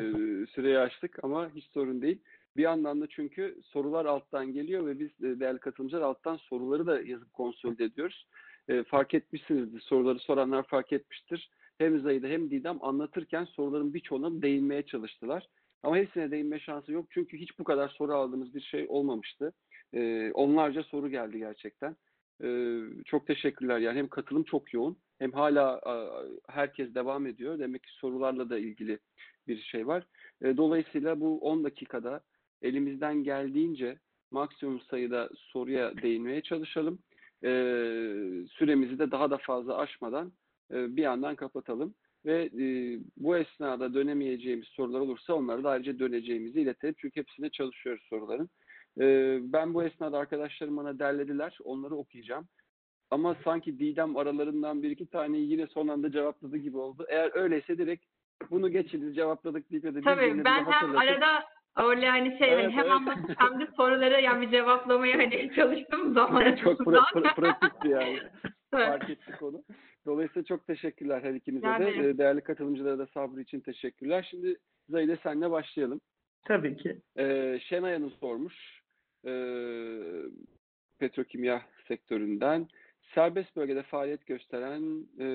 [0.55, 2.23] süreyi açtık ama hiç sorun değil.
[2.56, 7.01] Bir yandan da çünkü sorular alttan geliyor ve biz e, değerli katılımcılar alttan soruları da
[7.01, 8.26] yazıp konsolide ediyoruz.
[8.68, 9.81] E, fark etmişsinizdir.
[9.81, 11.51] Soruları soranlar fark etmiştir.
[11.78, 15.47] Hem Zahide hem Didem anlatırken soruların birçoğuna değinmeye çalıştılar.
[15.82, 17.06] Ama hepsine değinme şansı yok.
[17.10, 19.52] Çünkü hiç bu kadar soru aldığımız bir şey olmamıştı.
[19.94, 21.97] E, onlarca soru geldi gerçekten.
[22.44, 23.78] E, çok teşekkürler.
[23.78, 25.81] Yani hem katılım çok yoğun hem hala
[26.48, 27.59] herkes devam ediyor.
[27.59, 28.98] Demek ki sorularla da ilgili
[29.48, 30.06] bir şey var.
[30.43, 32.20] E, dolayısıyla bu 10 dakikada
[32.65, 33.99] elimizden geldiğince
[34.31, 36.99] maksimum sayıda soruya değinmeye çalışalım.
[37.45, 37.49] E,
[38.51, 40.32] süremizi de daha da fazla aşmadan
[40.70, 41.95] e, bir yandan kapatalım.
[42.27, 46.95] Ve e, bu esnada dönemeyeceğimiz sorular olursa onlara da ayrıca döneceğimizi iletelim.
[46.99, 48.51] Çünkü hepsine çalışıyoruz soruların.
[49.01, 51.59] E, ben bu esnada arkadaşlarım bana derlediler.
[51.65, 52.49] Onları okuyacağım.
[53.11, 57.07] Ama sanki Didem aralarından bir iki taneyi yine son anda cevapladı gibi oldu.
[57.09, 58.05] Eğer öyleyse direkt
[58.51, 61.45] bunu geçiniz cevapladık deyip de Tabii birbirine ben hem arada
[61.76, 62.92] Öyle hani şey Evet, hani hem evet.
[62.92, 68.18] anlatıp hem de soruları yani bir cevaplamaya hani çalıştım zaman çok pra- pra- pratikti yani.
[68.76, 68.88] Evet.
[68.88, 69.64] Fark ettik onu.
[70.06, 72.09] Dolayısıyla çok teşekkürler her ikinize Rica de.
[72.09, 74.26] Ee, Değerli katılımcılara da sabrı için teşekkürler.
[74.30, 74.56] Şimdi
[74.88, 76.01] Zahide senle başlayalım.
[76.46, 77.01] Tabii ki.
[77.18, 78.55] Ee, Şenay Hanım sormuş.
[79.26, 79.32] Ee,
[80.98, 82.68] petrokimya sektöründen.
[83.14, 85.26] Serbest bölgede faaliyet gösteren e,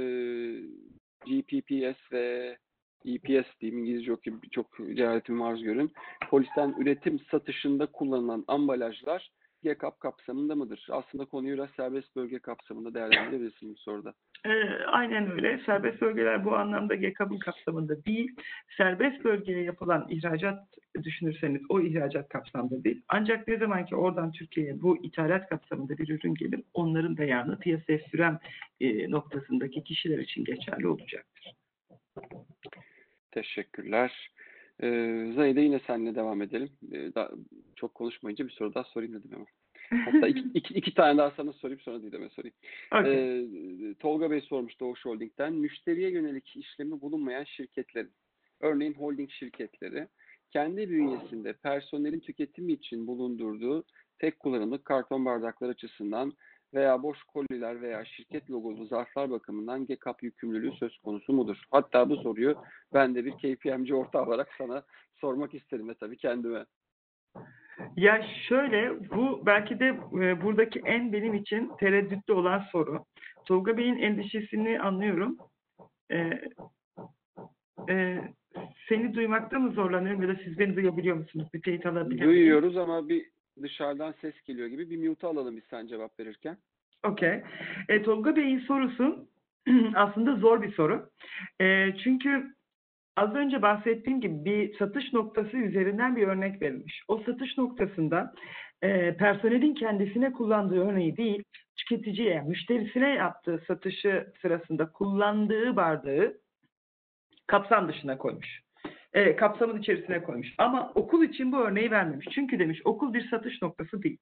[1.25, 2.57] GPPS ve
[3.05, 5.91] EPS diyeyim İngilizce okuyup çok cehaletimi maruz görün.
[6.29, 9.31] Polisten üretim satışında kullanılan ambalajlar
[9.63, 10.87] GCAP kapsamında mıdır?
[10.91, 14.13] Aslında konuyu biraz serbest bölge kapsamında değerlendirebilirsiniz bu soruda.
[14.45, 14.49] Ee,
[14.87, 15.61] aynen öyle.
[15.65, 18.35] Serbest bölgeler bu anlamda GKAB'ın kapsamında değil.
[18.77, 20.67] Serbest bölgeye yapılan ihracat
[21.03, 23.01] düşünürseniz o ihracat kapsamında değil.
[23.07, 27.99] Ancak ne zaman ki oradan Türkiye'ye bu ithalat kapsamında bir ürün gelir, onların beyanı piyasaya
[27.99, 28.39] süren
[28.81, 31.53] e, noktasındaki kişiler için geçerli olacaktır.
[33.31, 34.31] Teşekkürler.
[34.83, 36.69] Ee, Zahide yine seninle devam edelim.
[36.91, 37.31] Ee, daha,
[37.75, 39.45] çok konuşmayınca bir soru daha sorayım dedim ama.
[40.05, 42.55] Hatta iki, iki, iki tane daha sana sorayım sonra Didem'e sorayım.
[42.93, 43.39] Okey.
[43.39, 45.53] Ee, Tolga Bey sormuş Doğuş Holding'den.
[45.53, 48.11] Müşteriye yönelik işlemi bulunmayan şirketlerin,
[48.59, 50.07] örneğin holding şirketleri,
[50.51, 53.83] kendi bünyesinde personelin tüketimi için bulundurduğu
[54.19, 56.33] tek kullanımlık karton bardaklar açısından
[56.73, 61.63] veya boş koliler veya şirket logolu zarflar bakımından GCAP yükümlülüğü söz konusu mudur?
[61.71, 62.55] Hatta bu soruyu
[62.93, 64.83] ben de bir KPMG ortağı olarak sana
[65.15, 66.65] sormak isterim ve tabii kendime.
[67.97, 73.05] Ya şöyle, bu belki de e, buradaki en benim için tereddütlü olan soru.
[73.45, 75.37] Tolga Bey'in endişesini anlıyorum.
[76.11, 76.41] E,
[77.89, 78.21] e,
[78.89, 81.47] seni duymakta mı zorlanıyorum ya da siz beni duyabiliyor musunuz?
[81.53, 82.25] Bir teyit alabilir?
[82.25, 83.25] Duyuyoruz ama bir
[83.63, 84.89] dışarıdan ses geliyor gibi.
[84.89, 86.57] Bir mute alalım biz sen cevap verirken.
[87.03, 87.43] Okey.
[87.89, 89.27] E, Tolga Bey'in sorusu
[89.95, 91.09] aslında zor bir soru.
[91.61, 92.53] E, çünkü
[93.17, 97.03] az önce bahsettiğim gibi bir satış noktası üzerinden bir örnek verilmiş.
[97.07, 98.33] O satış noktasında
[98.81, 101.43] e, personelin kendisine kullandığı örneği değil,
[101.77, 106.33] tüketiciye, müşterisine yaptığı satışı sırasında kullandığı bardağı
[107.47, 108.61] kapsam dışına koymuş.
[109.13, 110.53] E, kapsamın içerisine koymuş.
[110.57, 112.27] Ama okul için bu örneği vermemiş.
[112.31, 114.17] Çünkü demiş okul bir satış noktası değil.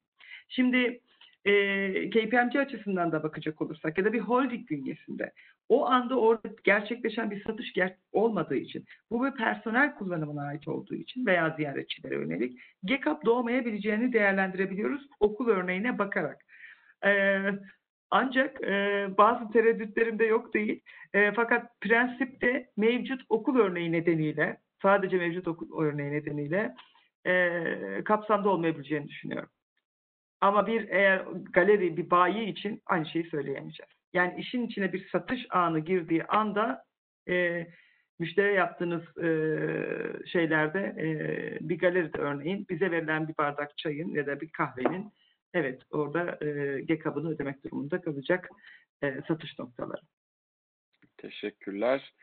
[0.49, 0.99] Şimdi
[1.45, 5.31] e, KPMG açısından da bakacak olursak ya da bir holding bünyesinde
[5.69, 10.95] o anda orada gerçekleşen bir satış ger- olmadığı için bu bir personel kullanımına ait olduğu
[10.95, 16.45] için veya ziyaretçilere yönelik GCAP doğmayabileceğini değerlendirebiliyoruz okul örneğine bakarak.
[17.05, 17.41] E,
[18.11, 20.81] ancak e, bazı tereddütlerim de yok değil.
[21.13, 26.75] E, fakat prensipte mevcut okul örneği nedeniyle sadece mevcut okul örneği nedeniyle
[27.25, 29.49] e, kapsamda olmayabileceğini düşünüyorum.
[30.41, 33.91] Ama bir eğer galeri, bir bayi için aynı şeyi söyleyemeyeceğiz.
[34.13, 36.83] Yani işin içine bir satış anı girdiği anda
[37.29, 37.67] e,
[38.19, 39.29] müşteriye yaptığınız e,
[40.27, 41.07] şeylerde e,
[41.69, 45.11] bir galeride örneğin bize verilen bir bardak çayın ya da bir kahvenin
[45.53, 48.49] evet orada e, GKB'ını ödemek durumunda kalacak
[49.03, 50.01] e, satış noktaları.
[51.17, 52.13] Teşekkürler.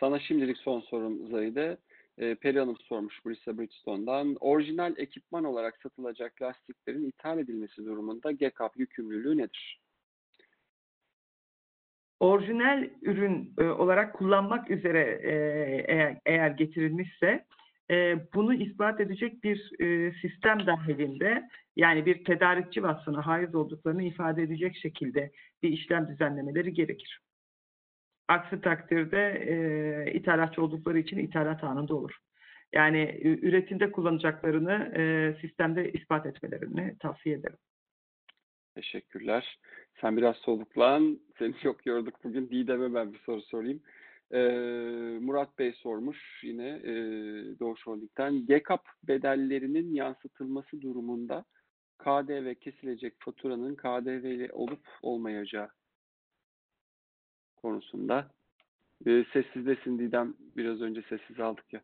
[0.00, 1.76] Sana şimdilik son sorum Zahide.
[2.18, 4.36] Ee, Peri Hanım sormuş Brisa Bridgestone'dan.
[4.40, 9.82] Orijinal ekipman olarak satılacak lastiklerin ithal edilmesi durumunda GCAP yükümlülüğü nedir?
[12.22, 15.32] orijinal ürün e, olarak kullanmak üzere e,
[15.88, 17.44] eğer, eğer getirilmişse
[17.90, 24.42] e, bunu ispat edecek bir e, sistem dahilinde yani bir tedarikçi vasfına haiz olduklarını ifade
[24.42, 25.32] edecek şekilde
[25.62, 27.20] bir işlem düzenlemeleri gerekir.
[28.32, 32.16] Aksi takdirde e, ithalatçı oldukları için ithalat anında olur.
[32.72, 37.58] Yani üretimde kullanacaklarını e, sistemde ispat etmelerini tavsiye ederim.
[38.74, 39.58] Teşekkürler.
[40.00, 41.20] Sen biraz soluklan.
[41.38, 42.50] Seni çok yorduk bugün.
[42.50, 43.80] Didem'e ben bir soru sorayım.
[44.34, 44.38] Ee,
[45.20, 46.92] Murat Bey sormuş yine e,
[47.60, 48.46] Doğuş Holding'den.
[48.46, 51.44] GCAP bedellerinin yansıtılması durumunda
[51.98, 55.68] KDV kesilecek faturanın KDV'li olup olmayacağı
[57.62, 58.26] konusunda.
[59.06, 60.34] Ee, sessizdesin Didem.
[60.56, 61.80] Biraz önce sessiz aldık ya.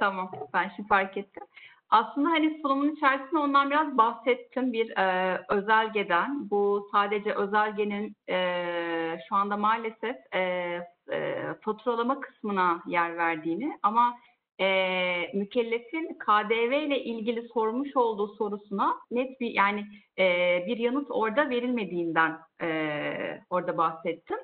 [0.00, 0.30] Tamam.
[0.54, 1.42] Ben şimdi fark ettim.
[1.90, 6.50] Aslında hani sunumun içerisinde ondan biraz bahsettim bir e, özelgeden.
[6.50, 10.40] Bu sadece özelgenin e, şu anda maalesef e,
[11.12, 14.18] e, faturalama kısmına yer verdiğini ama
[14.60, 14.66] e,
[15.34, 19.84] mükellefin KDV ile ilgili sormuş olduğu sorusuna net bir yani
[20.18, 20.24] e,
[20.66, 22.68] bir yanıt orada verilmediğinden e,
[23.50, 24.38] orada bahsettim.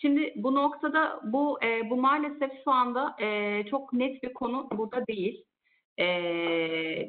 [0.00, 5.06] Şimdi bu noktada bu e, bu maalesef şu anda e, çok net bir konu burada
[5.06, 5.44] değil.
[5.98, 6.06] E,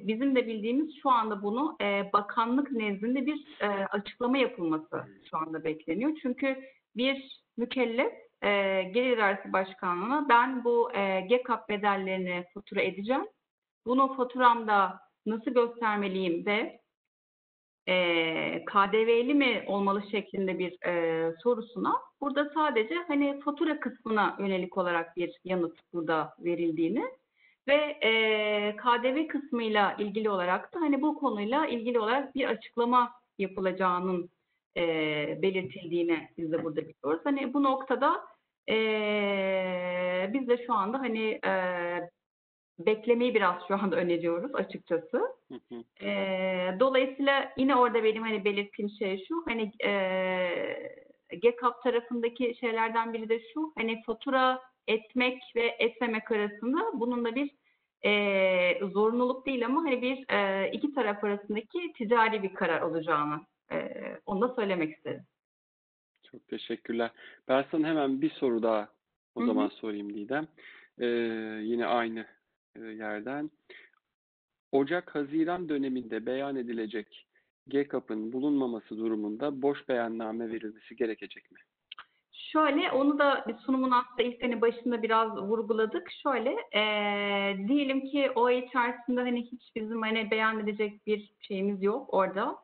[0.03, 5.63] bizim de bildiğimiz şu anda bunu e, bakanlık nezdinde bir e, açıklama yapılması şu anda
[5.63, 6.11] bekleniyor.
[6.21, 6.57] Çünkü
[6.95, 13.25] bir mükellef e, Gelir İdaresi Başkanlığı'na ben bu e, GEKAP bedellerini fatura edeceğim
[13.85, 16.79] bunu faturamda nasıl göstermeliyim ve
[17.87, 25.17] e, KDV'li mi olmalı şeklinde bir e, sorusuna burada sadece hani fatura kısmına yönelik olarak
[25.17, 27.05] bir yanıt burada verildiğini
[27.67, 34.29] ve e, KDV kısmıyla ilgili olarak da hani bu konuyla ilgili olarak bir açıklama yapılacağının
[34.77, 34.83] e,
[35.41, 37.21] belirtildiğini biz de burada biliyoruz.
[37.23, 38.25] Hani bu noktada
[38.69, 41.51] e, biz de şu anda hani e,
[42.79, 45.36] beklemeyi biraz şu anda öneriyoruz açıkçası.
[46.01, 49.91] Ee, dolayısıyla yine orada benim hani belirttiğim şey şu hani e,
[51.41, 57.49] GECAP tarafındaki şeylerden biri de şu hani fatura etmek ve etmemek arasında bunun da bir
[58.05, 63.41] e, zorunluluk değil ama hani bir e, iki taraf arasındaki ticari bir karar olacağını
[63.71, 63.91] e,
[64.25, 65.23] onu da söylemek isterim.
[66.31, 67.11] Çok teşekkürler.
[67.47, 68.89] Ben sana hemen bir soru daha
[69.35, 69.47] o Hı hı.
[69.47, 70.47] zaman sorayım Didem.
[70.99, 71.05] Ee,
[71.63, 72.25] yine aynı
[72.75, 73.51] e, yerden.
[74.71, 77.27] Ocak-Haziran döneminde beyan edilecek
[77.67, 81.59] GCAP'ın bulunmaması durumunda boş beyanname verilmesi gerekecek mi?
[82.31, 86.11] Şöyle onu da sunumun aslında ilk sene başında biraz vurguladık.
[86.23, 92.13] Şöyle eee, diyelim ki o içerisinde hani hiç bizim hani beyan edecek bir şeyimiz yok
[92.13, 92.55] orada.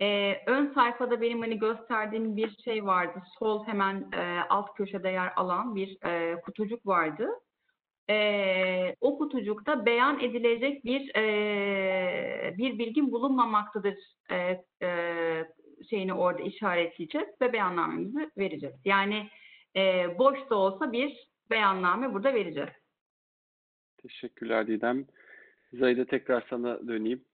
[0.00, 3.22] Eee, ön sayfada benim hani gösterdiğim bir şey vardı.
[3.38, 7.28] Sol hemen eee, alt köşede yer alan bir eee, kutucuk vardı.
[8.08, 13.94] Eee, o kutucukta beyan edilecek bir eee, bir bilgin bulunmamaktadır
[14.30, 15.52] eee, eee,
[15.90, 18.76] şeyini orada işaretleyeceğiz ve beyannamemizi vereceğiz.
[18.84, 19.28] Yani
[19.76, 22.70] e, boş da olsa bir beyanname burada vereceğiz.
[24.02, 25.06] Teşekkürler Didem.
[25.72, 27.24] Zahide tekrar sana döneyim.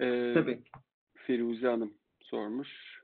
[0.00, 0.58] Ee, Tabii.
[1.14, 2.95] Firuze Hanım sormuş.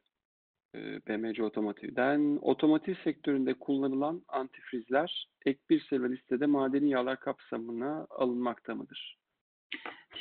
[0.74, 2.39] Ee, BMC Otomotiv'den.
[2.43, 9.19] Otomotiv sektöründe kullanılan antifrizler ek bir sayılı listede madeni yağlar kapsamına alınmakta mıdır?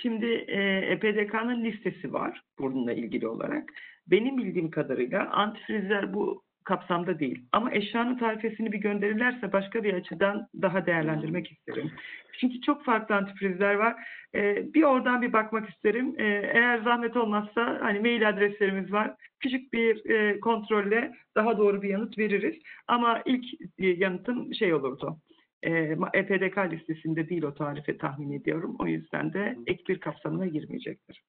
[0.02, 0.62] Şimdi e,
[0.92, 3.74] EPDK'nın listesi var bununla ilgili olarak.
[4.08, 7.46] Benim bildiğim kadarıyla antifrizler bu kapsamda değil.
[7.52, 11.92] Ama eşyanın tarifesini bir gönderirlerse başka bir açıdan daha değerlendirmek isterim.
[12.40, 13.96] Çünkü çok farklı antifrizler var.
[14.36, 16.16] E, bir oradan bir bakmak isterim.
[16.18, 16.24] E,
[16.54, 19.16] eğer zahmet olmazsa hani mail adreslerimiz var.
[19.40, 22.56] Küçük bir e, kontrolle daha doğru bir yanıt veririz.
[22.88, 23.46] Ama ilk
[23.80, 25.18] e, yanıtım şey olurdu.
[25.64, 25.72] E,
[26.14, 28.76] EPDK listesinde değil o tarife tahmin ediyorum.
[28.80, 31.22] O yüzden de ek bir kapsamına girmeyecektir.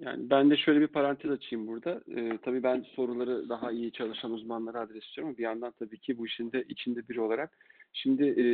[0.00, 2.00] Yani ben de şöyle bir parantez açayım burada.
[2.16, 6.52] Ee, tabii ben soruları daha iyi çalışan uzmanlara adresliyorum bir yandan tabii ki bu işin
[6.52, 7.58] de içinde biri olarak.
[7.92, 8.44] Şimdi e,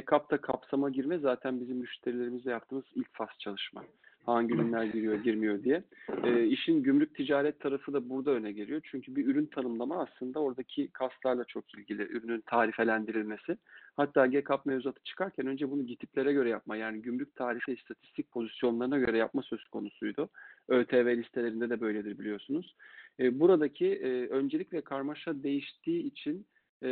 [0.00, 3.84] GCAP'ta kapsama girme zaten bizim müşterilerimizle yaptığımız ilk faz çalışma.
[4.26, 5.82] Hangi ürünler giriyor, girmiyor diye.
[6.24, 8.80] E, işin gümrük ticaret tarafı da burada öne geliyor.
[8.84, 12.02] Çünkü bir ürün tanımlama aslında oradaki kaslarla çok ilgili.
[12.02, 13.58] Ürünün tarifelendirilmesi.
[13.96, 19.18] Hatta GCAP mevzuatı çıkarken önce bunu GİTİP'lere göre yapma yani gümrük tarife istatistik pozisyonlarına göre
[19.18, 20.28] yapma söz konusuydu.
[20.68, 22.74] ÖTV listelerinde de böyledir biliyorsunuz.
[23.20, 26.46] E, buradaki e, öncelik ve karmaşa değiştiği için
[26.82, 26.88] e,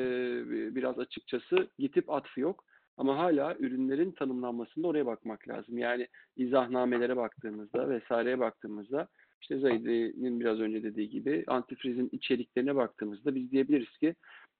[0.75, 2.65] biraz açıkçası GİTİP atfı yok.
[2.97, 5.79] Ama hala ürünlerin tanımlanmasında oraya bakmak lazım.
[5.79, 9.09] Yani izahnamelere baktığımızda vesaireye baktığımızda
[9.41, 14.15] işte Zahide'nin biraz önce dediği gibi antifrizin içeriklerine baktığımızda biz diyebiliriz ki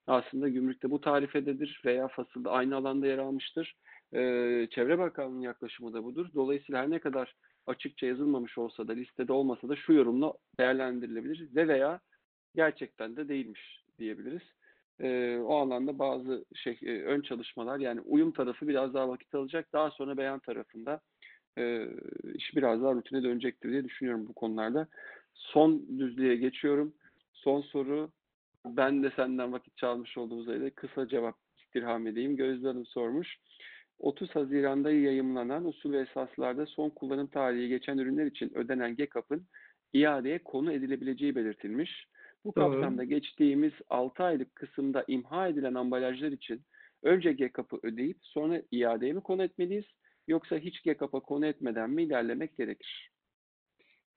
[0.07, 3.75] aslında gümrükte bu tarifededir veya fasılda aynı alanda yer almıştır.
[4.13, 6.27] Ee, Çevre Bakanlığı'nın yaklaşımı da budur.
[6.35, 7.35] Dolayısıyla her ne kadar
[7.67, 11.99] açıkça yazılmamış olsa da listede olmasa da şu yorumla değerlendirilebilir ve veya
[12.55, 14.43] gerçekten de değilmiş diyebiliriz.
[15.01, 19.73] Ee, o alanda bazı şey e, ön çalışmalar yani uyum tarafı biraz daha vakit alacak.
[19.73, 21.01] Daha sonra beyan tarafında
[21.57, 21.87] e,
[22.33, 24.87] iş biraz daha rutine dönecektir diye düşünüyorum bu konularda.
[25.33, 26.93] Son düzlüğe geçiyorum.
[27.33, 28.11] Son soru
[28.65, 32.35] ben de senden vakit çalmış olduğumuz üzere kısa cevap istirham edeyim.
[32.35, 33.37] Gözde Hanım sormuş.
[33.99, 39.47] 30 Haziran'da yayımlanan usul ve esaslarda son kullanım tarihi geçen ürünler için ödenen GECAP'ın
[39.93, 42.07] iadeye konu edilebileceği belirtilmiş.
[42.45, 42.71] Bu Doğru.
[42.71, 46.61] kapsamda geçtiğimiz 6 aylık kısımda imha edilen ambalajlar için
[47.03, 49.85] önce GECAP'ı ödeyip sonra iadeye mi konu etmeliyiz?
[50.27, 53.09] Yoksa hiç GECAP'a konu etmeden mi ilerlemek gerekir?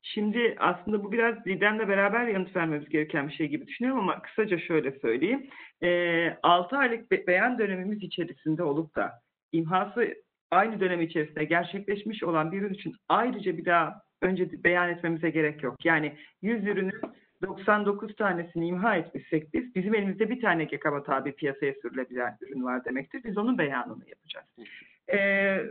[0.03, 4.59] Şimdi aslında bu biraz Didem'le beraber yanıt vermemiz gereken bir şey gibi düşünüyorum ama kısaca
[4.59, 5.51] şöyle söyleyeyim.
[5.83, 9.13] Ee, 6 aylık be- beyan dönemimiz içerisinde olup da
[9.53, 10.15] imhası
[10.51, 15.63] aynı dönem içerisinde gerçekleşmiş olan bir ürün için ayrıca bir daha önce beyan etmemize gerek
[15.63, 15.85] yok.
[15.85, 16.95] Yani 100 ürünün
[17.43, 22.85] 99 tanesini imha etmişsek biz, bizim elimizde bir tane GKB'a tabi piyasaya sürülebilen ürün var
[22.85, 23.25] demektir.
[23.25, 24.47] Biz onun beyanını yapacağız.
[25.13, 25.63] Ee,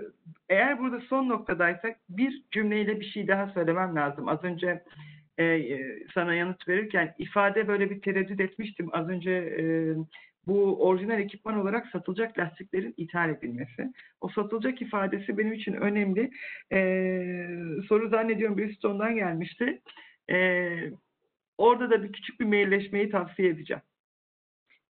[0.49, 4.27] eğer burada son noktadaysak bir cümleyle bir şey daha söylemem lazım.
[4.27, 4.83] Az önce
[5.37, 8.89] e, e, sana yanıt verirken ifade böyle bir tereddüt etmiştim.
[8.91, 9.63] Az önce e,
[10.47, 13.93] bu orijinal ekipman olarak satılacak lastiklerin ithal edilmesi.
[14.21, 16.31] O satılacak ifadesi benim için önemli.
[16.71, 17.47] Ee,
[17.87, 19.81] soru zannediyorum Bristol'dan gelmişti.
[20.31, 20.91] Ee,
[21.57, 23.81] orada da bir küçük bir mailleşmeyi tavsiye edeceğim.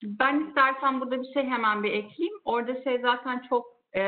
[0.04, 2.40] Ben istersen burada bir şey hemen bir ekleyeyim.
[2.46, 3.66] Orada şey zaten çok
[3.96, 4.04] e,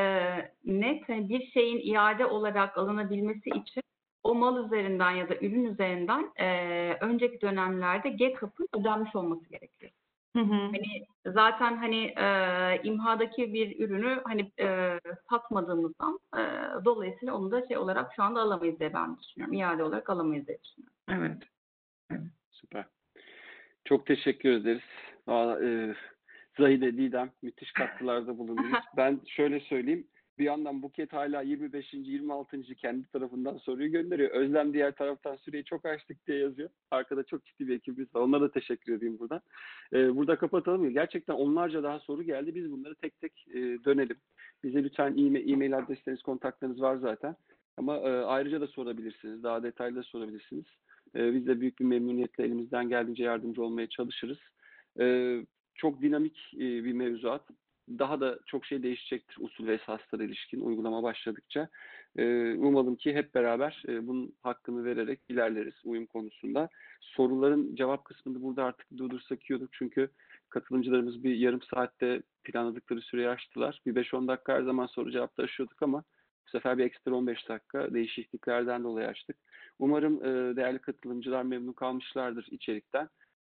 [0.64, 1.08] net.
[1.08, 3.82] Hani bir şeyin iade olarak alınabilmesi için
[4.22, 6.48] o mal üzerinden ya da ürün üzerinden e,
[7.00, 9.92] önceki dönemlerde GECAP'ın ödenmiş olması gerekiyor.
[10.72, 12.26] Hani zaten hani e,
[12.82, 15.00] imhadaki bir ürünü hani e,
[15.30, 16.40] satmadığımızdan e,
[16.84, 19.54] dolayısıyla onu da şey olarak şu anda alamayız diye ben düşünüyorum.
[19.54, 20.96] İade olarak alamayız diye düşünüyorum.
[21.08, 21.42] Evet.
[22.62, 22.84] Süper.
[23.84, 24.82] Çok teşekkür ederiz.
[25.26, 25.94] Valla, e,
[26.58, 28.72] Zahide, Didem müthiş katkılarda bulundunuz.
[28.96, 30.06] ben şöyle söyleyeyim.
[30.38, 31.94] Bir yandan Buket hala 25.
[31.94, 32.62] 26.
[32.62, 34.30] kendi tarafından soruyu gönderiyor.
[34.30, 36.70] Özlem diğer taraftan süreyi çok açtık diye yazıyor.
[36.90, 38.20] Arkada çok ciddi bir ekibimiz var.
[38.20, 39.40] Onlara da teşekkür edeyim buradan.
[39.92, 40.90] E, burada kapatalım.
[40.90, 42.54] Gerçekten onlarca daha soru geldi.
[42.54, 44.16] Biz bunları tek tek e, dönelim.
[44.64, 47.36] Bize lütfen e-mail, e-mail adresleriniz, kontaklarınız var zaten.
[47.76, 49.42] Ama e, ayrıca da sorabilirsiniz.
[49.42, 50.66] Daha detaylı da sorabilirsiniz.
[51.16, 54.38] E, biz de büyük bir memnuniyetle elimizden geldiğince yardımcı olmaya çalışırız.
[55.00, 55.36] E,
[55.74, 57.42] çok dinamik e, bir mevzuat.
[57.88, 61.68] Daha da çok şey değişecektir usul ve esaslara ilişkin uygulama başladıkça.
[62.16, 66.68] E, umalım ki hep beraber e, bunun hakkını vererek ilerleriz uyum konusunda.
[67.00, 69.68] Soruların cevap kısmını burada artık durdursak olur.
[69.72, 70.08] Çünkü
[70.48, 73.80] katılımcılarımız bir yarım saatte planladıkları süreyi aştılar.
[73.86, 76.04] Bir 5-10 dakika her zaman soru cevap taşıyorduk ama
[76.46, 79.36] bu sefer bir ekstra 15 dakika değişikliklerden dolayı açtık.
[79.78, 83.08] Umarım e, değerli katılımcılar memnun kalmışlardır içerikten.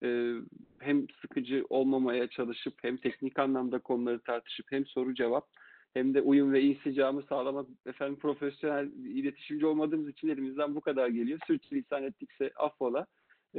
[0.04, 0.34] E,
[0.78, 5.48] hem sıkıcı olmamaya çalışıp hem teknik anlamda konuları tartışıp hem soru cevap
[5.94, 11.38] hem de uyum ve insicamı sağlamak efendim profesyonel iletişimci olmadığımız için elimizden bu kadar geliyor.
[11.46, 13.06] Sürçülisan ettikse affola.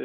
[0.00, 0.04] E,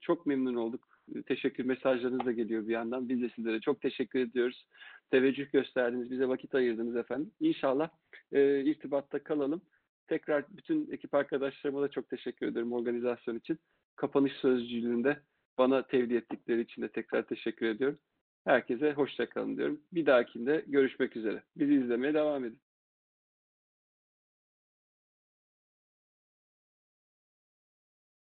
[0.00, 0.97] çok memnun olduk.
[1.26, 3.08] Teşekkür mesajlarınız da geliyor bir yandan.
[3.08, 4.66] Biz de sizlere çok teşekkür ediyoruz.
[5.10, 7.30] Teveccüh gösterdiniz, bize vakit ayırdınız efendim.
[7.40, 7.88] İnşallah
[8.32, 9.62] e, irtibatta kalalım.
[10.08, 13.58] Tekrar bütün ekip arkadaşlarıma da çok teşekkür ederim organizasyon için.
[13.96, 15.18] Kapanış sözcülüğünde
[15.58, 17.98] bana tevdi ettikleri için de tekrar teşekkür ediyorum.
[18.44, 19.80] Herkese hoşça kalın diyorum.
[19.92, 21.42] Bir dahakinde görüşmek üzere.
[21.56, 22.60] Bizi izlemeye devam edin.